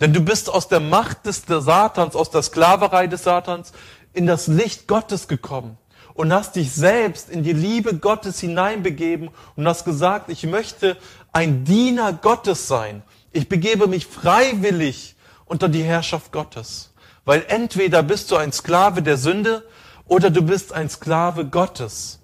Denn 0.01 0.15
du 0.15 0.23
bist 0.23 0.49
aus 0.49 0.69
der 0.69 0.81
Macht 0.81 1.27
des 1.27 1.43
Satans, 1.47 2.17
aus 2.17 2.31
der 2.31 2.41
Sklaverei 2.41 3.09
des 3.09 3.25
Satans 3.25 3.73
in 4.15 4.27
das 4.27 4.47
Licht 4.47 4.89
Gottes 4.89 5.29
gekommen 5.29 5.77
und 6.19 6.33
hast 6.33 6.57
dich 6.57 6.73
selbst 6.73 7.31
in 7.31 7.45
die 7.45 7.53
Liebe 7.53 7.95
Gottes 7.95 8.41
hineinbegeben 8.41 9.31
und 9.55 9.69
hast 9.69 9.85
gesagt, 9.85 10.31
ich 10.31 10.43
möchte 10.43 10.97
ein 11.39 11.65
Diener 11.65 12.15
Gottes 12.15 12.67
sein. 12.67 13.05
Ich 13.31 13.49
begebe 13.49 13.87
mich 13.87 14.09
freiwillig 14.09 15.15
unter 15.45 15.69
die 15.69 15.85
Herrschaft 15.85 16.33
Gottes. 16.33 16.93
Weil 17.25 17.45
entweder 17.47 18.03
bist 18.03 18.33
du 18.33 18.37
ein 18.37 18.51
Sklave 18.51 19.03
der 19.03 19.17
Sünde 19.17 19.65
oder 20.07 20.31
du 20.31 20.43
bist 20.43 20.73
ein 20.73 20.91
Sklave 20.91 21.47
Gottes. 21.47 22.19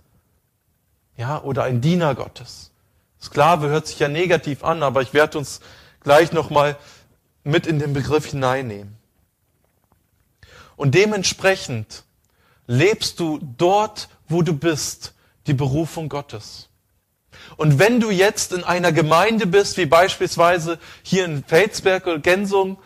Ja, 1.16 1.40
oder 1.40 1.62
ein 1.62 1.80
Diener 1.80 2.16
Gottes. 2.16 2.72
Sklave 3.22 3.68
hört 3.68 3.86
sich 3.86 4.00
ja 4.00 4.08
negativ 4.08 4.64
an, 4.64 4.82
aber 4.82 5.00
ich 5.00 5.14
werde 5.14 5.38
uns 5.38 5.60
gleich 6.00 6.32
nochmal 6.32 6.76
mit 7.44 7.68
in 7.68 7.78
den 7.78 7.92
Begriff 7.92 8.26
hineinnehmen. 8.26 8.96
Und 10.74 10.96
dementsprechend 10.96 12.02
lebst 12.66 13.20
du 13.20 13.38
dort, 13.40 14.08
wo 14.26 14.42
du 14.42 14.54
bist, 14.54 15.14
die 15.46 15.54
Berufung 15.54 16.08
Gottes. 16.08 16.68
Und 17.56 17.78
wenn 17.78 18.00
du 18.00 18.10
jetzt 18.10 18.52
in 18.52 18.64
einer 18.64 18.92
Gemeinde 18.92 19.46
bist, 19.46 19.76
wie 19.76 19.86
beispielsweise 19.86 20.78
hier 21.02 21.24
in 21.24 21.44
Felsberg 21.44 22.06
oder 22.06 22.18
Gensung, 22.18 22.78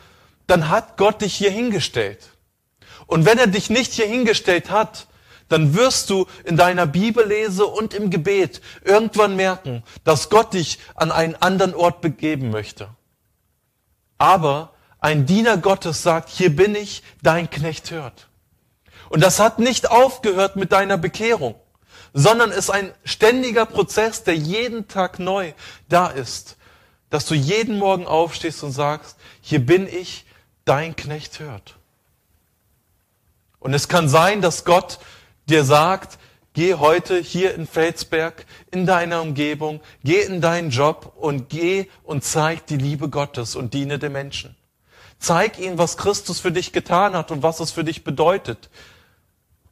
dann 0.46 0.68
hat 0.68 0.96
Gott 0.96 1.22
dich 1.22 1.34
hier 1.34 1.50
hingestellt. 1.50 2.30
Und 3.06 3.24
wenn 3.24 3.38
er 3.38 3.46
dich 3.46 3.70
nicht 3.70 3.92
hier 3.92 4.06
hingestellt 4.06 4.70
hat, 4.70 5.06
dann 5.48 5.74
wirst 5.74 6.10
du 6.10 6.26
in 6.44 6.56
deiner 6.56 6.86
Bibellese 6.86 7.64
und 7.66 7.94
im 7.94 8.10
Gebet 8.10 8.60
irgendwann 8.84 9.36
merken, 9.36 9.82
dass 10.04 10.28
Gott 10.28 10.52
dich 10.52 10.78
an 10.94 11.10
einen 11.10 11.34
anderen 11.36 11.74
Ort 11.74 12.00
begeben 12.00 12.50
möchte. 12.50 12.88
Aber 14.18 14.72
ein 15.00 15.26
Diener 15.26 15.56
Gottes 15.56 16.02
sagt, 16.02 16.28
hier 16.28 16.54
bin 16.54 16.74
ich, 16.74 17.02
dein 17.22 17.48
Knecht 17.48 17.90
hört. 17.90 18.28
Und 19.08 19.22
das 19.22 19.40
hat 19.40 19.58
nicht 19.58 19.90
aufgehört 19.90 20.56
mit 20.56 20.72
deiner 20.72 20.98
Bekehrung, 20.98 21.54
sondern 22.18 22.50
ist 22.50 22.68
ein 22.68 22.92
ständiger 23.04 23.64
Prozess, 23.64 24.24
der 24.24 24.34
jeden 24.34 24.88
Tag 24.88 25.20
neu 25.20 25.52
da 25.88 26.08
ist, 26.08 26.56
dass 27.10 27.26
du 27.26 27.34
jeden 27.34 27.78
Morgen 27.78 28.08
aufstehst 28.08 28.64
und 28.64 28.72
sagst, 28.72 29.16
hier 29.40 29.64
bin 29.64 29.86
ich, 29.86 30.24
dein 30.64 30.96
Knecht 30.96 31.38
hört. 31.38 31.76
Und 33.60 33.72
es 33.72 33.86
kann 33.86 34.08
sein, 34.08 34.42
dass 34.42 34.64
Gott 34.64 34.98
dir 35.48 35.62
sagt, 35.62 36.18
geh 36.54 36.74
heute 36.74 37.20
hier 37.20 37.54
in 37.54 37.68
Felsberg, 37.68 38.46
in 38.72 38.84
deiner 38.84 39.22
Umgebung, 39.22 39.80
geh 40.02 40.20
in 40.20 40.40
deinen 40.40 40.70
Job 40.70 41.12
und 41.20 41.48
geh 41.48 41.86
und 42.02 42.24
zeig 42.24 42.66
die 42.66 42.78
Liebe 42.78 43.08
Gottes 43.08 43.54
und 43.54 43.74
diene 43.74 44.00
den 44.00 44.10
Menschen. 44.10 44.56
Zeig 45.20 45.60
ihnen, 45.60 45.78
was 45.78 45.96
Christus 45.96 46.40
für 46.40 46.50
dich 46.50 46.72
getan 46.72 47.14
hat 47.14 47.30
und 47.30 47.44
was 47.44 47.60
es 47.60 47.70
für 47.70 47.84
dich 47.84 48.02
bedeutet, 48.02 48.70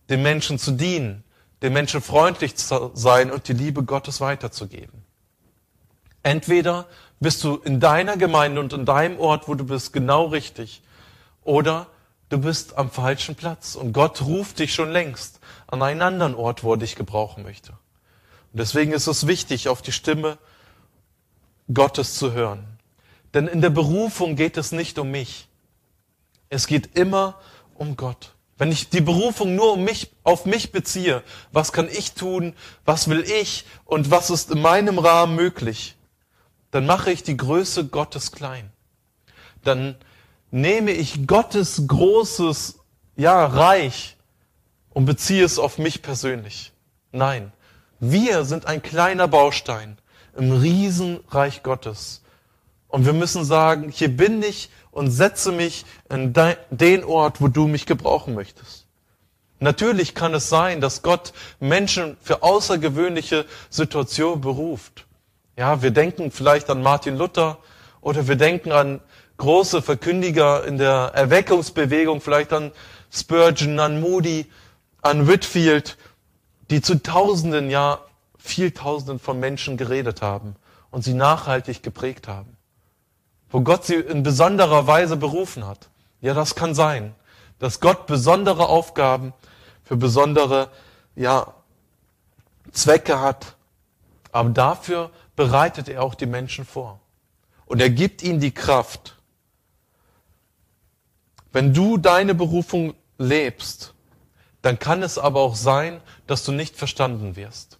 den 0.08 0.22
Menschen 0.22 0.60
zu 0.60 0.70
dienen, 0.70 1.24
den 1.62 1.72
Menschen 1.72 2.02
freundlich 2.02 2.56
zu 2.56 2.90
sein 2.94 3.30
und 3.30 3.48
die 3.48 3.52
Liebe 3.52 3.82
Gottes 3.82 4.20
weiterzugeben. 4.20 5.04
Entweder 6.22 6.86
bist 7.20 7.44
du 7.44 7.56
in 7.56 7.80
deiner 7.80 8.16
Gemeinde 8.16 8.60
und 8.60 8.72
in 8.72 8.84
deinem 8.84 9.18
Ort, 9.18 9.48
wo 9.48 9.54
du 9.54 9.64
bist, 9.64 9.92
genau 9.92 10.26
richtig, 10.26 10.82
oder 11.44 11.86
du 12.28 12.38
bist 12.38 12.76
am 12.76 12.90
falschen 12.90 13.36
Platz 13.36 13.74
und 13.74 13.92
Gott 13.92 14.22
ruft 14.22 14.58
dich 14.58 14.74
schon 14.74 14.90
längst 14.90 15.40
an 15.66 15.82
einen 15.82 16.02
anderen 16.02 16.34
Ort, 16.34 16.64
wo 16.64 16.72
er 16.72 16.78
dich 16.78 16.96
gebrauchen 16.96 17.42
möchte. 17.42 17.72
Und 18.52 18.60
deswegen 18.60 18.92
ist 18.92 19.06
es 19.06 19.26
wichtig, 19.26 19.68
auf 19.68 19.82
die 19.82 19.92
Stimme 19.92 20.38
Gottes 21.72 22.16
zu 22.16 22.32
hören. 22.32 22.66
Denn 23.34 23.46
in 23.46 23.60
der 23.60 23.70
Berufung 23.70 24.36
geht 24.36 24.56
es 24.56 24.72
nicht 24.72 24.98
um 24.98 25.10
mich. 25.10 25.48
Es 26.48 26.66
geht 26.66 26.96
immer 26.96 27.38
um 27.74 27.96
Gott. 27.96 28.35
Wenn 28.58 28.72
ich 28.72 28.88
die 28.88 29.02
Berufung 29.02 29.54
nur 29.54 29.74
um 29.74 29.84
mich, 29.84 30.10
auf 30.22 30.46
mich 30.46 30.72
beziehe, 30.72 31.22
was 31.52 31.72
kann 31.72 31.88
ich 31.88 32.12
tun, 32.12 32.54
was 32.84 33.08
will 33.08 33.22
ich 33.22 33.66
und 33.84 34.10
was 34.10 34.30
ist 34.30 34.50
in 34.50 34.62
meinem 34.62 34.98
Rahmen 34.98 35.36
möglich, 35.36 35.96
dann 36.70 36.86
mache 36.86 37.10
ich 37.10 37.22
die 37.22 37.36
Größe 37.36 37.86
Gottes 37.86 38.32
klein. 38.32 38.70
Dann 39.62 39.96
nehme 40.50 40.92
ich 40.92 41.26
Gottes 41.26 41.82
großes, 41.86 42.78
ja, 43.16 43.44
Reich 43.44 44.16
und 44.90 45.04
beziehe 45.04 45.44
es 45.44 45.58
auf 45.58 45.76
mich 45.76 46.00
persönlich. 46.00 46.72
Nein, 47.12 47.52
wir 48.00 48.44
sind 48.44 48.66
ein 48.66 48.82
kleiner 48.82 49.28
Baustein 49.28 49.98
im 50.36 50.52
Riesenreich 50.52 51.62
Gottes. 51.62 52.22
Und 52.88 53.04
wir 53.04 53.12
müssen 53.12 53.44
sagen, 53.44 53.90
hier 53.90 54.14
bin 54.14 54.42
ich 54.42 54.70
und 54.96 55.10
setze 55.10 55.52
mich 55.52 55.84
in 56.08 56.32
den 56.70 57.04
Ort, 57.04 57.42
wo 57.42 57.48
du 57.48 57.68
mich 57.68 57.84
gebrauchen 57.84 58.34
möchtest. 58.34 58.86
Natürlich 59.60 60.14
kann 60.14 60.32
es 60.32 60.48
sein, 60.48 60.80
dass 60.80 61.02
Gott 61.02 61.34
Menschen 61.60 62.16
für 62.22 62.42
außergewöhnliche 62.42 63.44
Situationen 63.68 64.40
beruft. 64.40 65.04
Ja, 65.54 65.82
wir 65.82 65.90
denken 65.90 66.30
vielleicht 66.30 66.70
an 66.70 66.82
Martin 66.82 67.18
Luther 67.18 67.58
oder 68.00 68.26
wir 68.26 68.36
denken 68.36 68.72
an 68.72 69.00
große 69.36 69.82
Verkündiger 69.82 70.64
in 70.64 70.78
der 70.78 71.12
Erweckungsbewegung, 71.14 72.22
vielleicht 72.22 72.54
an 72.54 72.72
Spurgeon, 73.10 73.78
an 73.78 74.00
Moody, 74.00 74.46
an 75.02 75.28
Whitfield, 75.28 75.98
die 76.70 76.80
zu 76.80 77.02
Tausenden, 77.02 77.68
ja, 77.68 78.00
viel 78.38 78.70
Tausenden 78.70 79.18
von 79.18 79.38
Menschen 79.40 79.76
geredet 79.76 80.22
haben 80.22 80.56
und 80.90 81.02
sie 81.04 81.12
nachhaltig 81.12 81.82
geprägt 81.82 82.28
haben. 82.28 82.56
Wo 83.56 83.62
Gott 83.62 83.86
sie 83.86 83.94
in 83.94 84.22
besonderer 84.22 84.86
Weise 84.86 85.16
berufen 85.16 85.66
hat. 85.66 85.88
Ja, 86.20 86.34
das 86.34 86.56
kann 86.56 86.74
sein, 86.74 87.14
dass 87.58 87.80
Gott 87.80 88.06
besondere 88.06 88.68
Aufgaben 88.68 89.32
für 89.82 89.96
besondere, 89.96 90.68
ja, 91.14 91.54
Zwecke 92.72 93.18
hat. 93.18 93.56
Aber 94.30 94.50
dafür 94.50 95.10
bereitet 95.36 95.88
er 95.88 96.02
auch 96.02 96.14
die 96.14 96.26
Menschen 96.26 96.66
vor. 96.66 97.00
Und 97.64 97.80
er 97.80 97.88
gibt 97.88 98.22
ihnen 98.22 98.40
die 98.40 98.52
Kraft, 98.52 99.16
wenn 101.50 101.72
du 101.72 101.96
deine 101.96 102.34
Berufung 102.34 102.92
lebst, 103.16 103.94
dann 104.60 104.78
kann 104.78 105.02
es 105.02 105.16
aber 105.16 105.40
auch 105.40 105.56
sein, 105.56 106.02
dass 106.26 106.44
du 106.44 106.52
nicht 106.52 106.76
verstanden 106.76 107.36
wirst. 107.36 107.75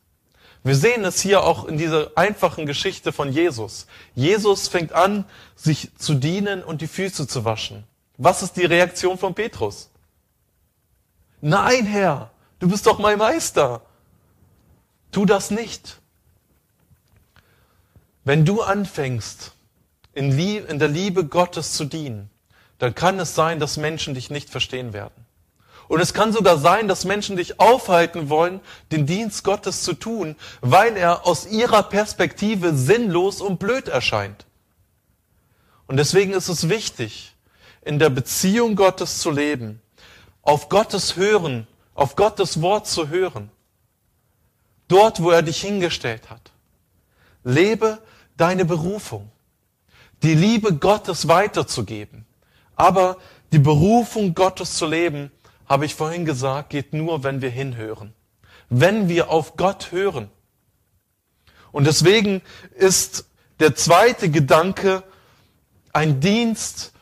Wir 0.67 0.75
sehen 0.75 1.05
es 1.05 1.21
hier 1.21 1.45
auch 1.45 1.67
in 1.67 1.79
dieser 1.79 2.11
einfachen 2.17 2.67
Geschichte 2.67 3.13
von 3.13 3.31
Jesus. 3.31 3.87
Jesus 4.17 4.67
fängt 4.67 4.93
an, 4.93 5.25
sich 5.55 5.95
zu 5.97 6.15
dienen 6.15 6.65
und 6.65 6.81
die 6.81 6.89
Füße 6.89 7.29
zu 7.29 7.45
waschen. 7.45 7.85
Was 8.17 8.43
ist 8.43 8.57
die 8.57 8.65
Reaktion 8.65 9.17
von 9.17 9.33
Petrus? 9.33 9.91
Nein, 11.41 11.87
Herr, 11.87 12.33
du 12.59 12.69
bist 12.69 12.85
doch 12.85 12.99
mein 12.99 13.19
Meister. 13.19 13.83
Tu 15.13 15.25
das 15.25 15.53
nicht. 15.53 16.01
Wenn 18.25 18.45
du 18.45 18.61
anfängst, 18.61 19.53
in, 20.15 20.37
der 20.37 20.89
Liebe 20.89 21.27
Gottes 21.27 21.75
zu 21.75 21.85
dienen, 21.85 22.29
dann 22.81 22.93
kann 22.93 23.21
es 23.21 23.37
sein, 23.37 23.61
dass 23.61 23.77
Menschen 23.77 24.15
dich 24.15 24.31
nicht 24.31 24.51
verstehen 24.51 24.93
werden. 24.93 25.26
Und 25.89 26.01
es 26.01 26.15
kann 26.15 26.33
sogar 26.33 26.59
sein, 26.59 26.89
dass 26.89 27.05
Menschen 27.05 27.37
dich 27.37 27.61
aufhalten 27.61 28.29
wollen, 28.29 28.61
den 28.91 29.07
Dienst 29.07 29.45
Gottes 29.45 29.83
zu 29.83 29.93
tun, 29.93 30.37
weil 30.61 30.97
er 30.97 31.27
aus 31.27 31.47
ihrer 31.47 31.85
Perspektive 31.85 32.75
sinnlos 32.75 33.41
und 33.41 33.59
blöd 33.59 33.89
erscheint. 33.89 34.47
Und 35.87 35.97
deswegen 35.99 36.33
ist 36.33 36.49
es 36.49 36.69
wichtig, 36.69 37.35
in 37.83 37.99
der 38.01 38.11
Beziehung 38.11 38.75
Gottes 38.75 39.19
zu 39.19 39.31
leben, 39.31 39.81
auf 40.43 40.69
Gottes 40.69 41.17
Hören, 41.17 41.69
auf 41.95 42.17
Gottes 42.17 42.61
Wort 42.61 42.89
zu 42.89 43.09
hören. 43.09 43.51
Dort, 44.89 45.23
wo 45.23 45.31
er 45.31 45.43
dich 45.43 45.61
hingestellt 45.61 46.31
hat. 46.31 46.53
Lebe 47.45 47.99
deine 48.37 48.65
Berufung. 48.65 49.31
Die 50.23 50.35
Liebe 50.35 50.75
Gottes 50.75 51.29
weiterzugeben. 51.29 52.27
Aber 52.75 53.17
die 53.53 53.59
Berufung 53.59 54.35
Gottes 54.35 54.75
zu 54.75 54.87
leben, 54.87 55.31
habe 55.69 55.85
ich 55.85 55.95
vorhin 55.95 56.25
gesagt, 56.25 56.71
geht 56.71 56.93
nur, 56.93 57.25
wenn 57.25 57.43
wir 57.43 57.51
hinhören. 57.51 58.15
Wenn 58.69 59.09
wir 59.09 59.31
auf 59.31 59.57
Gott 59.57 59.93
hören. 59.93 60.31
Und 61.73 61.87
deswegen 61.87 62.43
ist 62.75 63.27
der 63.61 63.75
zweite 63.75 64.31
Gedanke 64.31 65.03
ein 65.93 66.21
Dienst 66.21 66.93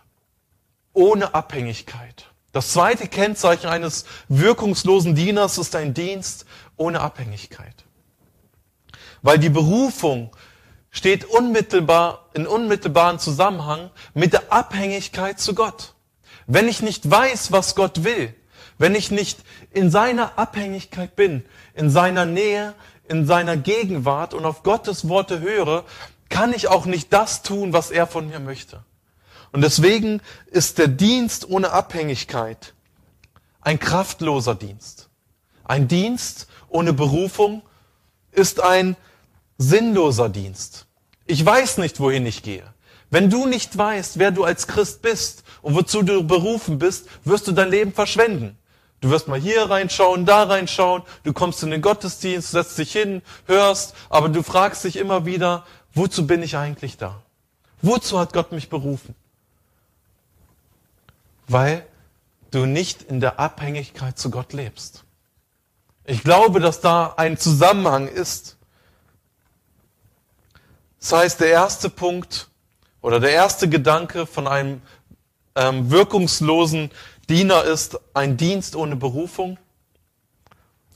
ohne 0.93 1.35
Abhängigkeit. 1.35 2.27
Das 2.53 2.73
zweite 2.73 3.09
Kennzeichen 3.09 3.67
eines 3.67 4.05
wirkungslosen 4.29 5.15
Dieners 5.15 5.59
ist 5.59 5.75
ein 5.75 5.93
Dienst 5.93 6.47
ohne 6.77 7.01
Abhängigkeit. 7.01 7.75
Weil 9.23 9.39
die 9.39 9.49
Berufung 9.49 10.31
steht 10.91 11.25
unmittelbar, 11.25 12.29
in 12.35 12.47
unmittelbaren 12.47 13.19
Zusammenhang 13.19 13.91
mit 14.15 14.33
der 14.33 14.53
Abhängigkeit 14.53 15.41
zu 15.41 15.55
Gott. 15.55 15.95
Wenn 16.47 16.69
ich 16.69 16.83
nicht 16.83 17.11
weiß, 17.11 17.51
was 17.51 17.75
Gott 17.75 18.05
will, 18.05 18.33
wenn 18.79 18.95
ich 18.95 19.11
nicht 19.11 19.39
in 19.73 19.91
seiner 19.91 20.39
Abhängigkeit 20.39 21.17
bin, 21.17 21.45
in 21.75 21.91
seiner 21.91 22.25
Nähe, 22.25 22.75
in 23.09 23.27
seiner 23.27 23.57
Gegenwart 23.57 24.35
und 24.35 24.45
auf 24.45 24.63
Gottes 24.63 25.09
Worte 25.09 25.41
höre, 25.41 25.85
kann 26.29 26.53
ich 26.53 26.69
auch 26.69 26.87
nicht 26.87 27.13
das 27.13 27.43
tun, 27.43 27.73
was 27.73 27.91
er 27.91 28.07
von 28.07 28.29
mir 28.29 28.41
möchte. 28.41 28.83
Und 29.53 29.63
deswegen 29.63 30.21
ist 30.47 30.79
der 30.79 30.89
Dienst 30.89 31.49
ohne 31.49 31.71
Abhängigkeit 31.71 32.75
ein 33.61 33.79
kraftloser 33.79 34.55
Dienst. 34.55 35.09
Ein 35.65 35.89
Dienst 35.89 36.49
ohne 36.69 36.93
Berufung 36.93 37.63
ist 38.33 38.61
ein 38.61 38.97
sinnloser 39.59 40.29
Dienst. 40.29 40.87
Ich 41.27 41.45
weiß 41.45 41.79
nicht, 41.79 42.01
wohin 42.01 42.27
ich 42.27 42.43
gehe. 42.43 42.65
Wenn 43.11 43.31
du 43.31 43.47
nicht 43.47 43.79
weißt, 43.79 44.19
wer 44.19 44.33
du 44.33 44.45
als 44.45 44.67
Christ 44.67 45.01
bist 45.03 45.45
und 45.63 45.75
wozu 45.75 46.03
du 46.03 46.25
berufen 46.27 46.79
bist, 46.79 47.07
wirst 47.23 47.47
du 47.47 47.53
dein 47.53 47.71
Leben 47.71 47.93
verschwenden. 47.93 48.59
Du 49.05 49.11
wirst 49.11 49.29
mal 49.29 49.39
hier 49.39 49.69
reinschauen, 49.69 50.25
da 50.25 50.45
reinschauen, 50.45 51.03
du 51.25 51.35
kommst 51.35 51.63
in 51.63 51.71
den 51.71 51.83
Gottesdienst, 51.83 52.53
setzt 52.53 52.79
dich 52.79 52.91
hin, 52.91 53.21
hörst, 53.47 53.95
aber 54.09 54.31
du 54.31 54.43
fragst 54.43 54.83
dich 54.83 54.97
immer 54.97 55.27
wieder, 55.27 55.67
wozu 55.93 56.27
bin 56.27 56.43
ich 56.43 56.57
eigentlich 56.57 56.97
da? 56.97 57.21
Wozu 57.83 58.19
hat 58.19 58.33
Gott 58.33 58.51
mich 58.51 58.71
berufen? 58.71 59.15
Weil 61.49 61.85
du 62.51 62.65
nicht 62.65 63.03
in 63.03 63.21
der 63.21 63.39
Abhängigkeit 63.39 64.19
zu 64.19 64.31
Gott 64.31 64.55
lebst. 64.55 65.05
Ich 66.07 66.23
glaube, 66.23 66.59
dass 66.59 66.81
da 66.81 67.13
ein 67.19 67.37
Zusammenhang 67.37 68.09
ist. 68.09 68.57
Das 71.01 71.13
heißt, 71.13 71.41
der 71.41 71.49
erste 71.49 71.91
Punkt 71.91 72.49
oder 73.03 73.21
der 73.21 73.33
erste 73.33 73.69
Gedanke 73.69 74.25
von 74.25 74.49
einem 74.49 74.81
ähm, 75.57 75.91
wirkungslosen 75.91 76.91
Diener 77.29 77.65
ist 77.65 77.99
ein 78.13 78.37
Dienst 78.37 78.77
ohne 78.77 78.97
Berufung. 78.97 79.59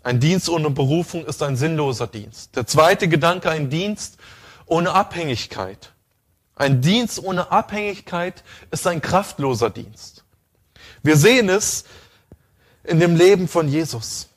Ein 0.03 0.21
Dienst 0.21 0.49
ohne 0.49 0.71
Berufung 0.71 1.25
ist 1.27 1.43
ein 1.43 1.57
sinnloser 1.57 2.07
Dienst. 2.07 2.57
Der 2.57 2.67
zweite 2.67 3.09
Gedanke, 3.09 3.51
ein 3.51 3.71
Dienst 3.71 4.19
ohne 4.67 4.93
Abhängigkeit. 4.93 5.93
Ein 6.55 6.81
Dienst 6.81 7.23
ohne 7.23 7.51
Abhängigkeit 7.51 8.43
ist 8.71 8.87
ein 8.87 9.01
kraftloser 9.01 9.71
Dienst. 9.71 10.25
Wir 11.03 11.17
sehen 11.17 11.49
es 11.49 11.85
in 12.85 13.01
dem 13.01 13.17
Leben 13.17 13.49
von 13.49 13.69
Jesus. 13.69 14.29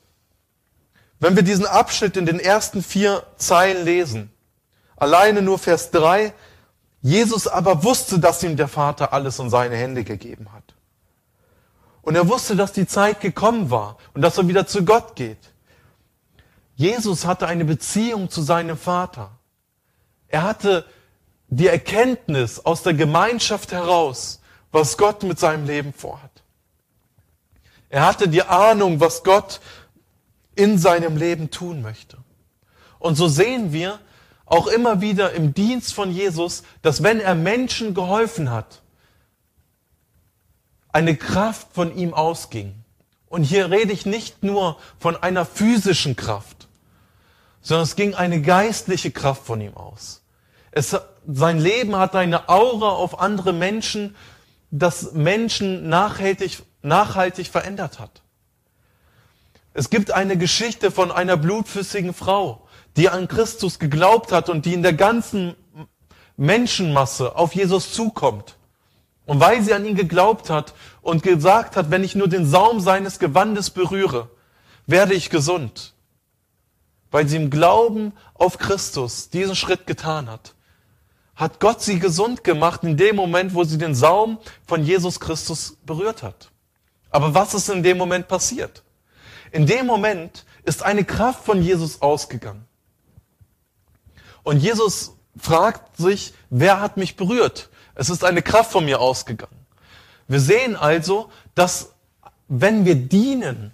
Wenn 1.18 1.36
wir 1.36 1.42
diesen 1.42 1.66
Abschnitt 1.66 2.16
in 2.16 2.26
den 2.26 2.40
ersten 2.40 2.82
vier 2.82 3.24
Zeilen 3.36 3.84
lesen, 3.84 4.30
alleine 4.96 5.42
nur 5.42 5.58
Vers 5.58 5.90
drei, 5.90 6.32
Jesus 7.00 7.48
aber 7.48 7.82
wusste, 7.82 8.18
dass 8.18 8.42
ihm 8.42 8.56
der 8.56 8.68
Vater 8.68 9.12
alles 9.12 9.38
in 9.38 9.50
seine 9.50 9.76
Hände 9.76 10.04
gegeben 10.04 10.52
hat. 10.52 10.61
Und 12.02 12.16
er 12.16 12.28
wusste, 12.28 12.56
dass 12.56 12.72
die 12.72 12.86
Zeit 12.86 13.20
gekommen 13.20 13.70
war 13.70 13.96
und 14.12 14.22
dass 14.22 14.36
er 14.36 14.48
wieder 14.48 14.66
zu 14.66 14.84
Gott 14.84 15.16
geht. 15.16 15.38
Jesus 16.74 17.24
hatte 17.24 17.46
eine 17.46 17.64
Beziehung 17.64 18.28
zu 18.28 18.42
seinem 18.42 18.76
Vater. 18.76 19.30
Er 20.28 20.42
hatte 20.42 20.84
die 21.48 21.68
Erkenntnis 21.68 22.58
aus 22.64 22.82
der 22.82 22.94
Gemeinschaft 22.94 23.72
heraus, 23.72 24.40
was 24.72 24.96
Gott 24.96 25.22
mit 25.22 25.38
seinem 25.38 25.66
Leben 25.66 25.92
vorhat. 25.92 26.30
Er 27.88 28.06
hatte 28.06 28.26
die 28.26 28.42
Ahnung, 28.42 29.00
was 29.00 29.22
Gott 29.22 29.60
in 30.54 30.78
seinem 30.78 31.16
Leben 31.16 31.50
tun 31.50 31.82
möchte. 31.82 32.16
Und 32.98 33.16
so 33.16 33.28
sehen 33.28 33.72
wir 33.72 33.98
auch 34.46 34.66
immer 34.66 35.00
wieder 35.00 35.32
im 35.32 35.54
Dienst 35.54 35.92
von 35.92 36.10
Jesus, 36.10 36.62
dass 36.80 37.02
wenn 37.02 37.20
er 37.20 37.34
Menschen 37.34 37.94
geholfen 37.94 38.50
hat, 38.50 38.82
eine 40.92 41.16
Kraft 41.16 41.68
von 41.72 41.96
ihm 41.96 42.14
ausging. 42.14 42.74
Und 43.28 43.44
hier 43.44 43.70
rede 43.70 43.92
ich 43.92 44.04
nicht 44.04 44.42
nur 44.42 44.76
von 44.98 45.16
einer 45.16 45.46
physischen 45.46 46.16
Kraft, 46.16 46.68
sondern 47.62 47.84
es 47.84 47.96
ging 47.96 48.14
eine 48.14 48.42
geistliche 48.42 49.10
Kraft 49.10 49.46
von 49.46 49.60
ihm 49.60 49.74
aus. 49.74 50.22
Es, 50.70 50.96
sein 51.26 51.58
Leben 51.58 51.96
hat 51.96 52.14
eine 52.14 52.48
Aura 52.48 52.90
auf 52.90 53.20
andere 53.20 53.52
Menschen, 53.52 54.14
das 54.70 55.12
Menschen 55.12 55.88
nachhaltig, 55.88 56.62
nachhaltig 56.82 57.48
verändert 57.48 57.98
hat. 57.98 58.22
Es 59.74 59.88
gibt 59.88 60.10
eine 60.10 60.36
Geschichte 60.36 60.90
von 60.90 61.10
einer 61.10 61.38
blutflüssigen 61.38 62.12
Frau, 62.12 62.66
die 62.96 63.08
an 63.08 63.28
Christus 63.28 63.78
geglaubt 63.78 64.32
hat 64.32 64.50
und 64.50 64.66
die 64.66 64.74
in 64.74 64.82
der 64.82 64.92
ganzen 64.92 65.56
Menschenmasse 66.36 67.36
auf 67.36 67.54
Jesus 67.54 67.92
zukommt. 67.92 68.56
Und 69.24 69.40
weil 69.40 69.62
sie 69.62 69.72
an 69.72 69.84
ihn 69.84 69.94
geglaubt 69.94 70.50
hat 70.50 70.74
und 71.00 71.22
gesagt 71.22 71.76
hat, 71.76 71.90
wenn 71.90 72.04
ich 72.04 72.14
nur 72.14 72.28
den 72.28 72.46
Saum 72.46 72.80
seines 72.80 73.18
Gewandes 73.18 73.70
berühre, 73.70 74.30
werde 74.86 75.14
ich 75.14 75.30
gesund. 75.30 75.94
Weil 77.10 77.28
sie 77.28 77.36
im 77.36 77.50
Glauben 77.50 78.12
auf 78.34 78.58
Christus 78.58 79.28
diesen 79.30 79.54
Schritt 79.54 79.86
getan 79.86 80.28
hat, 80.28 80.54
hat 81.34 81.60
Gott 81.60 81.80
sie 81.80 81.98
gesund 81.98 82.44
gemacht 82.44 82.82
in 82.84 82.96
dem 82.96 83.16
Moment, 83.16 83.54
wo 83.54 83.64
sie 83.64 83.78
den 83.78 83.94
Saum 83.94 84.38
von 84.66 84.84
Jesus 84.84 85.20
Christus 85.20 85.76
berührt 85.86 86.22
hat. 86.22 86.50
Aber 87.10 87.34
was 87.34 87.54
ist 87.54 87.68
in 87.68 87.82
dem 87.82 87.98
Moment 87.98 88.28
passiert? 88.28 88.82
In 89.50 89.66
dem 89.66 89.86
Moment 89.86 90.44
ist 90.64 90.82
eine 90.82 91.04
Kraft 91.04 91.44
von 91.44 91.62
Jesus 91.62 92.00
ausgegangen. 92.00 92.64
Und 94.42 94.58
Jesus 94.58 95.14
fragt 95.36 95.96
sich, 95.96 96.34
wer 96.50 96.80
hat 96.80 96.96
mich 96.96 97.16
berührt? 97.16 97.68
Es 97.94 98.10
ist 98.10 98.24
eine 98.24 98.42
Kraft 98.42 98.72
von 98.72 98.84
mir 98.84 99.00
ausgegangen. 99.00 99.66
Wir 100.28 100.40
sehen 100.40 100.76
also, 100.76 101.30
dass 101.54 101.92
wenn 102.48 102.84
wir 102.84 102.94
dienen, 102.94 103.72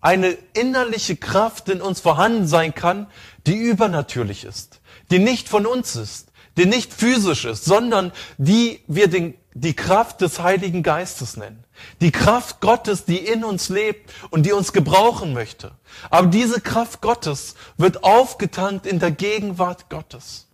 eine 0.00 0.36
innerliche 0.52 1.16
Kraft 1.16 1.68
in 1.68 1.80
uns 1.80 2.00
vorhanden 2.00 2.46
sein 2.46 2.74
kann, 2.74 3.08
die 3.46 3.56
übernatürlich 3.56 4.44
ist, 4.44 4.80
die 5.10 5.18
nicht 5.18 5.48
von 5.48 5.66
uns 5.66 5.96
ist, 5.96 6.28
die 6.56 6.66
nicht 6.66 6.92
physisch 6.92 7.44
ist, 7.44 7.64
sondern 7.64 8.12
die 8.38 8.80
wir 8.86 9.08
den, 9.08 9.34
die 9.52 9.74
Kraft 9.74 10.20
des 10.20 10.40
Heiligen 10.40 10.82
Geistes 10.82 11.36
nennen. 11.36 11.64
Die 12.00 12.10
Kraft 12.10 12.60
Gottes, 12.60 13.04
die 13.04 13.18
in 13.18 13.44
uns 13.44 13.68
lebt 13.68 14.12
und 14.30 14.44
die 14.44 14.52
uns 14.52 14.72
gebrauchen 14.72 15.32
möchte. 15.34 15.72
Aber 16.08 16.28
diese 16.28 16.60
Kraft 16.60 17.00
Gottes 17.00 17.54
wird 17.76 18.04
aufgetankt 18.04 18.86
in 18.86 18.98
der 18.98 19.10
Gegenwart 19.10 19.90
Gottes. 19.90 20.46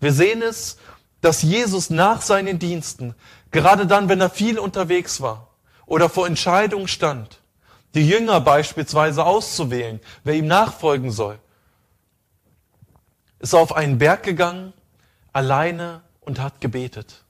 Wir 0.00 0.12
sehen 0.12 0.42
es 0.42 0.76
dass 1.24 1.40
Jesus 1.40 1.88
nach 1.88 2.20
seinen 2.20 2.58
Diensten, 2.58 3.14
gerade 3.50 3.86
dann, 3.86 4.10
wenn 4.10 4.20
er 4.20 4.28
viel 4.28 4.58
unterwegs 4.58 5.22
war 5.22 5.48
oder 5.86 6.10
vor 6.10 6.26
Entscheidungen 6.26 6.86
stand, 6.86 7.40
die 7.94 8.06
Jünger 8.06 8.42
beispielsweise 8.42 9.24
auszuwählen, 9.24 10.00
wer 10.22 10.34
ihm 10.34 10.46
nachfolgen 10.46 11.10
soll, 11.10 11.38
ist 13.38 13.54
auf 13.54 13.74
einen 13.74 13.96
Berg 13.96 14.22
gegangen, 14.22 14.74
alleine 15.32 16.02
und 16.20 16.40
hat 16.40 16.60
gebetet. 16.60 17.24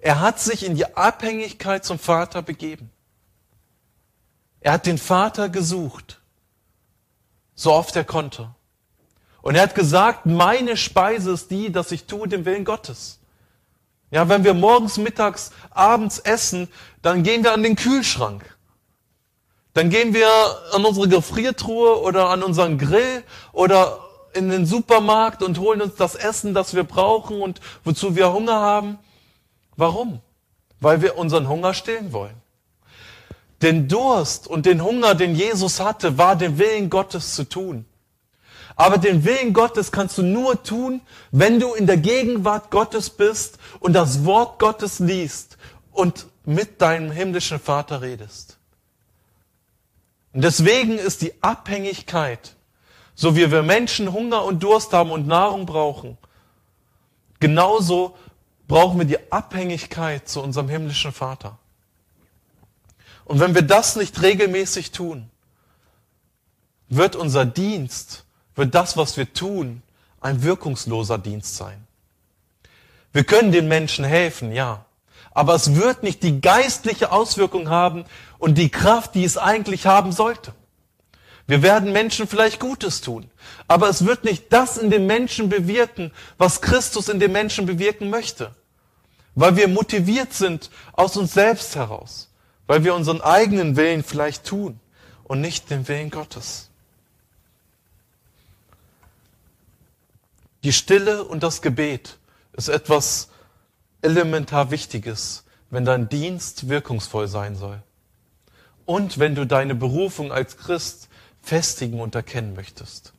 Er 0.00 0.18
hat 0.18 0.40
sich 0.40 0.64
in 0.66 0.74
die 0.74 0.96
Abhängigkeit 0.96 1.84
zum 1.84 2.00
Vater 2.00 2.42
begeben. 2.42 2.90
Er 4.58 4.72
hat 4.72 4.86
den 4.86 4.98
Vater 4.98 5.48
gesucht, 5.48 6.20
so 7.54 7.72
oft 7.72 7.94
er 7.94 8.04
konnte. 8.04 8.52
Und 9.44 9.56
er 9.56 9.62
hat 9.64 9.74
gesagt, 9.74 10.24
meine 10.24 10.74
Speise 10.74 11.32
ist 11.32 11.50
die, 11.50 11.70
dass 11.70 11.92
ich 11.92 12.06
tue 12.06 12.26
den 12.26 12.46
Willen 12.46 12.64
Gottes. 12.64 13.18
Ja, 14.10 14.26
wenn 14.30 14.42
wir 14.42 14.54
morgens, 14.54 14.96
mittags, 14.96 15.50
abends 15.68 16.18
essen, 16.18 16.66
dann 17.02 17.22
gehen 17.22 17.44
wir 17.44 17.52
an 17.52 17.62
den 17.62 17.76
Kühlschrank. 17.76 18.42
Dann 19.74 19.90
gehen 19.90 20.14
wir 20.14 20.30
an 20.72 20.86
unsere 20.86 21.08
Gefriertruhe 21.08 22.00
oder 22.00 22.30
an 22.30 22.42
unseren 22.42 22.78
Grill 22.78 23.22
oder 23.52 23.98
in 24.32 24.48
den 24.48 24.64
Supermarkt 24.64 25.42
und 25.42 25.58
holen 25.58 25.82
uns 25.82 25.94
das 25.96 26.14
Essen, 26.14 26.54
das 26.54 26.74
wir 26.74 26.84
brauchen 26.84 27.42
und 27.42 27.60
wozu 27.84 28.16
wir 28.16 28.32
Hunger 28.32 28.58
haben. 28.58 28.98
Warum? 29.76 30.22
Weil 30.80 31.02
wir 31.02 31.18
unseren 31.18 31.50
Hunger 31.50 31.74
stillen 31.74 32.14
wollen. 32.14 32.40
Den 33.60 33.88
Durst 33.88 34.48
und 34.48 34.64
den 34.64 34.82
Hunger, 34.82 35.14
den 35.14 35.34
Jesus 35.34 35.80
hatte, 35.80 36.16
war 36.16 36.34
den 36.34 36.56
Willen 36.56 36.88
Gottes 36.88 37.34
zu 37.34 37.46
tun. 37.46 37.84
Aber 38.76 38.98
den 38.98 39.24
Willen 39.24 39.52
Gottes 39.52 39.92
kannst 39.92 40.18
du 40.18 40.22
nur 40.22 40.62
tun, 40.62 41.00
wenn 41.30 41.60
du 41.60 41.74
in 41.74 41.86
der 41.86 41.96
Gegenwart 41.96 42.70
Gottes 42.70 43.10
bist 43.10 43.58
und 43.80 43.92
das 43.92 44.24
Wort 44.24 44.58
Gottes 44.58 44.98
liest 44.98 45.58
und 45.92 46.26
mit 46.44 46.80
deinem 46.82 47.10
himmlischen 47.10 47.60
Vater 47.60 48.02
redest. 48.02 48.58
Und 50.32 50.42
deswegen 50.42 50.98
ist 50.98 51.22
die 51.22 51.32
Abhängigkeit, 51.42 52.56
so 53.14 53.36
wie 53.36 53.50
wir 53.50 53.62
Menschen 53.62 54.12
Hunger 54.12 54.44
und 54.44 54.62
Durst 54.62 54.92
haben 54.92 55.12
und 55.12 55.28
Nahrung 55.28 55.66
brauchen, 55.66 56.18
genauso 57.38 58.16
brauchen 58.66 58.98
wir 58.98 59.06
die 59.06 59.32
Abhängigkeit 59.32 60.28
zu 60.28 60.42
unserem 60.42 60.68
himmlischen 60.68 61.12
Vater. 61.12 61.58
Und 63.24 63.38
wenn 63.38 63.54
wir 63.54 63.62
das 63.62 63.94
nicht 63.94 64.20
regelmäßig 64.20 64.90
tun, 64.90 65.30
wird 66.88 67.14
unser 67.14 67.46
Dienst 67.46 68.23
wird 68.54 68.74
das, 68.74 68.96
was 68.96 69.16
wir 69.16 69.32
tun, 69.32 69.82
ein 70.20 70.42
wirkungsloser 70.42 71.18
Dienst 71.18 71.56
sein. 71.56 71.86
Wir 73.12 73.24
können 73.24 73.52
den 73.52 73.68
Menschen 73.68 74.04
helfen, 74.04 74.52
ja. 74.52 74.84
Aber 75.32 75.54
es 75.54 75.74
wird 75.74 76.02
nicht 76.02 76.22
die 76.22 76.40
geistliche 76.40 77.12
Auswirkung 77.12 77.68
haben 77.68 78.04
und 78.38 78.56
die 78.56 78.70
Kraft, 78.70 79.14
die 79.14 79.24
es 79.24 79.36
eigentlich 79.36 79.86
haben 79.86 80.12
sollte. 80.12 80.54
Wir 81.46 81.62
werden 81.62 81.92
Menschen 81.92 82.26
vielleicht 82.26 82.58
Gutes 82.58 83.02
tun, 83.02 83.30
aber 83.68 83.88
es 83.88 84.06
wird 84.06 84.24
nicht 84.24 84.52
das 84.52 84.78
in 84.78 84.90
den 84.90 85.06
Menschen 85.06 85.48
bewirken, 85.50 86.10
was 86.38 86.62
Christus 86.62 87.08
in 87.08 87.20
den 87.20 87.32
Menschen 87.32 87.66
bewirken 87.66 88.08
möchte. 88.08 88.54
Weil 89.34 89.56
wir 89.56 89.68
motiviert 89.68 90.32
sind 90.32 90.70
aus 90.92 91.16
uns 91.16 91.34
selbst 91.34 91.76
heraus. 91.76 92.30
Weil 92.66 92.84
wir 92.84 92.94
unseren 92.94 93.20
eigenen 93.20 93.76
Willen 93.76 94.02
vielleicht 94.02 94.44
tun 94.44 94.80
und 95.24 95.40
nicht 95.40 95.70
den 95.70 95.86
Willen 95.86 96.10
Gottes. 96.10 96.70
Die 100.64 100.72
Stille 100.72 101.24
und 101.24 101.42
das 101.42 101.62
Gebet 101.62 102.18
ist 102.54 102.68
etwas 102.68 103.28
elementar 104.02 104.70
Wichtiges, 104.70 105.44
wenn 105.70 105.84
dein 105.84 106.08
Dienst 106.08 106.68
wirkungsvoll 106.68 107.28
sein 107.28 107.54
soll. 107.54 107.82
und 108.86 109.18
wenn 109.18 109.34
du 109.34 109.46
deine 109.46 109.74
Berufung 109.74 110.32
als 110.32 110.56
Christ 110.56 111.08
festigen 111.40 112.00
und 112.00 112.14
erkennen 112.14 112.54
möchtest. 112.54 113.12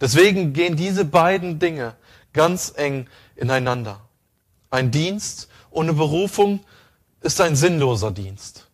Deswegen 0.00 0.52
gehen 0.52 0.76
diese 0.76 1.04
beiden 1.04 1.58
Dinge 1.58 1.96
ganz 2.32 2.72
eng 2.76 3.06
ineinander. 3.34 4.00
Ein 4.70 4.90
Dienst 4.90 5.48
ohne 5.70 5.92
Berufung 5.92 6.60
ist 7.20 7.40
ein 7.40 7.56
sinnloser 7.56 8.10
Dienst, 8.10 8.68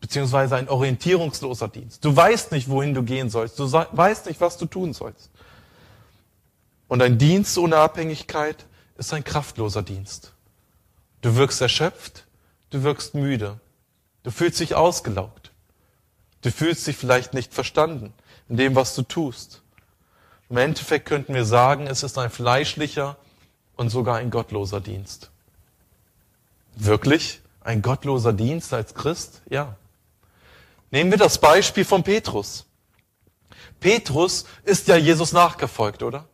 beziehungsweise 0.00 0.56
ein 0.56 0.68
orientierungsloser 0.68 1.68
Dienst. 1.68 2.04
Du 2.04 2.14
weißt 2.14 2.52
nicht, 2.52 2.68
wohin 2.68 2.94
du 2.94 3.02
gehen 3.02 3.28
sollst, 3.28 3.58
du 3.58 3.70
weißt 3.70 4.26
nicht, 4.26 4.40
was 4.40 4.56
du 4.56 4.66
tun 4.66 4.92
sollst. 4.92 5.30
Und 6.90 7.02
ein 7.02 7.18
Dienst 7.18 7.56
ohne 7.56 7.76
Abhängigkeit 7.76 8.66
ist 8.98 9.14
ein 9.14 9.22
kraftloser 9.22 9.80
Dienst. 9.80 10.32
Du 11.20 11.36
wirkst 11.36 11.60
erschöpft, 11.60 12.26
du 12.70 12.82
wirkst 12.82 13.14
müde, 13.14 13.60
du 14.24 14.32
fühlst 14.32 14.58
dich 14.58 14.74
ausgelaugt, 14.74 15.52
du 16.42 16.50
fühlst 16.50 16.84
dich 16.88 16.96
vielleicht 16.96 17.32
nicht 17.32 17.54
verstanden 17.54 18.12
in 18.48 18.56
dem, 18.56 18.74
was 18.74 18.96
du 18.96 19.02
tust. 19.02 19.62
Im 20.48 20.56
Endeffekt 20.56 21.06
könnten 21.06 21.32
wir 21.32 21.44
sagen, 21.44 21.86
es 21.86 22.02
ist 22.02 22.18
ein 22.18 22.28
fleischlicher 22.28 23.16
und 23.76 23.90
sogar 23.90 24.16
ein 24.16 24.32
gottloser 24.32 24.80
Dienst. 24.80 25.30
Wirklich? 26.74 27.40
Ein 27.60 27.82
gottloser 27.82 28.32
Dienst 28.32 28.74
als 28.74 28.94
Christ? 28.94 29.42
Ja. 29.48 29.76
Nehmen 30.90 31.12
wir 31.12 31.18
das 31.18 31.38
Beispiel 31.38 31.84
von 31.84 32.02
Petrus. 32.02 32.66
Petrus 33.78 34.44
ist 34.64 34.88
ja 34.88 34.96
Jesus 34.96 35.30
nachgefolgt, 35.30 36.02
oder? 36.02 36.26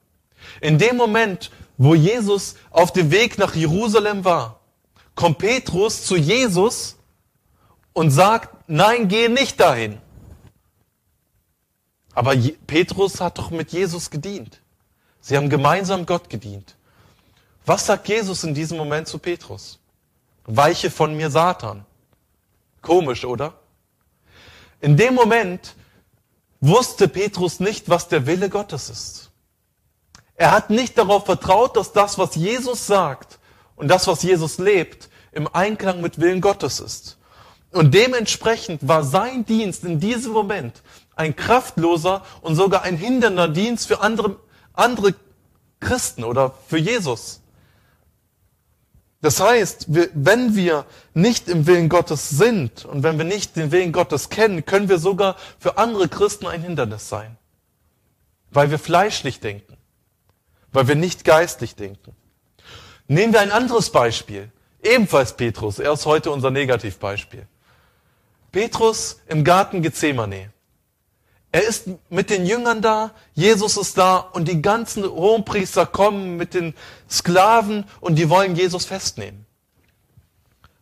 In 0.60 0.78
dem 0.78 0.96
Moment, 0.96 1.50
wo 1.78 1.94
Jesus 1.94 2.56
auf 2.70 2.92
dem 2.92 3.10
Weg 3.10 3.38
nach 3.38 3.54
Jerusalem 3.54 4.24
war, 4.24 4.60
kommt 5.14 5.38
Petrus 5.38 6.04
zu 6.04 6.16
Jesus 6.16 6.96
und 7.92 8.10
sagt, 8.10 8.68
nein, 8.68 9.08
geh 9.08 9.28
nicht 9.28 9.60
dahin. 9.60 9.98
Aber 12.14 12.34
Petrus 12.66 13.20
hat 13.20 13.38
doch 13.38 13.50
mit 13.50 13.72
Jesus 13.72 14.10
gedient. 14.10 14.60
Sie 15.20 15.36
haben 15.36 15.50
gemeinsam 15.50 16.06
Gott 16.06 16.30
gedient. 16.30 16.76
Was 17.66 17.86
sagt 17.86 18.08
Jesus 18.08 18.44
in 18.44 18.54
diesem 18.54 18.78
Moment 18.78 19.08
zu 19.08 19.18
Petrus? 19.18 19.78
Weiche 20.44 20.90
von 20.90 21.16
mir, 21.16 21.30
Satan. 21.30 21.84
Komisch, 22.80 23.24
oder? 23.24 23.54
In 24.80 24.96
dem 24.96 25.14
Moment 25.14 25.74
wusste 26.60 27.08
Petrus 27.08 27.60
nicht, 27.60 27.88
was 27.88 28.08
der 28.08 28.26
Wille 28.26 28.48
Gottes 28.48 28.88
ist. 28.88 29.25
Er 30.36 30.52
hat 30.52 30.70
nicht 30.70 30.98
darauf 30.98 31.24
vertraut, 31.24 31.76
dass 31.76 31.92
das, 31.92 32.18
was 32.18 32.34
Jesus 32.34 32.86
sagt 32.86 33.38
und 33.74 33.88
das, 33.88 34.06
was 34.06 34.22
Jesus 34.22 34.58
lebt, 34.58 35.08
im 35.32 35.48
Einklang 35.52 36.00
mit 36.00 36.20
Willen 36.20 36.40
Gottes 36.40 36.80
ist. 36.80 37.18
Und 37.72 37.94
dementsprechend 37.94 38.86
war 38.86 39.02
sein 39.02 39.44
Dienst 39.44 39.84
in 39.84 40.00
diesem 40.00 40.32
Moment 40.32 40.82
ein 41.14 41.34
kraftloser 41.34 42.22
und 42.42 42.54
sogar 42.54 42.82
ein 42.82 42.96
hindernder 42.96 43.48
Dienst 43.48 43.86
für 43.86 44.00
andere, 44.00 44.36
andere 44.74 45.14
Christen 45.80 46.24
oder 46.24 46.54
für 46.68 46.78
Jesus. 46.78 47.40
Das 49.22 49.40
heißt, 49.40 49.86
wenn 49.88 50.54
wir 50.54 50.84
nicht 51.14 51.48
im 51.48 51.66
Willen 51.66 51.88
Gottes 51.88 52.28
sind 52.28 52.84
und 52.84 53.02
wenn 53.02 53.18
wir 53.18 53.24
nicht 53.24 53.56
den 53.56 53.72
Willen 53.72 53.92
Gottes 53.92 54.28
kennen, 54.28 54.64
können 54.66 54.88
wir 54.88 54.98
sogar 54.98 55.36
für 55.58 55.78
andere 55.78 56.08
Christen 56.08 56.46
ein 56.46 56.62
Hindernis 56.62 57.08
sein. 57.08 57.36
Weil 58.50 58.70
wir 58.70 58.78
fleischlich 58.78 59.40
denken. 59.40 59.76
Weil 60.76 60.88
wir 60.88 60.94
nicht 60.94 61.24
geistlich 61.24 61.74
denken. 61.74 62.14
Nehmen 63.08 63.32
wir 63.32 63.40
ein 63.40 63.50
anderes 63.50 63.88
Beispiel. 63.88 64.52
Ebenfalls 64.82 65.34
Petrus. 65.34 65.78
Er 65.78 65.90
ist 65.94 66.04
heute 66.04 66.30
unser 66.30 66.50
Negativbeispiel. 66.50 67.46
Petrus 68.52 69.22
im 69.26 69.42
Garten 69.42 69.80
Gethsemane. 69.80 70.52
Er 71.50 71.62
ist 71.62 71.88
mit 72.10 72.28
den 72.28 72.44
Jüngern 72.44 72.82
da, 72.82 73.12
Jesus 73.32 73.78
ist 73.78 73.96
da 73.96 74.18
und 74.18 74.48
die 74.48 74.60
ganzen 74.60 75.04
Hohenpriester 75.04 75.86
kommen 75.86 76.36
mit 76.36 76.52
den 76.52 76.74
Sklaven 77.08 77.86
und 78.02 78.16
die 78.16 78.28
wollen 78.28 78.54
Jesus 78.54 78.84
festnehmen. 78.84 79.46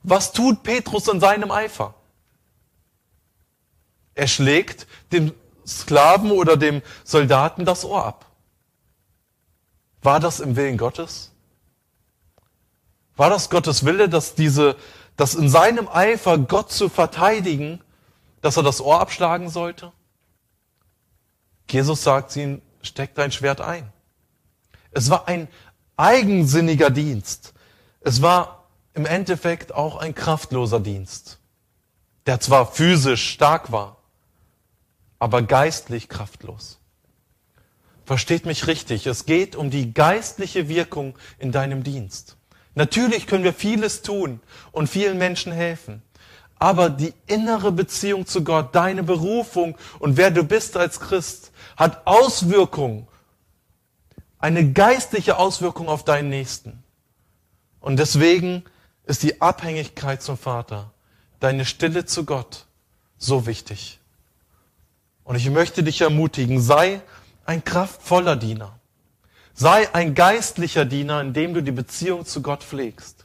Was 0.03 0.33
tut 0.33 0.65
Petrus 0.65 1.07
in 1.07 1.21
seinem 1.21 1.53
Eifer? 1.53 1.95
Er 4.17 4.27
schlägt 4.27 4.89
dem 5.13 5.33
Sklaven 5.65 6.33
oder 6.33 6.57
dem 6.57 6.83
Soldaten 7.05 7.65
das 7.65 7.85
Ohr 7.85 8.05
ab. 8.05 8.34
War 10.05 10.21
das 10.21 10.39
im 10.39 10.55
Willen 10.55 10.77
Gottes? 10.77 11.33
War 13.17 13.31
das 13.31 13.49
Gottes 13.49 13.87
Wille, 13.87 14.11
dass 14.11 14.35
diese, 14.35 14.77
dass 15.17 15.35
in 15.35 15.49
seinem 15.49 15.89
Eifer 15.89 16.37
Gott 16.37 16.71
zu 16.71 16.91
verteidigen, 16.91 17.81
dass 18.43 18.59
er 18.59 18.63
das 18.63 18.83
Ohr 18.83 19.01
abschlagen 19.01 19.49
sollte? 19.49 19.93
Jesus 21.71 22.03
sagt 22.05 22.37
ihnen, 22.37 22.61
steck 22.83 23.15
dein 23.15 23.33
Schwert 23.33 23.63
ein. 23.63 23.91
Es 24.91 25.09
war 25.09 25.27
ein 25.27 25.49
eigensinniger 25.97 26.91
Dienst. 26.91 27.55
Es 28.01 28.21
war 28.21 28.67
im 28.93 29.07
Endeffekt 29.07 29.73
auch 29.75 29.97
ein 29.97 30.15
kraftloser 30.15 30.81
Dienst, 30.81 31.39
der 32.27 32.41
zwar 32.41 32.71
physisch 32.71 33.31
stark 33.31 33.73
war, 33.73 33.97
aber 35.19 35.41
geistlich 35.41 36.11
kraftlos. 36.11 36.79
Versteht 38.05 38.45
mich 38.45 38.67
richtig, 38.67 39.07
es 39.07 39.25
geht 39.25 39.57
um 39.57 39.71
die 39.71 39.95
geistliche 39.95 40.69
Wirkung 40.69 41.15
in 41.39 41.53
deinem 41.53 41.83
Dienst. 41.83 42.37
Natürlich 42.75 43.27
können 43.27 43.45
wir 43.45 43.55
vieles 43.55 44.03
tun 44.03 44.41
und 44.73 44.89
vielen 44.89 45.17
Menschen 45.17 45.53
helfen. 45.53 46.03
Aber 46.59 46.91
die 46.91 47.13
innere 47.27 47.73
Beziehung 47.73 48.27
zu 48.27 48.45
Gott, 48.45 48.75
deine 48.75 49.03
Berufung 49.03 49.77
und 49.99 50.17
wer 50.17 50.31
du 50.31 50.45
bist 50.45 50.77
als 50.77 51.01
Christ, 51.01 51.53
hat 51.77 52.07
Auswirkungen, 52.07 53.09
eine 54.39 54.73
geistliche 54.73 55.39
Auswirkung 55.39 55.89
auf 55.89 56.05
deinen 56.05 56.29
Nächsten. 56.29 56.83
Und 57.81 57.99
deswegen 57.99 58.65
ist 59.07 59.23
die 59.23 59.41
Abhängigkeit 59.41 60.23
zum 60.23 60.37
Vater, 60.37 60.93
deine 61.41 61.65
Stille 61.65 62.05
zu 62.05 62.25
Gott 62.25 62.67
so 63.19 63.47
wichtig. 63.47 64.01
Und 65.25 65.37
ich 65.37 65.49
möchte 65.49 65.83
dich 65.83 66.03
ermutigen, 66.03 66.61
sei 66.61 67.01
ein 67.47 67.65
kraftvoller 67.65 68.37
Diener. 68.37 68.79
Sei 69.55 69.93
ein 69.95 70.15
geistlicher 70.15 70.85
Diener, 70.85 71.21
indem 71.21 71.55
du 71.55 71.63
die 71.63 71.73
Beziehung 71.73 72.27
zu 72.27 72.43
Gott 72.43 72.65
pflegst. 72.65 73.25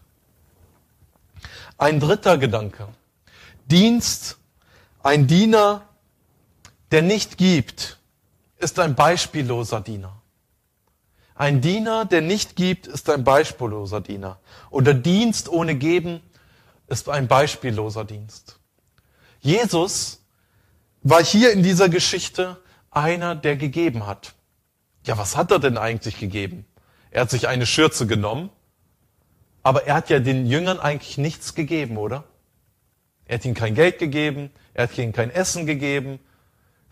Ein 1.77 1.99
dritter 1.99 2.37
Gedanke. 2.37 2.87
Dienst, 3.65 4.37
ein 5.01 5.27
Diener, 5.27 5.87
der 6.91 7.01
nicht 7.01 7.37
gibt, 7.37 7.97
ist 8.57 8.79
ein 8.79 8.95
beispielloser 8.95 9.81
Diener. 9.81 10.21
Ein 11.35 11.61
Diener, 11.61 12.03
der 12.05 12.21
nicht 12.21 12.55
gibt, 12.57 12.85
ist 12.85 13.09
ein 13.09 13.23
beispielloser 13.23 14.01
Diener. 14.01 14.39
Oder 14.69 14.93
Dienst 14.93 15.47
ohne 15.47 15.75
Geben 15.75 16.21
ist 16.87 17.07
ein 17.07 17.27
beispielloser 17.27 18.03
Dienst. 18.03 18.59
Jesus 19.39 20.21
war 21.01 21.23
hier 21.23 21.53
in 21.53 21.63
dieser 21.63 21.87
Geschichte 21.87 22.57
einer, 22.91 23.35
der 23.35 23.55
gegeben 23.55 24.05
hat. 24.05 24.33
Ja, 25.05 25.17
was 25.17 25.37
hat 25.37 25.51
er 25.51 25.59
denn 25.59 25.77
eigentlich 25.77 26.19
gegeben? 26.19 26.65
Er 27.11 27.21
hat 27.21 27.29
sich 27.29 27.47
eine 27.47 27.65
Schürze 27.65 28.07
genommen, 28.07 28.49
aber 29.63 29.85
er 29.87 29.95
hat 29.95 30.09
ja 30.09 30.19
den 30.19 30.45
Jüngern 30.45 30.79
eigentlich 30.79 31.17
nichts 31.17 31.55
gegeben, 31.55 31.97
oder? 31.97 32.23
Er 33.25 33.35
hat 33.35 33.45
ihnen 33.45 33.55
kein 33.55 33.75
Geld 33.75 33.99
gegeben, 33.99 34.51
er 34.73 34.83
hat 34.83 34.97
ihnen 34.97 35.13
kein 35.13 35.29
Essen 35.29 35.65
gegeben, 35.65 36.19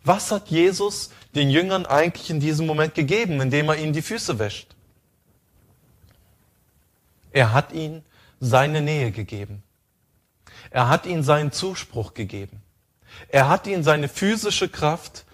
was 0.04 0.32
hat 0.32 0.48
Jesus 0.48 1.12
den 1.36 1.50
Jüngern 1.50 1.86
eigentlich 1.86 2.30
in 2.30 2.40
diesem 2.40 2.66
Moment 2.66 2.96
gegeben, 2.96 3.42
indem 3.42 3.68
er 3.70 3.76
ihnen 3.76 3.94
die 3.94 4.02
Füße 4.02 4.40
wäscht? 4.40 4.74
Er 7.32 7.54
hat 7.54 7.74
ihnen 7.74 8.06
seine 8.40 8.82
Nähe 8.82 9.12
gegeben. 9.12 9.64
Er 10.70 10.88
hat 10.88 11.06
ihnen 11.06 11.24
seinen 11.24 11.52
Zuspruch 11.52 12.14
gegeben. 12.14 12.62
Er 13.30 13.50
hat 13.50 13.68
ihnen 13.68 13.84
seine 13.84 14.08
physische 14.08 14.70
Kraft 14.70 15.26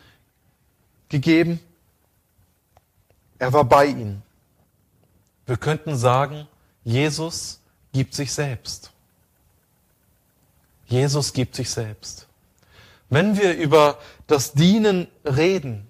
gegeben. 1.13 1.59
Er 3.37 3.53
war 3.53 3.63
bei 3.63 3.85
ihnen. 3.85 4.23
Wir 5.45 5.57
könnten 5.57 5.95
sagen, 5.95 6.47
Jesus 6.83 7.61
gibt 7.91 8.15
sich 8.15 8.33
selbst. 8.33 8.91
Jesus 10.87 11.33
gibt 11.33 11.55
sich 11.55 11.69
selbst. 11.69 12.27
Wenn 13.09 13.37
wir 13.37 13.55
über 13.55 13.99
das 14.25 14.53
Dienen 14.53 15.07
reden, 15.23 15.87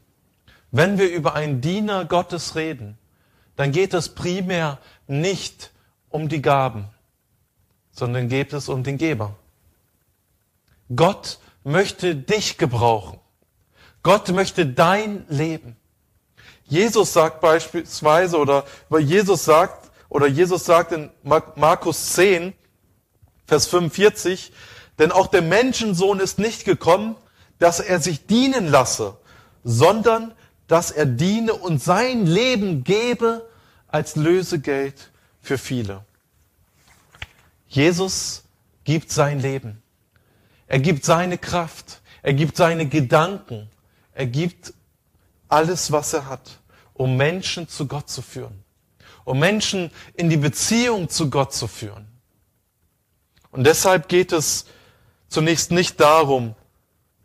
wenn 0.71 0.97
wir 0.97 1.09
über 1.09 1.35
einen 1.35 1.61
Diener 1.61 2.03
Gottes 2.03 2.55
reden, 2.55 2.97
dann 3.55 3.71
geht 3.71 3.93
es 3.93 4.09
primär 4.09 4.79
nicht 5.07 5.71
um 6.09 6.27
die 6.27 6.41
Gaben, 6.41 6.89
sondern 7.91 8.27
geht 8.27 8.51
es 8.51 8.67
um 8.67 8.83
den 8.83 8.97
Geber. 8.97 9.35
Gott 10.93 11.39
möchte 11.63 12.15
dich 12.15 12.57
gebrauchen. 12.57 13.22
Gott 14.03 14.29
möchte 14.29 14.65
dein 14.65 15.25
Leben. 15.29 15.77
Jesus 16.65 17.13
sagt 17.13 17.41
beispielsweise, 17.41 18.37
oder 18.37 18.65
weil 18.89 19.01
Jesus 19.01 19.45
sagt, 19.45 19.91
oder 20.09 20.27
Jesus 20.27 20.65
sagt 20.65 20.91
in 20.91 21.09
Markus 21.23 22.13
10, 22.13 22.53
Vers 23.45 23.67
45, 23.67 24.51
Denn 24.99 25.11
auch 25.11 25.27
der 25.27 25.41
Menschensohn 25.41 26.19
ist 26.19 26.39
nicht 26.39 26.65
gekommen, 26.65 27.15
dass 27.59 27.79
er 27.79 27.99
sich 27.99 28.27
dienen 28.27 28.67
lasse, 28.67 29.17
sondern 29.63 30.33
dass 30.67 30.91
er 30.91 31.05
diene 31.05 31.53
und 31.53 31.81
sein 31.81 32.25
Leben 32.25 32.83
gebe 32.83 33.47
als 33.87 34.15
Lösegeld 34.15 35.11
für 35.41 35.57
viele. 35.57 36.05
Jesus 37.67 38.43
gibt 38.83 39.11
sein 39.11 39.39
Leben. 39.39 39.81
Er 40.67 40.79
gibt 40.79 41.05
seine 41.05 41.37
Kraft. 41.37 42.01
Er 42.21 42.33
gibt 42.33 42.55
seine 42.55 42.87
Gedanken. 42.87 43.69
Er 44.13 44.27
gibt 44.27 44.73
alles, 45.47 45.91
was 45.91 46.13
er 46.13 46.27
hat, 46.27 46.59
um 46.93 47.17
Menschen 47.17 47.67
zu 47.67 47.87
Gott 47.87 48.09
zu 48.09 48.21
führen. 48.21 48.63
Um 49.25 49.39
Menschen 49.39 49.91
in 50.15 50.29
die 50.29 50.37
Beziehung 50.37 51.09
zu 51.09 51.29
Gott 51.29 51.53
zu 51.53 51.67
führen. 51.67 52.07
Und 53.51 53.65
deshalb 53.65 54.09
geht 54.09 54.31
es 54.31 54.65
zunächst 55.27 55.71
nicht 55.71 55.99
darum, 55.99 56.55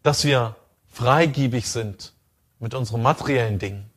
dass 0.02 0.24
wir 0.24 0.56
freigiebig 0.92 1.68
sind 1.68 2.12
mit 2.58 2.74
unseren 2.74 3.02
materiellen 3.02 3.58
Dingen. 3.58 3.90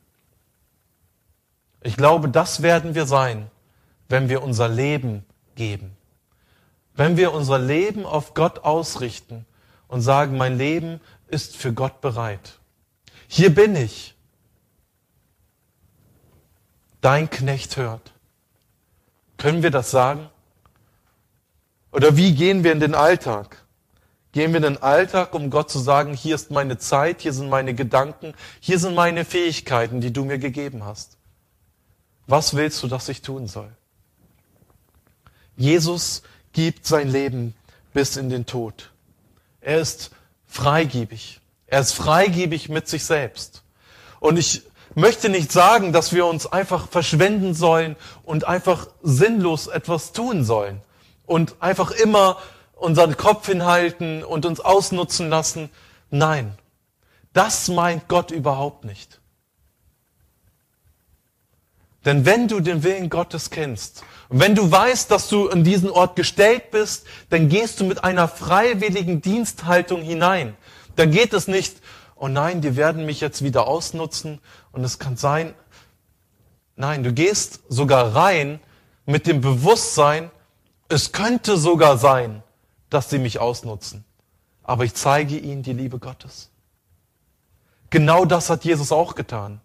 Ich 1.84 1.98
glaube, 1.98 2.30
das 2.30 2.62
werden 2.62 2.96
wir 2.96 3.06
sein, 3.06 3.50
wenn 4.08 4.30
wir 4.30 4.44
unser 4.44 4.68
Leben 4.68 5.26
geben. 5.56 5.96
Wenn 6.94 7.18
wir 7.18 7.34
unser 7.34 7.58
Leben 7.60 8.06
auf 8.06 8.34
Gott 8.34 8.60
ausrichten 8.60 9.46
und 9.88 10.02
sagen, 10.02 10.38
mein 10.38 10.58
Leben 10.58 11.02
ist 11.28 11.56
für 11.56 11.74
Gott 11.74 12.02
bereit. 12.02 12.60
Hier 13.34 13.56
bin 13.56 13.78
ich. 13.78 14.14
Dein 17.00 17.30
Knecht 17.30 17.78
hört. 17.78 18.12
Können 19.38 19.64
wir 19.64 19.72
das 19.72 19.90
sagen? 19.90 20.30
Oder 21.94 22.18
wie 22.18 22.36
gehen 22.36 22.66
wir 22.66 22.74
in 22.74 22.82
den 22.82 22.94
Alltag? 22.94 23.66
Gehen 24.34 24.52
wir 24.52 24.58
in 24.58 24.74
den 24.74 24.84
Alltag, 24.84 25.34
um 25.34 25.50
Gott 25.50 25.72
zu 25.72 25.80
sagen, 25.80 26.14
hier 26.14 26.36
ist 26.36 26.52
meine 26.52 26.78
Zeit, 26.78 27.22
hier 27.22 27.32
sind 27.32 27.48
meine 27.48 27.74
Gedanken, 27.74 28.34
hier 28.60 28.80
sind 28.80 28.96
meine 28.96 29.24
Fähigkeiten, 29.24 30.02
die 30.02 30.12
du 30.12 30.26
mir 30.26 30.38
gegeben 30.38 30.84
hast. 30.84 31.16
Was 32.28 32.54
willst 32.54 32.84
du, 32.84 32.88
dass 32.90 33.08
ich 33.08 33.22
tun 33.22 33.48
soll? 33.48 33.72
Jesus 35.56 36.22
gibt 36.52 36.86
sein 36.86 37.08
Leben 37.08 37.56
bis 37.94 38.18
in 38.18 38.30
den 38.30 38.46
Tod. 38.46 38.92
Er 39.62 39.80
ist 39.80 40.12
freigebig. 40.48 41.41
Er 41.72 41.80
ist 41.80 41.94
freigebig 41.94 42.68
mit 42.68 42.90
sich 42.90 43.06
selbst. 43.06 43.64
Und 44.20 44.38
ich 44.38 44.64
möchte 44.94 45.30
nicht 45.30 45.54
sagen, 45.54 45.94
dass 45.94 46.12
wir 46.12 46.26
uns 46.26 46.46
einfach 46.46 46.90
verschwenden 46.90 47.54
sollen 47.54 47.96
und 48.24 48.44
einfach 48.44 48.88
sinnlos 49.02 49.68
etwas 49.68 50.12
tun 50.12 50.44
sollen 50.44 50.82
und 51.26 51.56
einfach 51.62 51.92
immer 51.92 52.38
unseren 52.74 53.16
Kopf 53.16 53.48
hinhalten 53.48 54.22
und 54.22 54.46
uns 54.46 54.60
ausnutzen 54.60 55.30
lassen. 55.30 55.70
Nein, 56.10 56.58
das 57.32 57.70
meint 57.70 58.10
Gott 58.10 58.32
überhaupt 58.32 58.84
nicht. 58.84 59.22
Denn 62.04 62.26
wenn 62.26 62.50
du 62.50 62.60
den 62.60 62.84
Willen 62.84 63.10
Gottes 63.10 63.50
kennst 63.50 64.04
und 64.28 64.42
wenn 64.42 64.56
du 64.56 64.70
weißt, 64.70 65.10
dass 65.10 65.30
du 65.30 65.48
in 65.48 65.64
diesen 65.64 65.90
Ort 65.90 66.18
gestellt 66.18 66.70
bist, 66.72 67.06
dann 67.30 67.48
gehst 67.48 67.80
du 67.80 67.86
mit 67.86 68.04
einer 68.04 68.28
freiwilligen 68.28 69.22
Diensthaltung 69.22 70.02
hinein. 70.02 70.58
Dann 70.96 71.12
geht 71.12 71.34
es 71.34 71.48
nicht, 71.48 71.82
oh 72.16 72.28
nein, 72.28 72.62
die 72.62 72.76
werden 72.76 73.06
mich 73.06 73.22
jetzt 73.22 73.44
wieder 73.44 73.68
ausnutzen 73.68 74.40
und 74.72 74.84
es 74.84 75.00
kann 75.00 75.18
sein, 75.18 75.54
nein, 76.76 77.04
du 77.04 77.14
gehst 77.14 77.62
sogar 77.68 78.16
rein 78.16 78.60
mit 79.06 79.28
dem 79.28 79.42
Bewusstsein, 79.42 80.32
es 80.90 81.12
könnte 81.12 81.58
sogar 81.58 81.98
sein, 81.98 82.44
dass 82.90 83.10
sie 83.10 83.20
mich 83.20 83.40
ausnutzen. 83.40 84.04
Aber 84.64 84.84
ich 84.84 84.94
zeige 84.94 85.38
ihnen 85.38 85.64
die 85.64 85.74
Liebe 85.74 86.00
Gottes. 86.00 86.50
Genau 87.90 88.26
das 88.26 88.50
hat 88.50 88.64
Jesus 88.64 88.92
auch 88.92 89.16
getan. 89.16 89.62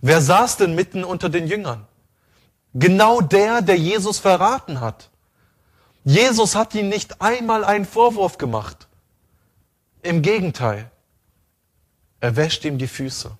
Wer 0.00 0.20
saß 0.20 0.56
denn 0.56 0.74
mitten 0.74 1.04
unter 1.04 1.28
den 1.28 1.46
Jüngern? 1.46 1.86
Genau 2.74 3.20
der, 3.20 3.62
der 3.62 3.76
Jesus 3.76 4.18
verraten 4.18 4.80
hat. 4.80 5.10
Jesus 6.04 6.54
hat 6.54 6.74
ihm 6.74 6.88
nicht 6.88 7.20
einmal 7.20 7.64
einen 7.64 7.84
Vorwurf 7.84 8.38
gemacht. 8.38 8.88
Im 10.02 10.22
Gegenteil. 10.22 10.90
Er 12.20 12.36
wäscht 12.36 12.64
ihm 12.64 12.78
die 12.78 12.86
Füße. 12.86 13.30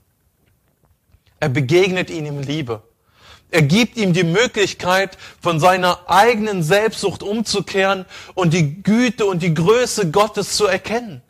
Er 1.39 1.49
begegnet 1.49 2.11
ihm 2.11 2.27
in 2.27 2.43
Liebe. 2.43 2.83
Er 3.51 3.63
gibt 3.63 3.97
ihm 3.97 4.13
die 4.13 4.25
Möglichkeit, 4.25 5.19
von 5.41 5.59
seiner 5.59 6.09
eigenen 6.09 6.63
Selbstsucht 6.63 7.23
umzukehren 7.23 8.05
und 8.35 8.53
die 8.53 8.83
Güte 8.83 9.27
und 9.27 9.43
die 9.43 9.55
Größe 9.55 10.11
Gottes 10.11 10.57
zu 10.57 10.67
erkennen. 10.67 11.23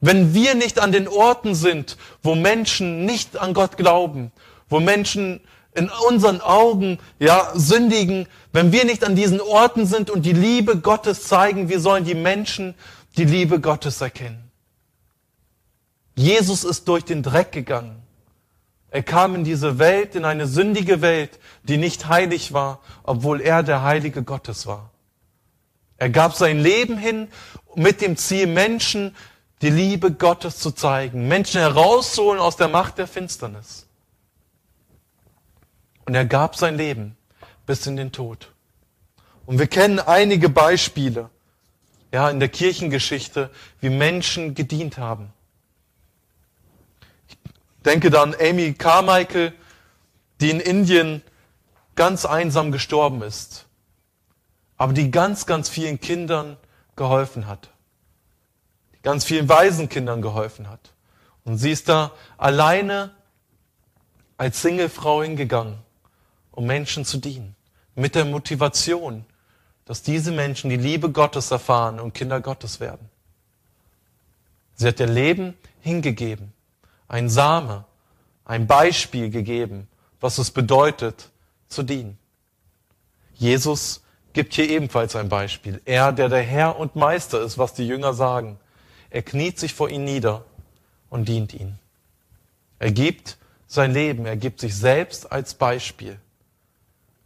Wenn 0.00 0.34
wir 0.34 0.54
nicht 0.54 0.80
an 0.80 0.92
den 0.92 1.08
Orten 1.08 1.54
sind, 1.54 1.96
wo 2.22 2.34
Menschen 2.34 3.06
nicht 3.06 3.38
an 3.38 3.54
Gott 3.54 3.78
glauben, 3.78 4.32
wo 4.68 4.80
Menschen 4.80 5.40
in 5.74 5.88
unseren 6.08 6.40
Augen 6.40 6.98
ja 7.18 7.52
sündigen, 7.54 8.28
wenn 8.52 8.70
wir 8.70 8.84
nicht 8.84 9.02
an 9.02 9.16
diesen 9.16 9.40
Orten 9.40 9.86
sind 9.86 10.10
und 10.10 10.26
die 10.26 10.32
Liebe 10.32 10.78
Gottes 10.78 11.24
zeigen, 11.24 11.68
wie 11.68 11.78
sollen 11.78 12.04
die 12.04 12.14
Menschen 12.14 12.74
die 13.16 13.24
Liebe 13.24 13.60
Gottes 13.60 14.00
erkennen? 14.00 14.50
Jesus 16.16 16.64
ist 16.64 16.86
durch 16.88 17.04
den 17.04 17.22
Dreck 17.22 17.52
gegangen. 17.52 18.02
Er 18.90 19.02
kam 19.02 19.34
in 19.34 19.42
diese 19.42 19.78
Welt, 19.78 20.14
in 20.14 20.24
eine 20.24 20.46
sündige 20.46 21.00
Welt, 21.00 21.40
die 21.64 21.78
nicht 21.78 22.08
heilig 22.08 22.52
war, 22.52 22.80
obwohl 23.02 23.40
er 23.40 23.64
der 23.64 23.82
Heilige 23.82 24.22
Gottes 24.22 24.66
war. 24.66 24.90
Er 25.96 26.10
gab 26.10 26.34
sein 26.34 26.60
Leben 26.60 26.96
hin 26.96 27.28
mit 27.74 28.00
dem 28.00 28.16
Ziel, 28.16 28.46
Menschen 28.46 29.16
die 29.62 29.70
Liebe 29.70 30.12
Gottes 30.12 30.58
zu 30.58 30.70
zeigen, 30.72 31.26
Menschen 31.26 31.60
herauszuholen 31.60 32.40
aus 32.40 32.56
der 32.56 32.68
Macht 32.68 32.98
der 32.98 33.06
Finsternis. 33.06 33.86
Und 36.04 36.14
er 36.14 36.26
gab 36.26 36.54
sein 36.54 36.76
Leben 36.76 37.16
bis 37.66 37.86
in 37.86 37.96
den 37.96 38.12
Tod. 38.12 38.52
Und 39.46 39.58
wir 39.58 39.66
kennen 39.66 39.98
einige 39.98 40.48
Beispiele, 40.48 41.30
ja, 42.14 42.30
in 42.30 42.40
der 42.40 42.48
Kirchengeschichte, 42.48 43.50
wie 43.80 43.90
Menschen 43.90 44.54
gedient 44.54 44.96
haben. 44.96 45.32
Ich 47.28 47.36
denke 47.84 48.08
dann 48.08 48.34
Amy 48.40 48.72
Carmichael, 48.72 49.52
die 50.40 50.50
in 50.50 50.60
Indien 50.60 51.22
ganz 51.94 52.24
einsam 52.24 52.72
gestorben 52.72 53.22
ist, 53.22 53.66
aber 54.76 54.92
die 54.92 55.10
ganz, 55.10 55.44
ganz 55.44 55.68
vielen 55.68 56.00
Kindern 56.00 56.56
geholfen 56.96 57.46
hat 57.46 57.70
ganz 59.04 59.24
vielen 59.24 59.48
Waisenkindern 59.48 60.20
geholfen 60.20 60.68
hat. 60.68 60.92
Und 61.44 61.58
sie 61.58 61.70
ist 61.70 61.88
da 61.88 62.10
alleine 62.36 63.14
als 64.36 64.62
Singlefrau 64.62 65.22
hingegangen, 65.22 65.78
um 66.50 66.66
Menschen 66.66 67.04
zu 67.04 67.18
dienen. 67.18 67.54
Mit 67.94 68.16
der 68.16 68.24
Motivation, 68.24 69.24
dass 69.84 70.02
diese 70.02 70.32
Menschen 70.32 70.70
die 70.70 70.76
Liebe 70.76 71.10
Gottes 71.10 71.50
erfahren 71.50 72.00
und 72.00 72.14
Kinder 72.14 72.40
Gottes 72.40 72.80
werden. 72.80 73.08
Sie 74.76 74.88
hat 74.88 75.00
ihr 75.00 75.06
Leben 75.06 75.54
hingegeben, 75.80 76.52
ein 77.06 77.28
Same, 77.28 77.84
ein 78.44 78.66
Beispiel 78.66 79.30
gegeben, 79.30 79.88
was 80.20 80.38
es 80.38 80.50
bedeutet, 80.50 81.30
zu 81.68 81.82
dienen. 81.82 82.18
Jesus 83.34 84.02
gibt 84.32 84.54
hier 84.54 84.68
ebenfalls 84.68 85.16
ein 85.16 85.28
Beispiel. 85.28 85.80
Er, 85.84 86.12
der 86.12 86.28
der 86.28 86.42
Herr 86.42 86.78
und 86.78 86.96
Meister 86.96 87.42
ist, 87.42 87.58
was 87.58 87.74
die 87.74 87.86
Jünger 87.86 88.14
sagen. 88.14 88.58
Er 89.10 89.22
kniet 89.22 89.58
sich 89.58 89.74
vor 89.74 89.88
ihn 89.88 90.04
nieder 90.04 90.44
und 91.10 91.28
dient 91.28 91.54
ihn. 91.54 91.78
Er 92.78 92.90
gibt 92.90 93.36
sein 93.66 93.92
Leben, 93.92 94.26
er 94.26 94.36
gibt 94.36 94.60
sich 94.60 94.76
selbst 94.76 95.30
als 95.30 95.54
Beispiel. 95.54 96.18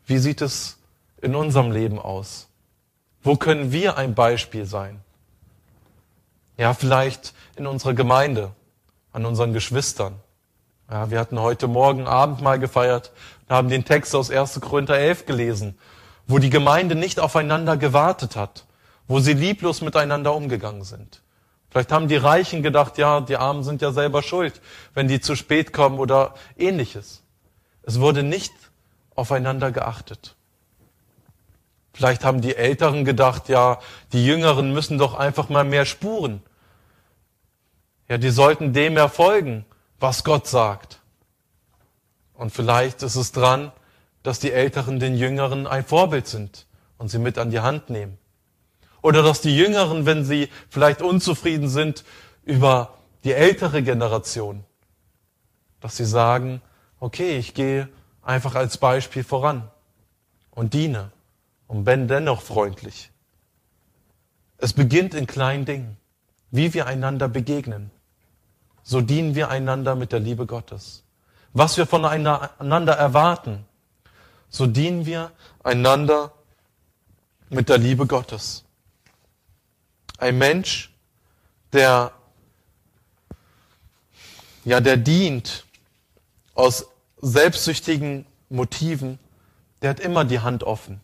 Wie 0.06 0.18
sieht 0.18 0.40
es 0.40 0.78
in 1.20 1.34
unserem 1.34 1.70
Leben 1.70 1.98
aus? 1.98 2.47
Wo 3.23 3.37
können 3.37 3.73
wir 3.73 3.97
ein 3.97 4.14
Beispiel 4.14 4.64
sein? 4.64 5.01
Ja, 6.57 6.75
vielleicht 6.75 7.35
in 7.57 7.66
unserer 7.66 7.95
Gemeinde, 7.95 8.53
an 9.12 9.27
unseren 9.27 9.53
Geschwistern. 9.53 10.14
Ja, 10.91 11.11
wir 11.11 11.19
hatten 11.19 11.39
heute 11.39 11.69
Morgen 11.69 12.07
Abend 12.07 12.41
mal 12.41 12.59
gefeiert 12.59 13.12
und 13.47 13.55
haben 13.55 13.69
den 13.69 13.85
Text 13.85 14.14
aus 14.14 14.31
1. 14.31 14.61
Korinther 14.61 14.97
11 14.99 15.27
gelesen, 15.27 15.79
wo 16.27 16.39
die 16.39 16.51
Gemeinde 16.51 16.95
nicht 16.95 17.21
aufeinander 17.21 17.77
gewartet 17.77 18.37
hat, 18.37 18.66
wo 19.07 19.21
sie 19.21 19.35
lieblos 19.35 19.83
miteinander 19.83 20.35
umgegangen 20.35 20.85
sind. 20.85 21.23
Vielleicht 21.71 21.93
haben 21.93 22.09
die 22.09 22.16
Reichen 22.16 22.62
gedacht, 22.62 22.97
ja, 22.97 23.21
die 23.21 23.37
Armen 23.37 23.62
sind 23.62 23.83
ja 23.83 23.93
selber 23.93 24.23
schuld, 24.23 24.61
wenn 24.95 25.09
die 25.09 25.21
zu 25.21 25.37
spät 25.37 25.73
kommen 25.73 25.99
oder 25.99 26.35
ähnliches. 26.57 27.23
Es 27.83 28.01
wurde 28.01 28.23
nicht 28.23 28.53
aufeinander 29.14 29.71
geachtet. 29.71 30.35
Vielleicht 31.99 32.24
haben 32.24 32.40
die 32.40 32.55
Älteren 32.55 33.05
gedacht, 33.05 33.49
ja, 33.49 33.80
die 34.12 34.24
Jüngeren 34.24 34.72
müssen 34.72 34.99
doch 34.99 35.14
einfach 35.14 35.49
mal 35.49 35.64
mehr 35.64 35.84
spuren. 35.84 36.40
Ja, 38.09 38.18
die 38.18 38.30
sollten 38.30 38.72
dem 38.72 38.96
erfolgen, 38.96 39.64
was 39.99 40.22
Gott 40.22 40.46
sagt. 40.46 41.01
Und 42.34 42.53
vielleicht 42.53 43.03
ist 43.03 43.16
es 43.16 43.32
dran, 43.32 43.72
dass 44.22 44.38
die 44.38 44.53
Älteren 44.53 45.01
den 45.01 45.16
Jüngeren 45.16 45.66
ein 45.66 45.84
Vorbild 45.84 46.28
sind 46.28 46.66
und 46.99 47.09
sie 47.09 47.18
mit 47.18 47.36
an 47.36 47.51
die 47.51 47.59
Hand 47.59 47.90
nehmen. 47.90 48.16
Oder 49.03 49.24
dass 49.24 49.40
die 49.40 49.57
Jüngeren, 49.57 50.07
wenn 50.07 50.24
sie 50.24 50.51
vielleicht 50.70 51.03
unzufrieden 51.03 51.68
sind 51.68 52.05
über 52.44 52.94
die 53.24 53.32
ältere 53.32 53.82
Generation, 53.82 54.62
dass 55.80 55.96
sie 55.96 56.07
sagen, 56.07 56.62
okay, 57.01 57.38
ich 57.38 57.55
gehe 57.55 57.88
einfach 58.22 58.55
als 58.55 58.78
Beispiel 58.78 59.24
voran 59.24 59.68
und 60.53 60.74
diene 60.74 61.11
und 61.69 61.85
bin 61.85 62.09
dennoch 62.09 62.43
freundlich. 62.43 63.12
Es 64.57 64.73
beginnt 64.73 65.14
in 65.14 65.29
kleinen 65.29 65.64
Dingen, 65.64 65.97
wie 66.51 66.75
wir 66.75 66.87
einander 66.87 67.29
begegnen. 67.29 67.91
So 68.83 69.01
dienen 69.01 69.35
wir 69.35 69.51
einander 69.51 69.95
mit 69.95 70.12
der 70.12 70.19
Liebe 70.19 70.47
Gottes. 70.47 71.05
Was 71.53 71.77
wir 71.77 71.87
voneinander 71.87 72.93
erwarten, 72.95 73.64
so 74.49 74.66
dienen 74.66 75.07
wir 75.07 75.31
einander 75.62 76.33
mit 77.51 77.69
der 77.69 77.79
Liebe 77.79 78.07
Gottes. 78.07 78.64
Ein 80.16 80.39
Mensch, 80.39 80.93
der, 81.73 82.12
ja, 84.64 84.81
der 84.81 84.97
dient 84.97 85.64
aus 86.55 86.87
selbstsüchtigen 87.21 88.27
Motiven, 88.49 89.19
der 89.83 89.91
hat 89.91 90.01
immer 90.01 90.25
die 90.25 90.41
Hand 90.41 90.64
offen. 90.64 91.01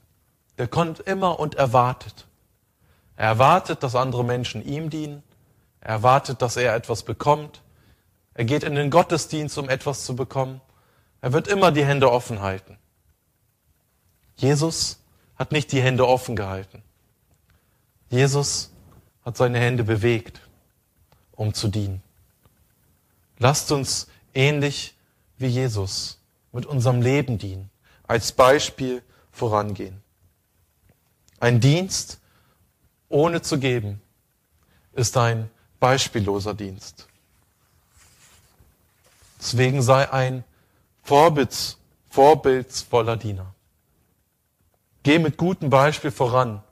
Der 0.59 0.69
kommt 0.69 1.01
immer 1.01 1.39
und 1.41 1.55
erwartet. 1.57 2.27
Er 3.17 3.29
erwartet, 3.29 3.83
dass 3.83 3.95
andere 3.95 4.25
Menschen 4.25 4.65
ihm 4.65 4.91
dienen. 4.91 5.23
Er 5.81 5.91
erwartet, 5.91 6.43
dass 6.43 6.57
er 6.57 6.75
etwas 6.75 7.03
bekommt. 7.03 7.63
Er 8.35 8.45
geht 8.45 8.65
in 8.65 8.75
den 8.75 8.91
Gottesdienst, 8.91 9.57
um 9.59 9.69
etwas 9.69 10.05
zu 10.05 10.17
bekommen. 10.17 10.61
Er 11.21 11.33
wird 11.33 11.49
immer 11.49 11.73
die 11.73 11.85
Hände 11.85 12.11
offen 12.11 12.41
halten. 12.41 12.79
Jesus 14.37 15.01
hat 15.37 15.53
nicht 15.53 15.73
die 15.73 15.81
Hände 15.81 16.07
offen 16.07 16.37
gehalten. 16.37 16.83
Jesus 18.11 18.71
hat 19.25 19.37
seine 19.37 19.59
Hände 19.59 19.85
bewegt, 19.85 20.41
um 21.33 21.55
zu 21.55 21.69
dienen. 21.69 22.03
Lasst 23.39 23.73
uns 23.73 24.09
ähnlich 24.35 24.95
wie 25.39 25.47
Jesus 25.47 26.21
mit 26.53 26.67
unserem 26.67 27.03
Leben 27.03 27.39
dienen, 27.39 27.71
als 28.07 28.33
Beispiel 28.33 29.03
vorangehen. 29.33 30.04
Ein 31.41 31.61
Dienst 31.61 32.21
ohne 33.09 33.43
zu 33.43 33.59
geben 33.59 34.01
ist 34.93 35.17
ein 35.17 35.51
beispielloser 35.81 36.55
Dienst. 36.55 37.09
Deswegen 39.39 39.83
sei 39.83 40.11
ein 40.11 40.45
Vorbilds, 41.03 41.79
vorbildsvoller 42.11 43.17
Diener. 43.17 43.55
Geh 45.03 45.19
mit 45.19 45.37
gutem 45.37 45.69
Beispiel 45.69 46.11
voran, 46.11 46.63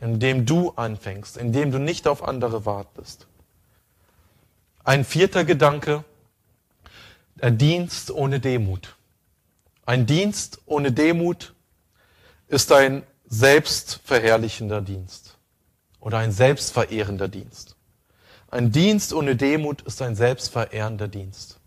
indem 0.00 0.46
du 0.46 0.70
anfängst, 0.70 1.36
indem 1.36 1.72
du 1.72 1.78
nicht 1.78 2.06
auf 2.06 2.22
andere 2.22 2.64
wartest. 2.64 3.26
Ein 4.84 5.04
vierter 5.04 5.44
Gedanke, 5.44 6.04
der 7.34 7.50
Dienst 7.50 8.10
ohne 8.10 8.38
Demut. 8.38 8.96
Ein 9.84 10.06
Dienst 10.06 10.60
ohne 10.66 10.92
Demut 10.92 11.54
ist 12.46 12.70
ein 12.70 13.02
selbstverherrlichender 13.32 14.82
Dienst 14.82 15.38
oder 16.00 16.18
ein 16.18 16.32
selbstverehrender 16.32 17.28
Dienst. 17.28 17.76
Ein 18.50 18.72
Dienst 18.72 19.14
ohne 19.14 19.36
Demut 19.36 19.80
ist 19.82 20.02
ein 20.02 20.14
selbstverehrender 20.14 21.08
Dienst. 21.08 21.58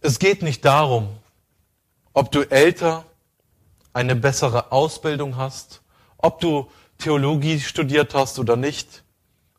Es 0.00 0.18
geht 0.18 0.42
nicht 0.42 0.64
darum, 0.64 1.08
ob 2.12 2.32
du 2.32 2.42
älter 2.50 3.04
eine 3.92 4.16
bessere 4.16 4.72
Ausbildung 4.72 5.36
hast, 5.36 5.82
ob 6.18 6.40
du 6.40 6.68
Theologie 6.98 7.60
studiert 7.60 8.12
hast 8.12 8.40
oder 8.40 8.56
nicht, 8.56 9.04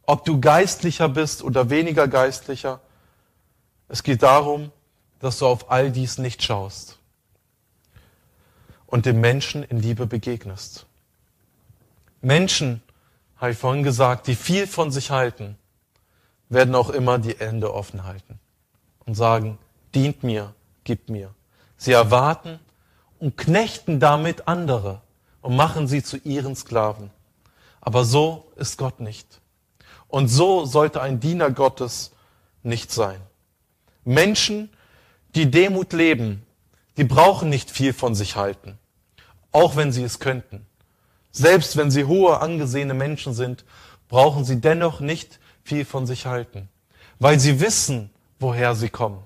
ob 0.05 0.25
du 0.25 0.41
geistlicher 0.41 1.07
bist 1.07 1.41
oder 1.41 1.69
weniger 1.69 2.09
geistlicher. 2.09 2.81
Es 3.87 4.03
geht 4.03 4.23
darum, 4.23 4.73
dass 5.19 5.39
du 5.39 5.47
auf 5.47 5.71
all 5.71 5.89
dies 5.89 6.17
nicht 6.17 6.43
schaust 6.43 7.00
und 8.91 9.07
dem 9.07 9.19
Menschen 9.19 9.63
in 9.63 9.81
Liebe 9.81 10.05
begegnest. 10.05 10.85
Menschen, 12.21 12.83
habe 13.37 13.53
ich 13.53 13.57
vorhin 13.57 13.81
gesagt, 13.81 14.27
die 14.27 14.35
viel 14.35 14.67
von 14.67 14.91
sich 14.91 15.09
halten, 15.09 15.57
werden 16.49 16.75
auch 16.75 16.91
immer 16.91 17.17
die 17.17 17.35
Hände 17.35 17.73
offen 17.73 18.03
halten 18.03 18.39
und 19.07 19.15
sagen, 19.15 19.57
dient 19.95 20.21
mir, 20.21 20.53
gibt 20.83 21.09
mir. 21.09 21.33
Sie 21.77 21.91
erwarten, 21.93 22.59
und 23.21 23.37
knechten 23.37 23.99
damit 23.99 24.47
andere 24.47 24.99
und 25.41 25.55
machen 25.55 25.87
sie 25.87 26.03
zu 26.03 26.17
ihren 26.17 26.55
Sklaven. 26.55 27.11
Aber 27.79 28.03
so 28.03 28.51
ist 28.55 28.77
Gott 28.77 28.99
nicht. 28.99 29.39
Und 30.07 30.27
so 30.27 30.65
sollte 30.65 31.01
ein 31.01 31.19
Diener 31.19 31.51
Gottes 31.51 32.11
nicht 32.63 32.91
sein. 32.91 33.21
Menschen, 34.03 34.69
die 35.35 35.49
Demut 35.49 35.93
leben, 35.93 36.43
die 36.97 37.03
brauchen 37.03 37.49
nicht 37.49 37.69
viel 37.69 37.93
von 37.93 38.15
sich 38.15 38.35
halten, 38.35 38.77
auch 39.51 39.75
wenn 39.75 39.91
sie 39.91 40.03
es 40.03 40.19
könnten. 40.19 40.65
Selbst 41.31 41.77
wenn 41.77 41.91
sie 41.91 42.05
hohe, 42.05 42.39
angesehene 42.41 42.93
Menschen 42.93 43.33
sind, 43.33 43.65
brauchen 44.09 44.43
sie 44.43 44.59
dennoch 44.59 44.99
nicht 44.99 45.39
viel 45.63 45.85
von 45.85 46.05
sich 46.05 46.25
halten, 46.25 46.69
weil 47.19 47.39
sie 47.39 47.59
wissen, 47.59 48.09
woher 48.39 48.75
sie 48.75 48.89
kommen, 48.89 49.23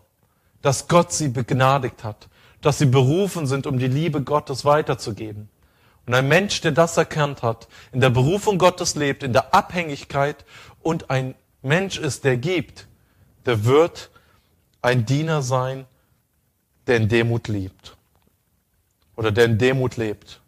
dass 0.62 0.88
Gott 0.88 1.12
sie 1.12 1.30
begnadigt 1.30 2.04
hat, 2.04 2.28
dass 2.62 2.78
sie 2.78 2.86
berufen 2.86 3.48
sind, 3.48 3.68
um 3.68 3.80
die 3.80 3.88
Liebe 3.88 4.22
Gottes 4.22 4.66
weiterzugeben. 4.66 5.50
Und 6.06 6.14
ein 6.14 6.28
Mensch, 6.28 6.62
der 6.62 6.72
das 6.72 6.98
erkannt 6.98 7.42
hat, 7.42 7.68
in 7.92 8.02
der 8.02 8.12
Berufung 8.12 8.60
Gottes 8.60 8.96
lebt, 8.96 9.24
in 9.24 9.34
der 9.34 9.56
Abhängigkeit 9.56 10.46
und 10.84 11.10
ein 11.10 11.34
Mensch 11.64 11.98
ist, 11.98 12.24
der 12.24 12.38
gibt, 12.38 12.88
der 13.46 13.66
wird 13.66 14.12
ein 14.84 15.06
Diener 15.06 15.42
sein, 15.42 15.88
der 16.86 16.98
in 16.98 17.10
Demut 17.10 17.48
liebt. 17.48 17.98
Oder 19.16 19.32
der 19.32 19.46
in 19.46 19.58
Demut 19.58 19.98
lebt. 19.98 20.42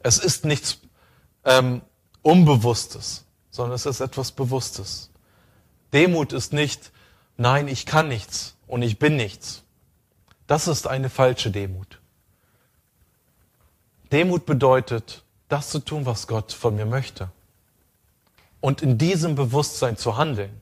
Es 0.00 0.18
ist 0.18 0.44
nichts 0.44 0.80
ähm, 1.44 1.82
Unbewusstes, 2.22 3.24
sondern 3.50 3.74
es 3.74 3.86
ist 3.86 4.00
etwas 4.00 4.32
Bewusstes. 4.32 5.10
Demut 5.92 6.32
ist 6.32 6.52
nicht, 6.52 6.92
nein, 7.36 7.68
ich 7.68 7.86
kann 7.86 8.08
nichts 8.08 8.56
und 8.66 8.82
ich 8.82 8.98
bin 8.98 9.16
nichts. 9.16 9.62
Das 10.46 10.68
ist 10.68 10.86
eine 10.86 11.08
falsche 11.08 11.50
Demut. 11.50 12.00
Demut 14.12 14.46
bedeutet, 14.46 15.22
das 15.48 15.70
zu 15.70 15.78
tun, 15.78 16.06
was 16.06 16.26
Gott 16.26 16.52
von 16.52 16.76
mir 16.76 16.86
möchte. 16.86 17.30
Und 18.60 18.82
in 18.82 18.98
diesem 18.98 19.34
Bewusstsein 19.34 19.96
zu 19.96 20.16
handeln. 20.16 20.60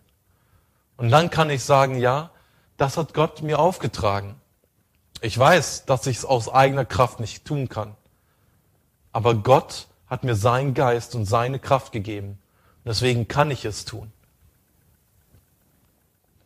Und 0.97 1.11
dann 1.11 1.31
kann 1.31 1.51
ich 1.51 1.65
sagen, 1.65 1.99
ja, 1.99 2.31
das 2.77 2.97
hat 2.97 3.15
Gott 3.15 3.43
mir 3.43 3.59
aufgetragen. 3.59 4.35
Ich 5.23 5.39
weiß, 5.39 5.85
dass 5.87 6.07
ich 6.09 6.19
es 6.19 6.25
aus 6.25 6.49
eigener 6.49 6.85
Kraft 6.85 7.21
nicht 7.21 7.45
tun 7.45 7.69
kann. 7.69 7.95
Aber 9.13 9.37
Gott 9.37 9.87
hat 10.09 10.25
mir 10.25 10.35
seinen 10.35 10.75
Geist 10.75 11.15
und 11.15 11.27
seine 11.27 11.61
Kraft 11.61 11.93
gegeben. 11.93 12.31
Und 12.31 12.89
deswegen 12.89 13.29
kann 13.29 13.51
ich 13.53 13.65
es 13.65 13.85
tun. 13.85 14.13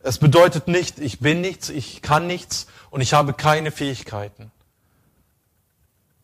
Es 0.03 0.19
bedeutet 0.19 0.67
nicht, 0.67 0.99
ich 0.99 1.19
bin 1.19 1.41
nichts, 1.41 1.69
ich 1.69 2.03
kann 2.03 2.27
nichts 2.27 2.67
und 2.91 3.01
ich 3.01 3.13
habe 3.13 3.33
keine 3.33 3.71
Fähigkeiten. 3.71 4.51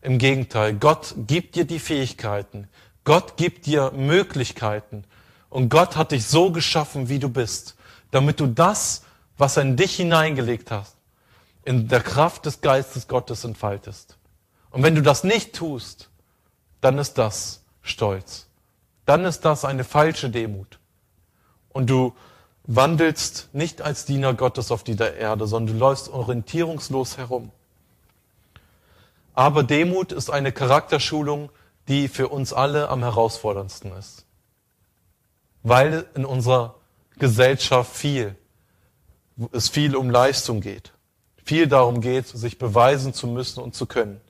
Im 0.00 0.18
Gegenteil, 0.18 0.74
Gott 0.74 1.14
gibt 1.26 1.56
dir 1.56 1.64
die 1.64 1.80
Fähigkeiten. 1.80 2.68
Gott 3.02 3.36
gibt 3.36 3.66
dir 3.66 3.90
Möglichkeiten. 3.90 5.04
Und 5.50 5.70
Gott 5.70 5.96
hat 5.96 6.12
dich 6.12 6.26
so 6.26 6.52
geschaffen, 6.52 7.08
wie 7.08 7.18
du 7.18 7.28
bist, 7.28 7.74
damit 8.12 8.38
du 8.38 8.46
das, 8.46 9.02
was 9.38 9.56
er 9.56 9.64
in 9.64 9.76
dich 9.76 9.96
hineingelegt 9.96 10.70
hast, 10.70 10.93
in 11.64 11.88
der 11.88 12.00
Kraft 12.00 12.46
des 12.46 12.60
Geistes 12.60 13.08
Gottes 13.08 13.44
entfaltest. 13.44 14.16
Und 14.70 14.82
wenn 14.82 14.94
du 14.94 15.02
das 15.02 15.24
nicht 15.24 15.54
tust, 15.54 16.10
dann 16.80 16.98
ist 16.98 17.14
das 17.14 17.62
Stolz. 17.82 18.46
Dann 19.06 19.24
ist 19.24 19.44
das 19.44 19.64
eine 19.64 19.84
falsche 19.84 20.30
Demut. 20.30 20.78
Und 21.70 21.90
du 21.90 22.14
wandelst 22.66 23.50
nicht 23.52 23.82
als 23.82 24.04
Diener 24.04 24.34
Gottes 24.34 24.70
auf 24.70 24.84
dieser 24.84 25.14
Erde, 25.14 25.46
sondern 25.46 25.74
du 25.74 25.80
läufst 25.80 26.08
orientierungslos 26.08 27.18
herum. 27.18 27.50
Aber 29.34 29.62
Demut 29.62 30.12
ist 30.12 30.30
eine 30.30 30.52
Charakterschulung, 30.52 31.50
die 31.88 32.08
für 32.08 32.28
uns 32.28 32.52
alle 32.52 32.88
am 32.88 33.02
herausforderndsten 33.02 33.92
ist. 33.92 34.24
Weil 35.62 36.06
in 36.14 36.24
unserer 36.24 36.76
Gesellschaft 37.18 37.94
viel, 37.94 38.36
es 39.52 39.68
viel 39.68 39.96
um 39.96 40.10
Leistung 40.10 40.60
geht. 40.60 40.92
Viel 41.44 41.66
darum 41.66 42.00
geht, 42.00 42.26
sich 42.26 42.58
beweisen 42.58 43.14
zu 43.14 43.26
müssen 43.26 43.60
und 43.60 43.74
zu 43.74 43.86
können. 43.86 44.20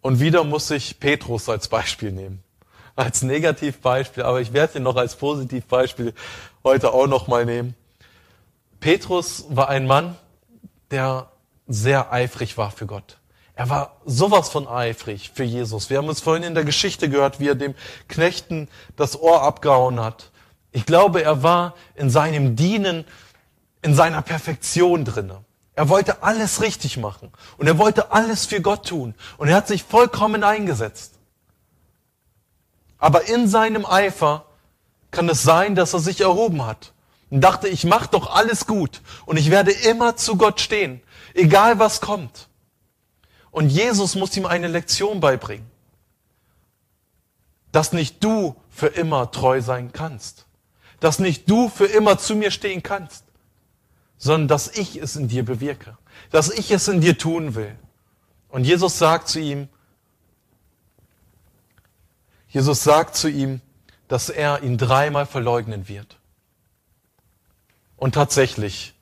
Und 0.00 0.20
wieder 0.20 0.44
muss 0.44 0.70
ich 0.70 0.98
Petrus 1.00 1.48
als 1.48 1.68
Beispiel 1.68 2.12
nehmen 2.12 2.44
als 2.96 3.22
Negativbeispiel, 3.22 4.22
aber 4.22 4.40
ich 4.40 4.52
werde 4.52 4.78
ihn 4.78 4.84
noch 4.84 4.96
als 4.96 5.16
Positivbeispiel 5.16 6.14
heute 6.62 6.92
auch 6.92 7.06
noch 7.06 7.26
mal 7.26 7.44
nehmen. 7.44 7.74
Petrus 8.80 9.44
war 9.48 9.68
ein 9.68 9.86
Mann, 9.86 10.16
der 10.90 11.30
sehr 11.66 12.12
eifrig 12.12 12.56
war 12.56 12.70
für 12.70 12.86
Gott. 12.86 13.18
Er 13.56 13.68
war 13.68 13.96
sowas 14.04 14.48
von 14.48 14.66
eifrig 14.66 15.30
für 15.32 15.44
Jesus. 15.44 15.88
Wir 15.88 15.98
haben 15.98 16.08
es 16.08 16.20
vorhin 16.20 16.42
in 16.42 16.54
der 16.54 16.64
Geschichte 16.64 17.08
gehört, 17.08 17.40
wie 17.40 17.48
er 17.48 17.54
dem 17.54 17.74
Knechten 18.08 18.68
das 18.96 19.20
Ohr 19.20 19.42
abgehauen 19.42 20.00
hat. 20.00 20.30
Ich 20.72 20.86
glaube, 20.86 21.22
er 21.22 21.42
war 21.42 21.74
in 21.94 22.10
seinem 22.10 22.56
Dienen, 22.56 23.04
in 23.84 23.94
seiner 23.94 24.22
Perfektion 24.22 25.04
drinne. 25.04 25.44
Er 25.74 25.90
wollte 25.90 26.22
alles 26.22 26.62
richtig 26.62 26.96
machen 26.96 27.30
und 27.58 27.66
er 27.66 27.76
wollte 27.76 28.12
alles 28.12 28.46
für 28.46 28.62
Gott 28.62 28.88
tun 28.88 29.14
und 29.36 29.48
er 29.48 29.56
hat 29.56 29.68
sich 29.68 29.84
vollkommen 29.84 30.42
eingesetzt. 30.42 31.18
Aber 32.96 33.28
in 33.28 33.46
seinem 33.46 33.84
Eifer 33.84 34.46
kann 35.10 35.28
es 35.28 35.42
sein, 35.42 35.74
dass 35.74 35.92
er 35.92 36.00
sich 36.00 36.22
erhoben 36.22 36.64
hat 36.64 36.94
und 37.28 37.42
dachte, 37.42 37.68
ich 37.68 37.84
mache 37.84 38.08
doch 38.10 38.34
alles 38.34 38.66
gut 38.66 39.02
und 39.26 39.36
ich 39.36 39.50
werde 39.50 39.72
immer 39.72 40.16
zu 40.16 40.36
Gott 40.36 40.62
stehen, 40.62 41.02
egal 41.34 41.78
was 41.78 42.00
kommt. 42.00 42.48
Und 43.50 43.68
Jesus 43.68 44.14
muss 44.14 44.34
ihm 44.34 44.46
eine 44.46 44.68
Lektion 44.68 45.20
beibringen, 45.20 45.70
dass 47.70 47.92
nicht 47.92 48.24
du 48.24 48.56
für 48.70 48.86
immer 48.86 49.30
treu 49.30 49.60
sein 49.60 49.92
kannst, 49.92 50.46
dass 51.00 51.18
nicht 51.18 51.50
du 51.50 51.68
für 51.68 51.86
immer 51.86 52.16
zu 52.16 52.34
mir 52.34 52.50
stehen 52.50 52.82
kannst, 52.82 53.24
sondern 54.18 54.48
dass 54.48 54.68
ich 54.68 54.96
es 54.96 55.16
in 55.16 55.28
dir 55.28 55.44
bewirke, 55.44 55.96
dass 56.30 56.50
ich 56.50 56.70
es 56.70 56.88
in 56.88 57.00
dir 57.00 57.18
tun 57.18 57.54
will. 57.54 57.76
Und 58.48 58.64
Jesus 58.64 58.98
sagt 58.98 59.28
zu 59.28 59.40
ihm, 59.40 59.68
Jesus 62.48 62.84
sagt 62.84 63.16
zu 63.16 63.28
ihm, 63.28 63.60
dass 64.06 64.28
er 64.28 64.62
ihn 64.62 64.78
dreimal 64.78 65.26
verleugnen 65.26 65.88
wird. 65.88 66.18
Und 67.96 68.14
tatsächlich, 68.14 68.94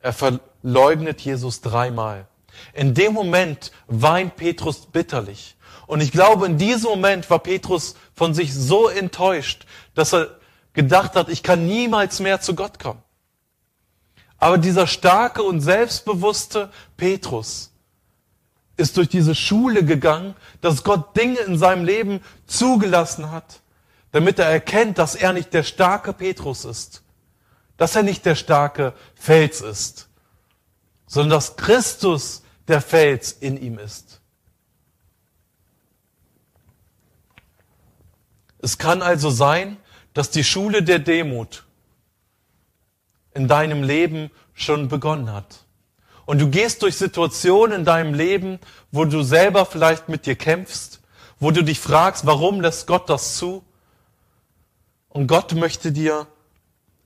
er 0.00 0.12
verleugnet 0.12 1.20
Jesus 1.20 1.60
dreimal. 1.60 2.26
In 2.72 2.94
dem 2.94 3.12
Moment 3.12 3.72
weint 3.88 4.36
Petrus 4.36 4.86
bitterlich. 4.86 5.56
Und 5.86 6.00
ich 6.00 6.12
glaube, 6.12 6.46
in 6.46 6.58
diesem 6.58 6.90
Moment 6.90 7.28
war 7.28 7.40
Petrus 7.40 7.94
von 8.14 8.34
sich 8.34 8.54
so 8.54 8.88
enttäuscht, 8.88 9.66
dass 9.94 10.14
er 10.14 10.38
gedacht 10.72 11.14
hat, 11.14 11.28
ich 11.28 11.42
kann 11.42 11.66
niemals 11.66 12.20
mehr 12.20 12.40
zu 12.40 12.54
Gott 12.54 12.78
kommen. 12.78 13.02
Aber 14.42 14.58
dieser 14.58 14.88
starke 14.88 15.44
und 15.44 15.60
selbstbewusste 15.60 16.72
Petrus 16.96 17.70
ist 18.76 18.96
durch 18.96 19.08
diese 19.08 19.36
Schule 19.36 19.84
gegangen, 19.84 20.34
dass 20.60 20.82
Gott 20.82 21.16
Dinge 21.16 21.38
in 21.38 21.56
seinem 21.56 21.84
Leben 21.84 22.20
zugelassen 22.48 23.30
hat, 23.30 23.60
damit 24.10 24.40
er 24.40 24.46
erkennt, 24.46 24.98
dass 24.98 25.14
er 25.14 25.32
nicht 25.32 25.54
der 25.54 25.62
starke 25.62 26.12
Petrus 26.12 26.64
ist, 26.64 27.04
dass 27.76 27.94
er 27.94 28.02
nicht 28.02 28.26
der 28.26 28.34
starke 28.34 28.94
Fels 29.14 29.60
ist, 29.60 30.08
sondern 31.06 31.30
dass 31.30 31.54
Christus 31.54 32.42
der 32.66 32.80
Fels 32.80 33.30
in 33.30 33.56
ihm 33.62 33.78
ist. 33.78 34.20
Es 38.58 38.76
kann 38.76 39.02
also 39.02 39.30
sein, 39.30 39.76
dass 40.14 40.30
die 40.30 40.42
Schule 40.42 40.82
der 40.82 40.98
Demut 40.98 41.64
in 43.34 43.48
deinem 43.48 43.82
Leben 43.82 44.30
schon 44.54 44.88
begonnen 44.88 45.32
hat. 45.32 45.64
Und 46.24 46.40
du 46.40 46.48
gehst 46.48 46.82
durch 46.82 46.96
Situationen 46.96 47.80
in 47.80 47.84
deinem 47.84 48.14
Leben, 48.14 48.58
wo 48.90 49.04
du 49.04 49.22
selber 49.22 49.66
vielleicht 49.66 50.08
mit 50.08 50.26
dir 50.26 50.36
kämpfst, 50.36 51.00
wo 51.40 51.50
du 51.50 51.64
dich 51.64 51.80
fragst, 51.80 52.26
warum 52.26 52.60
lässt 52.60 52.86
Gott 52.86 53.10
das 53.10 53.36
zu? 53.36 53.64
Und 55.08 55.26
Gott 55.26 55.52
möchte 55.54 55.92
dir 55.92 56.26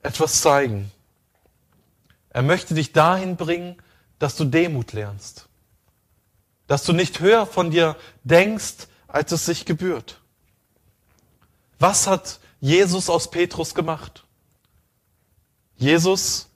etwas 0.02 0.42
zeigen. 0.42 0.92
Er 2.30 2.42
möchte 2.42 2.74
dich 2.74 2.92
dahin 2.92 3.36
bringen, 3.36 3.76
dass 4.18 4.36
du 4.36 4.44
Demut 4.44 4.92
lernst. 4.92 5.48
Dass 6.66 6.84
du 6.84 6.92
nicht 6.92 7.20
höher 7.20 7.46
von 7.46 7.70
dir 7.70 7.96
denkst, 8.24 8.88
als 9.08 9.32
es 9.32 9.46
sich 9.46 9.64
gebührt. 9.64 10.20
Was 11.78 12.06
hat 12.06 12.40
Jesus 12.60 13.08
aus 13.08 13.30
Petrus 13.30 13.74
gemacht? 13.74 14.25
Jesus 15.76 16.48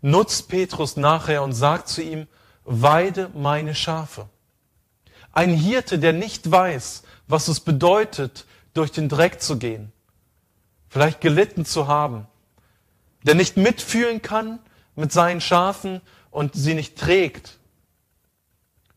nutzt 0.00 0.48
Petrus 0.48 0.96
nachher 0.96 1.42
und 1.42 1.52
sagt 1.52 1.88
zu 1.88 2.02
ihm, 2.02 2.26
weide 2.64 3.30
meine 3.34 3.74
Schafe. 3.74 4.28
Ein 5.32 5.52
Hirte, 5.54 5.98
der 5.98 6.12
nicht 6.12 6.50
weiß, 6.50 7.02
was 7.28 7.48
es 7.48 7.60
bedeutet, 7.60 8.46
durch 8.74 8.92
den 8.92 9.08
Dreck 9.08 9.42
zu 9.42 9.58
gehen, 9.58 9.92
vielleicht 10.88 11.20
gelitten 11.20 11.64
zu 11.64 11.88
haben, 11.88 12.26
der 13.22 13.34
nicht 13.34 13.56
mitfühlen 13.56 14.22
kann 14.22 14.58
mit 14.96 15.12
seinen 15.12 15.40
Schafen 15.40 16.00
und 16.30 16.54
sie 16.54 16.74
nicht 16.74 16.96
trägt. 16.96 17.58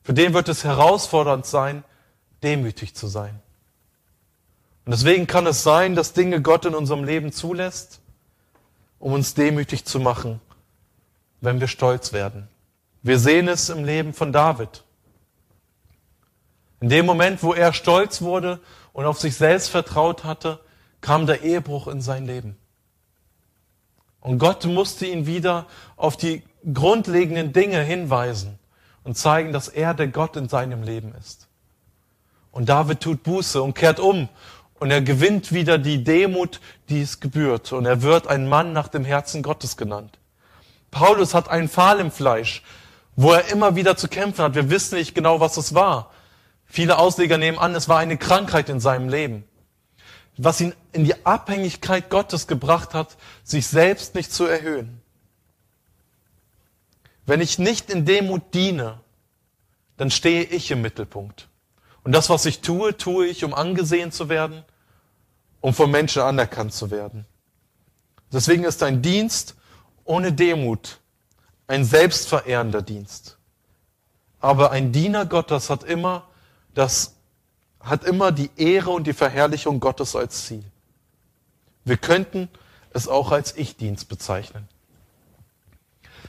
Für 0.04 0.14
den 0.14 0.34
wird 0.34 0.50
es 0.50 0.64
herausfordernd 0.64 1.46
sein, 1.46 1.84
demütig 2.44 2.96
zu 2.96 3.08
sein. 3.08 3.40
Und 4.86 4.92
deswegen 4.92 5.28
kann 5.28 5.48
es 5.48 5.64
sein, 5.64 5.96
dass 5.96 6.14
Dinge 6.14 6.42
Gott 6.42 6.66
in 6.66 6.76
unserem 6.76 7.04
Leben 7.04 7.32
zulässt, 7.32 8.02
um 9.04 9.12
uns 9.12 9.34
demütig 9.34 9.84
zu 9.84 10.00
machen, 10.00 10.40
wenn 11.42 11.60
wir 11.60 11.68
stolz 11.68 12.14
werden. 12.14 12.48
Wir 13.02 13.20
sehen 13.20 13.50
es 13.50 13.68
im 13.68 13.84
Leben 13.84 14.14
von 14.14 14.32
David. 14.32 14.86
In 16.80 16.88
dem 16.88 17.06
Moment, 17.06 17.44
wo 17.44 17.54
er 17.54 17.74
stolz 17.74 18.22
wurde 18.22 18.62
und 18.94 19.04
auf 19.04 19.20
sich 19.20 19.36
selbst 19.36 19.68
vertraut 19.68 20.24
hatte, 20.24 20.62
kam 21.02 21.26
der 21.26 21.42
Ehebruch 21.42 21.90
in 21.90 22.00
sein 22.00 22.26
Leben. 22.26 22.56
Und 24.22 24.40
Gott 24.40 24.64
musste 24.64 25.06
ihn 25.06 25.26
wieder 25.26 25.66
auf 25.98 26.16
die 26.16 26.42
grundlegenden 26.74 27.52
Dinge 27.52 27.82
hinweisen 27.82 28.58
und 29.04 29.18
zeigen, 29.18 29.52
dass 29.52 29.68
er 29.68 29.94
der 29.94 30.08
Gott 30.08 30.38
in 30.38 30.48
seinem 30.48 30.82
Leben 30.82 31.14
ist. 31.20 31.50
Und 32.54 32.70
David 32.70 33.02
tut 33.02 33.22
Buße 33.24 33.62
und 33.62 33.74
kehrt 33.74 34.00
um 34.00 34.30
und 34.84 34.92
er 34.92 35.02
gewinnt 35.02 35.52
wieder 35.54 35.78
die 35.78 36.04
Demut, 36.04 36.60
die 36.90 37.02
es 37.02 37.20
gebührt. 37.20 37.72
Und 37.72 37.86
er 37.86 38.02
wird 38.02 38.28
ein 38.28 38.48
Mann 38.48 38.74
nach 38.74 38.90
dem 38.90 39.06
Herzen 39.06 39.42
Gottes 39.42 39.78
genannt. 39.78 40.20
Paulus 40.92 41.34
hat 41.34 41.50
einen 41.50 41.70
Pfahl 41.70 42.00
im 42.00 42.12
Fleisch, 42.12 42.62
wo 43.16 43.32
er 43.32 43.48
immer 43.48 43.76
wieder 43.76 43.98
zu 43.98 44.08
kämpfen 44.08 44.44
hat. 44.44 44.56
Wir 44.56 44.70
wissen 44.70 44.98
nicht 44.98 45.16
genau, 45.16 45.40
was 45.40 45.58
es 45.58 45.74
war. 45.74 46.12
Viele 46.66 47.00
Ausleger 47.00 47.38
nehmen 47.38 47.58
an, 47.58 47.74
es 47.74 47.90
war 47.90 48.00
eine 48.00 48.18
Krankheit 48.18 48.70
in 48.70 48.80
seinem 48.80 49.10
Leben 49.10 49.46
was 50.38 50.62
ihn 50.62 50.74
in 50.92 51.06
die 51.06 51.26
Abhängigkeit 51.26 52.10
Gottes 52.10 52.48
gebracht 52.48 52.94
hat, 52.94 53.18
sich 53.44 53.68
selbst 53.68 54.16
nicht 54.16 54.32
zu 54.32 54.46
erhöhen. 54.46 55.02
Wenn 57.26 57.42
ich 57.42 57.60
nicht 57.60 57.90
in 57.90 58.06
Demut 58.06 58.54
diene, 58.54 59.00
dann 59.98 60.12
stehe 60.12 60.44
ich 60.44 60.72
im 60.72 60.82
Mittelpunkt. 60.82 61.48
Und 62.04 62.12
das, 62.12 62.30
was 62.30 62.46
ich 62.46 62.60
tue, 62.62 62.98
tue 62.98 63.28
ich, 63.28 63.46
um 63.46 63.54
angesehen 63.54 64.12
zu 64.12 64.28
werden, 64.28 64.66
um 65.64 65.74
von 65.74 65.90
Menschen 65.90 66.22
anerkannt 66.22 66.74
zu 66.74 66.92
werden. 66.92 67.26
Deswegen 68.34 68.66
ist 68.66 68.84
ein 68.84 69.02
Dienst 69.02 69.56
ohne 70.04 70.34
Demut 70.34 71.00
ein 71.68 71.86
selbstverehrender 71.86 72.82
Dienst. 72.82 73.38
Aber 74.42 74.72
ein 74.72 74.92
Diener 74.92 75.26
Gottes 75.26 75.70
hat 75.70 75.84
immer 75.86 76.28
das 76.74 77.16
hat 77.80 78.04
immer 78.04 78.34
die 78.34 78.50
Ehre 78.58 78.90
und 78.90 79.08
die 79.08 79.14
Verherrlichung 79.14 79.80
Gottes 79.80 80.18
als 80.18 80.48
Ziel. 80.48 80.66
Wir 81.86 81.98
könnten 81.98 82.50
es 82.92 83.08
auch 83.08 83.32
als 83.32 83.56
Ich-Dienst 83.56 84.10
bezeichnen. 84.10 84.68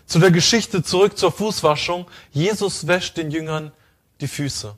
Zu 0.06 0.20
der 0.20 0.30
Geschichte 0.30 0.84
zurück 0.84 1.18
zur 1.18 1.32
Fußwaschung. 1.32 2.06
Jesus 2.30 2.86
wäscht 2.86 3.16
den 3.16 3.32
Jüngern 3.32 3.72
die 4.20 4.28
Füße. 4.28 4.76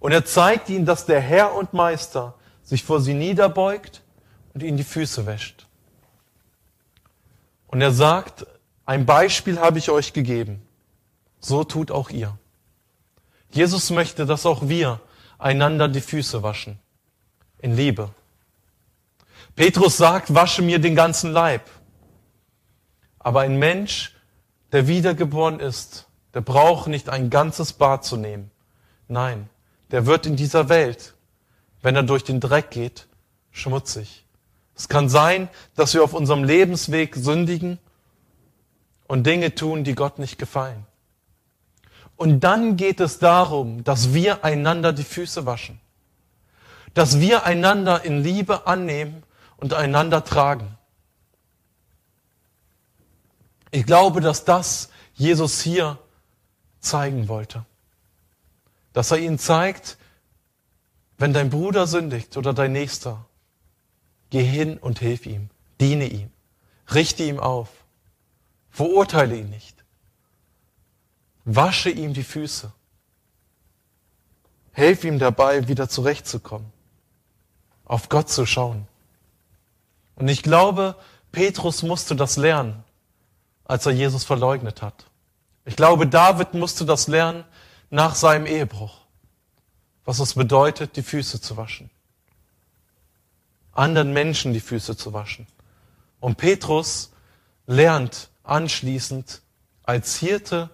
Und 0.00 0.12
er 0.12 0.24
zeigt 0.24 0.70
ihnen, 0.70 0.86
dass 0.86 1.06
der 1.06 1.20
Herr 1.20 1.54
und 1.54 1.72
Meister 1.72 2.34
sich 2.66 2.82
vor 2.82 3.00
sie 3.00 3.14
niederbeugt 3.14 4.02
und 4.52 4.62
ihnen 4.62 4.76
die 4.76 4.84
Füße 4.84 5.24
wäscht. 5.24 5.66
Und 7.68 7.80
er 7.80 7.92
sagt, 7.92 8.46
ein 8.84 9.06
Beispiel 9.06 9.58
habe 9.60 9.78
ich 9.78 9.88
euch 9.90 10.12
gegeben. 10.12 10.60
So 11.40 11.64
tut 11.64 11.90
auch 11.90 12.10
ihr. 12.10 12.36
Jesus 13.50 13.90
möchte, 13.90 14.26
dass 14.26 14.44
auch 14.46 14.68
wir 14.68 15.00
einander 15.38 15.88
die 15.88 16.00
Füße 16.00 16.42
waschen. 16.42 16.78
In 17.60 17.76
Liebe. 17.76 18.10
Petrus 19.54 19.96
sagt, 19.96 20.34
wasche 20.34 20.62
mir 20.62 20.80
den 20.80 20.96
ganzen 20.96 21.32
Leib. 21.32 21.62
Aber 23.18 23.40
ein 23.40 23.58
Mensch, 23.58 24.14
der 24.72 24.88
wiedergeboren 24.88 25.60
ist, 25.60 26.08
der 26.34 26.40
braucht 26.40 26.88
nicht 26.88 27.08
ein 27.08 27.30
ganzes 27.30 27.72
Bad 27.72 28.04
zu 28.04 28.16
nehmen. 28.16 28.50
Nein, 29.08 29.48
der 29.90 30.06
wird 30.06 30.26
in 30.26 30.36
dieser 30.36 30.68
Welt, 30.68 31.15
wenn 31.82 31.96
er 31.96 32.02
durch 32.02 32.24
den 32.24 32.40
Dreck 32.40 32.70
geht, 32.70 33.06
schmutzig. 33.50 34.24
Es 34.74 34.88
kann 34.88 35.08
sein, 35.08 35.48
dass 35.74 35.94
wir 35.94 36.04
auf 36.04 36.12
unserem 36.12 36.44
Lebensweg 36.44 37.16
sündigen 37.16 37.78
und 39.06 39.26
Dinge 39.26 39.54
tun, 39.54 39.84
die 39.84 39.94
Gott 39.94 40.18
nicht 40.18 40.38
gefallen. 40.38 40.86
Und 42.16 42.40
dann 42.40 42.76
geht 42.76 43.00
es 43.00 43.18
darum, 43.18 43.84
dass 43.84 44.14
wir 44.14 44.44
einander 44.44 44.92
die 44.92 45.04
Füße 45.04 45.46
waschen. 45.46 45.80
Dass 46.94 47.20
wir 47.20 47.44
einander 47.44 48.04
in 48.04 48.22
Liebe 48.22 48.66
annehmen 48.66 49.22
und 49.58 49.74
einander 49.74 50.24
tragen. 50.24 50.76
Ich 53.70 53.84
glaube, 53.84 54.20
dass 54.20 54.44
das 54.44 54.90
Jesus 55.14 55.60
hier 55.60 55.98
zeigen 56.80 57.28
wollte. 57.28 57.64
Dass 58.94 59.10
er 59.10 59.18
ihnen 59.18 59.38
zeigt, 59.38 59.98
wenn 61.18 61.32
dein 61.32 61.50
Bruder 61.50 61.86
sündigt 61.86 62.36
oder 62.36 62.52
dein 62.52 62.72
Nächster, 62.72 63.24
geh 64.30 64.42
hin 64.42 64.78
und 64.78 64.98
hilf 64.98 65.26
ihm, 65.26 65.50
diene 65.80 66.06
ihm, 66.06 66.30
richte 66.92 67.22
ihm 67.22 67.40
auf, 67.40 67.68
verurteile 68.70 69.36
ihn 69.36 69.50
nicht, 69.50 69.84
wasche 71.44 71.90
ihm 71.90 72.12
die 72.12 72.24
Füße, 72.24 72.72
helf 74.72 75.04
ihm 75.04 75.18
dabei, 75.18 75.68
wieder 75.68 75.88
zurechtzukommen, 75.88 76.70
auf 77.86 78.08
Gott 78.08 78.28
zu 78.28 78.44
schauen. 78.44 78.86
Und 80.16 80.28
ich 80.28 80.42
glaube, 80.42 80.96
Petrus 81.32 81.82
musste 81.82 82.16
das 82.16 82.36
lernen, 82.36 82.84
als 83.64 83.86
er 83.86 83.92
Jesus 83.92 84.24
verleugnet 84.24 84.82
hat. 84.82 85.06
Ich 85.64 85.76
glaube, 85.76 86.06
David 86.06 86.54
musste 86.54 86.84
das 86.84 87.08
lernen 87.08 87.44
nach 87.90 88.14
seinem 88.14 88.46
Ehebruch, 88.46 89.05
was 90.06 90.20
es 90.20 90.34
bedeutet, 90.34 90.96
die 90.96 91.02
Füße 91.02 91.40
zu 91.40 91.56
waschen. 91.58 91.90
Anderen 93.72 94.14
Menschen 94.14 94.54
die 94.54 94.60
Füße 94.60 94.96
zu 94.96 95.12
waschen. 95.12 95.46
Und 96.20 96.38
Petrus 96.38 97.10
lernt 97.66 98.30
anschließend 98.44 99.42
als 99.82 100.16
Hirte 100.16 100.70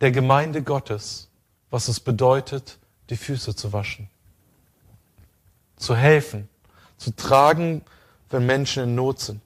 der 0.00 0.12
Gemeinde 0.12 0.62
Gottes, 0.62 1.28
was 1.70 1.88
es 1.88 1.98
bedeutet, 1.98 2.78
die 3.08 3.16
Füße 3.16 3.56
zu 3.56 3.72
waschen. 3.72 4.08
Zu 5.76 5.96
helfen, 5.96 6.48
zu 6.98 7.16
tragen, 7.16 7.82
wenn 8.28 8.44
Menschen 8.44 8.84
in 8.84 8.94
Not 8.94 9.20
sind. 9.20 9.40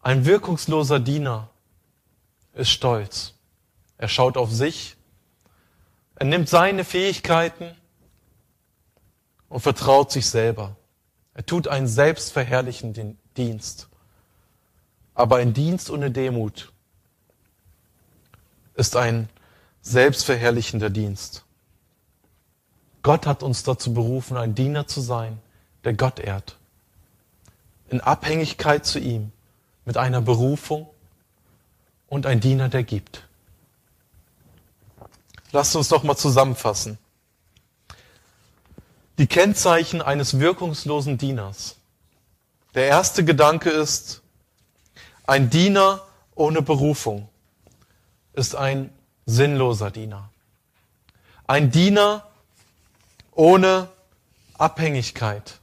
Ein 0.00 0.24
wirkungsloser 0.24 0.98
Diener 0.98 1.50
ist 2.54 2.70
stolz. 2.70 3.34
Er 3.98 4.08
schaut 4.08 4.36
auf 4.36 4.50
sich, 4.50 4.96
er 6.22 6.28
nimmt 6.28 6.48
seine 6.48 6.84
Fähigkeiten 6.84 7.74
und 9.48 9.58
vertraut 9.58 10.12
sich 10.12 10.30
selber. 10.30 10.76
Er 11.34 11.44
tut 11.44 11.66
einen 11.66 11.88
selbstverherrlichenden 11.88 13.18
Dienst. 13.36 13.88
Aber 15.14 15.38
ein 15.38 15.52
Dienst 15.52 15.90
ohne 15.90 16.12
Demut 16.12 16.72
ist 18.76 18.94
ein 18.94 19.28
selbstverherrlichender 19.80 20.90
Dienst. 20.90 21.44
Gott 23.02 23.26
hat 23.26 23.42
uns 23.42 23.64
dazu 23.64 23.92
berufen, 23.92 24.36
ein 24.36 24.54
Diener 24.54 24.86
zu 24.86 25.00
sein, 25.00 25.40
der 25.82 25.94
Gott 25.94 26.20
ehrt. 26.20 26.56
In 27.88 28.00
Abhängigkeit 28.00 28.86
zu 28.86 29.00
ihm, 29.00 29.32
mit 29.84 29.96
einer 29.96 30.20
Berufung 30.20 30.88
und 32.06 32.26
ein 32.26 32.38
Diener, 32.38 32.68
der 32.68 32.84
gibt. 32.84 33.26
Lasst 35.52 35.76
uns 35.76 35.88
doch 35.88 36.02
mal 36.02 36.16
zusammenfassen. 36.16 36.98
Die 39.18 39.26
Kennzeichen 39.26 40.00
eines 40.00 40.40
wirkungslosen 40.40 41.18
Dieners. 41.18 41.76
Der 42.74 42.86
erste 42.86 43.24
Gedanke 43.24 43.68
ist, 43.68 44.22
ein 45.26 45.50
Diener 45.50 46.06
ohne 46.34 46.62
Berufung 46.62 47.28
ist 48.32 48.56
ein 48.56 48.90
sinnloser 49.26 49.90
Diener. 49.90 50.30
Ein 51.46 51.70
Diener 51.70 52.26
ohne 53.32 53.88
Abhängigkeit. 54.56 55.60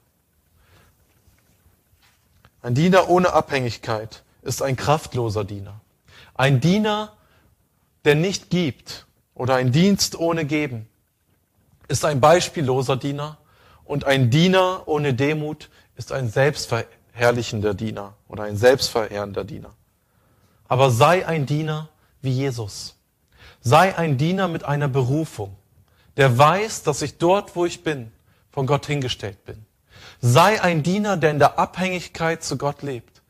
Ein 2.61 2.75
Diener 2.75 3.09
ohne 3.09 3.33
Abhängigkeit 3.33 4.23
ist 4.43 4.61
ein 4.61 4.75
kraftloser 4.75 5.45
Diener. 5.45 5.81
Ein 6.35 6.61
Diener, 6.61 7.17
der 8.05 8.13
nicht 8.13 8.51
gibt 8.51 9.07
oder 9.39 9.55
ein 9.55 9.71
Dienst 9.71 10.19
ohne 10.19 10.43
Geben 10.43 10.89
ist 11.87 12.03
ein 12.03 12.19
beispielloser 12.19 12.97
Diener 12.97 13.37
und 13.85 14.03
ein 14.03 14.29
Diener 14.29 14.83
ohne 14.85 15.13
Demut 15.13 15.69
ist 15.95 16.11
ein 16.11 16.29
selbstverherrlichender 16.29 17.73
Diener 17.73 18.15
oder 18.27 18.43
ein 18.43 18.57
selbstverehrender 18.57 19.45
Diener. 19.45 19.73
Aber 20.67 20.91
sei 20.91 21.25
ein 21.25 21.45
Diener 21.45 21.87
wie 22.21 22.31
Jesus. 22.31 22.97
Sei 23.61 23.97
ein 23.97 24.17
Diener 24.17 24.49
mit 24.49 24.65
einer 24.65 24.89
Berufung, 24.89 25.55
der 26.17 26.37
weiß, 26.37 26.83
dass 26.83 27.01
ich 27.01 27.17
dort, 27.17 27.55
wo 27.55 27.65
ich 27.65 27.81
bin, 27.81 28.11
von 28.51 28.67
Gott 28.67 28.87
hingestellt 28.87 29.45
bin. 29.45 29.65
Sei 30.19 30.61
ein 30.61 30.83
Diener, 30.83 31.15
der 31.15 31.31
in 31.31 31.39
der 31.39 31.57
Abhängigkeit 31.57 32.43
zu 32.43 32.57
Gott 32.57 32.81
lebt, 32.81 33.21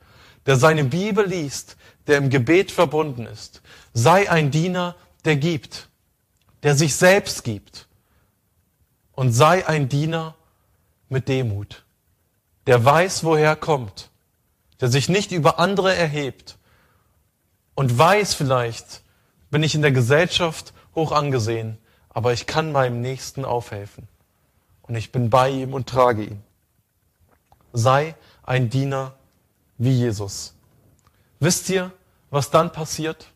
der 0.48 0.56
seine 0.56 0.86
Bibel 0.86 1.24
liest, 1.28 1.78
der 2.08 2.18
im 2.18 2.32
Gebet 2.32 2.72
verbunden 2.72 3.28
ist. 3.28 3.62
Sei 3.94 4.28
ein 4.30 4.50
Diener, 4.50 4.96
der 5.24 5.36
gibt, 5.36 5.89
der 6.64 6.76
sich 6.76 6.96
selbst 6.96 7.44
gibt. 7.44 7.88
Und 9.14 9.32
sei 9.32 9.68
ein 9.68 9.90
Diener 9.90 10.36
mit 11.10 11.28
Demut, 11.28 11.86
der 12.68 12.84
weiß, 12.84 13.24
woher 13.24 13.50
er 13.50 13.56
kommt, 13.56 14.10
der 14.80 14.90
sich 14.90 15.10
nicht 15.10 15.32
über 15.32 15.60
andere 15.60 15.96
erhebt 15.96 16.58
und 17.76 17.98
weiß 17.98 18.34
vielleicht, 18.34 19.02
bin 19.52 19.64
ich 19.64 19.76
in 19.76 19.82
der 19.82 19.92
Gesellschaft 19.92 20.74
hoch 20.96 21.12
angesehen, 21.12 21.78
aber 22.10 22.34
ich 22.34 22.46
kann 22.46 22.72
meinem 22.72 23.02
Nächsten 23.02 23.46
aufhelfen. 23.46 24.08
Und 24.82 24.96
ich 24.96 25.12
bin 25.12 25.30
bei 25.30 25.50
ihm 25.50 25.74
und 25.74 25.88
trage 25.88 26.24
ihn. 26.24 26.44
Sei 27.74 28.16
ein 28.44 28.70
Diener 28.70 29.14
wie 29.78 29.92
Jesus. 29.92 30.56
Wisst 31.40 31.70
ihr, 31.70 31.92
was 32.32 32.50
dann 32.50 32.72
passiert? 32.72 33.28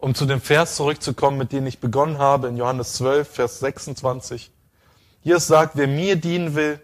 Um 0.00 0.14
zu 0.14 0.24
dem 0.24 0.40
Vers 0.40 0.76
zurückzukommen, 0.76 1.36
mit 1.36 1.52
dem 1.52 1.66
ich 1.66 1.78
begonnen 1.78 2.16
habe, 2.16 2.48
in 2.48 2.56
Johannes 2.56 2.94
12, 2.94 3.28
Vers 3.28 3.60
26. 3.60 4.50
Hier 5.22 5.38
sagt, 5.38 5.76
wer 5.76 5.86
mir 5.86 6.16
dienen 6.16 6.54
will, 6.54 6.80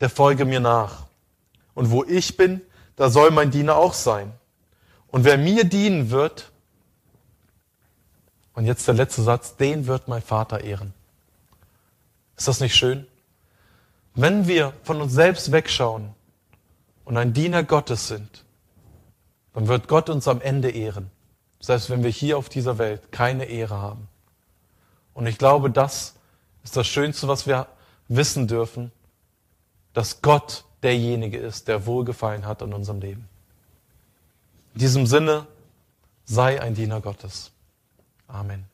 der 0.00 0.10
folge 0.10 0.44
mir 0.44 0.58
nach. 0.58 1.06
Und 1.74 1.92
wo 1.92 2.02
ich 2.02 2.36
bin, 2.36 2.60
da 2.96 3.10
soll 3.10 3.30
mein 3.30 3.52
Diener 3.52 3.76
auch 3.76 3.94
sein. 3.94 4.32
Und 5.06 5.22
wer 5.22 5.38
mir 5.38 5.62
dienen 5.64 6.10
wird, 6.10 6.50
und 8.54 8.66
jetzt 8.66 8.88
der 8.88 8.94
letzte 8.94 9.22
Satz, 9.22 9.56
den 9.56 9.86
wird 9.86 10.08
mein 10.08 10.20
Vater 10.20 10.62
ehren. 10.62 10.92
Ist 12.36 12.48
das 12.48 12.60
nicht 12.60 12.74
schön? 12.74 13.06
Wenn 14.14 14.48
wir 14.48 14.72
von 14.82 15.00
uns 15.00 15.12
selbst 15.12 15.52
wegschauen 15.52 16.12
und 17.04 17.16
ein 17.16 17.32
Diener 17.32 17.62
Gottes 17.62 18.08
sind, 18.08 18.44
dann 19.54 19.68
wird 19.68 19.86
Gott 19.86 20.10
uns 20.10 20.26
am 20.26 20.40
Ende 20.40 20.70
ehren. 20.70 21.10
Selbst 21.62 21.90
wenn 21.90 22.02
wir 22.02 22.10
hier 22.10 22.36
auf 22.38 22.48
dieser 22.48 22.76
Welt 22.78 23.12
keine 23.12 23.44
Ehre 23.44 23.80
haben. 23.80 24.08
Und 25.14 25.26
ich 25.26 25.38
glaube, 25.38 25.70
das 25.70 26.16
ist 26.64 26.76
das 26.76 26.88
Schönste, 26.88 27.28
was 27.28 27.46
wir 27.46 27.68
wissen 28.08 28.48
dürfen, 28.48 28.90
dass 29.92 30.22
Gott 30.22 30.64
derjenige 30.82 31.38
ist, 31.38 31.68
der 31.68 31.86
Wohlgefallen 31.86 32.46
hat 32.46 32.62
an 32.62 32.74
unserem 32.74 33.00
Leben. 33.00 33.28
In 34.74 34.80
diesem 34.80 35.06
Sinne, 35.06 35.46
sei 36.24 36.60
ein 36.60 36.74
Diener 36.74 37.00
Gottes. 37.00 37.52
Amen. 38.26 38.71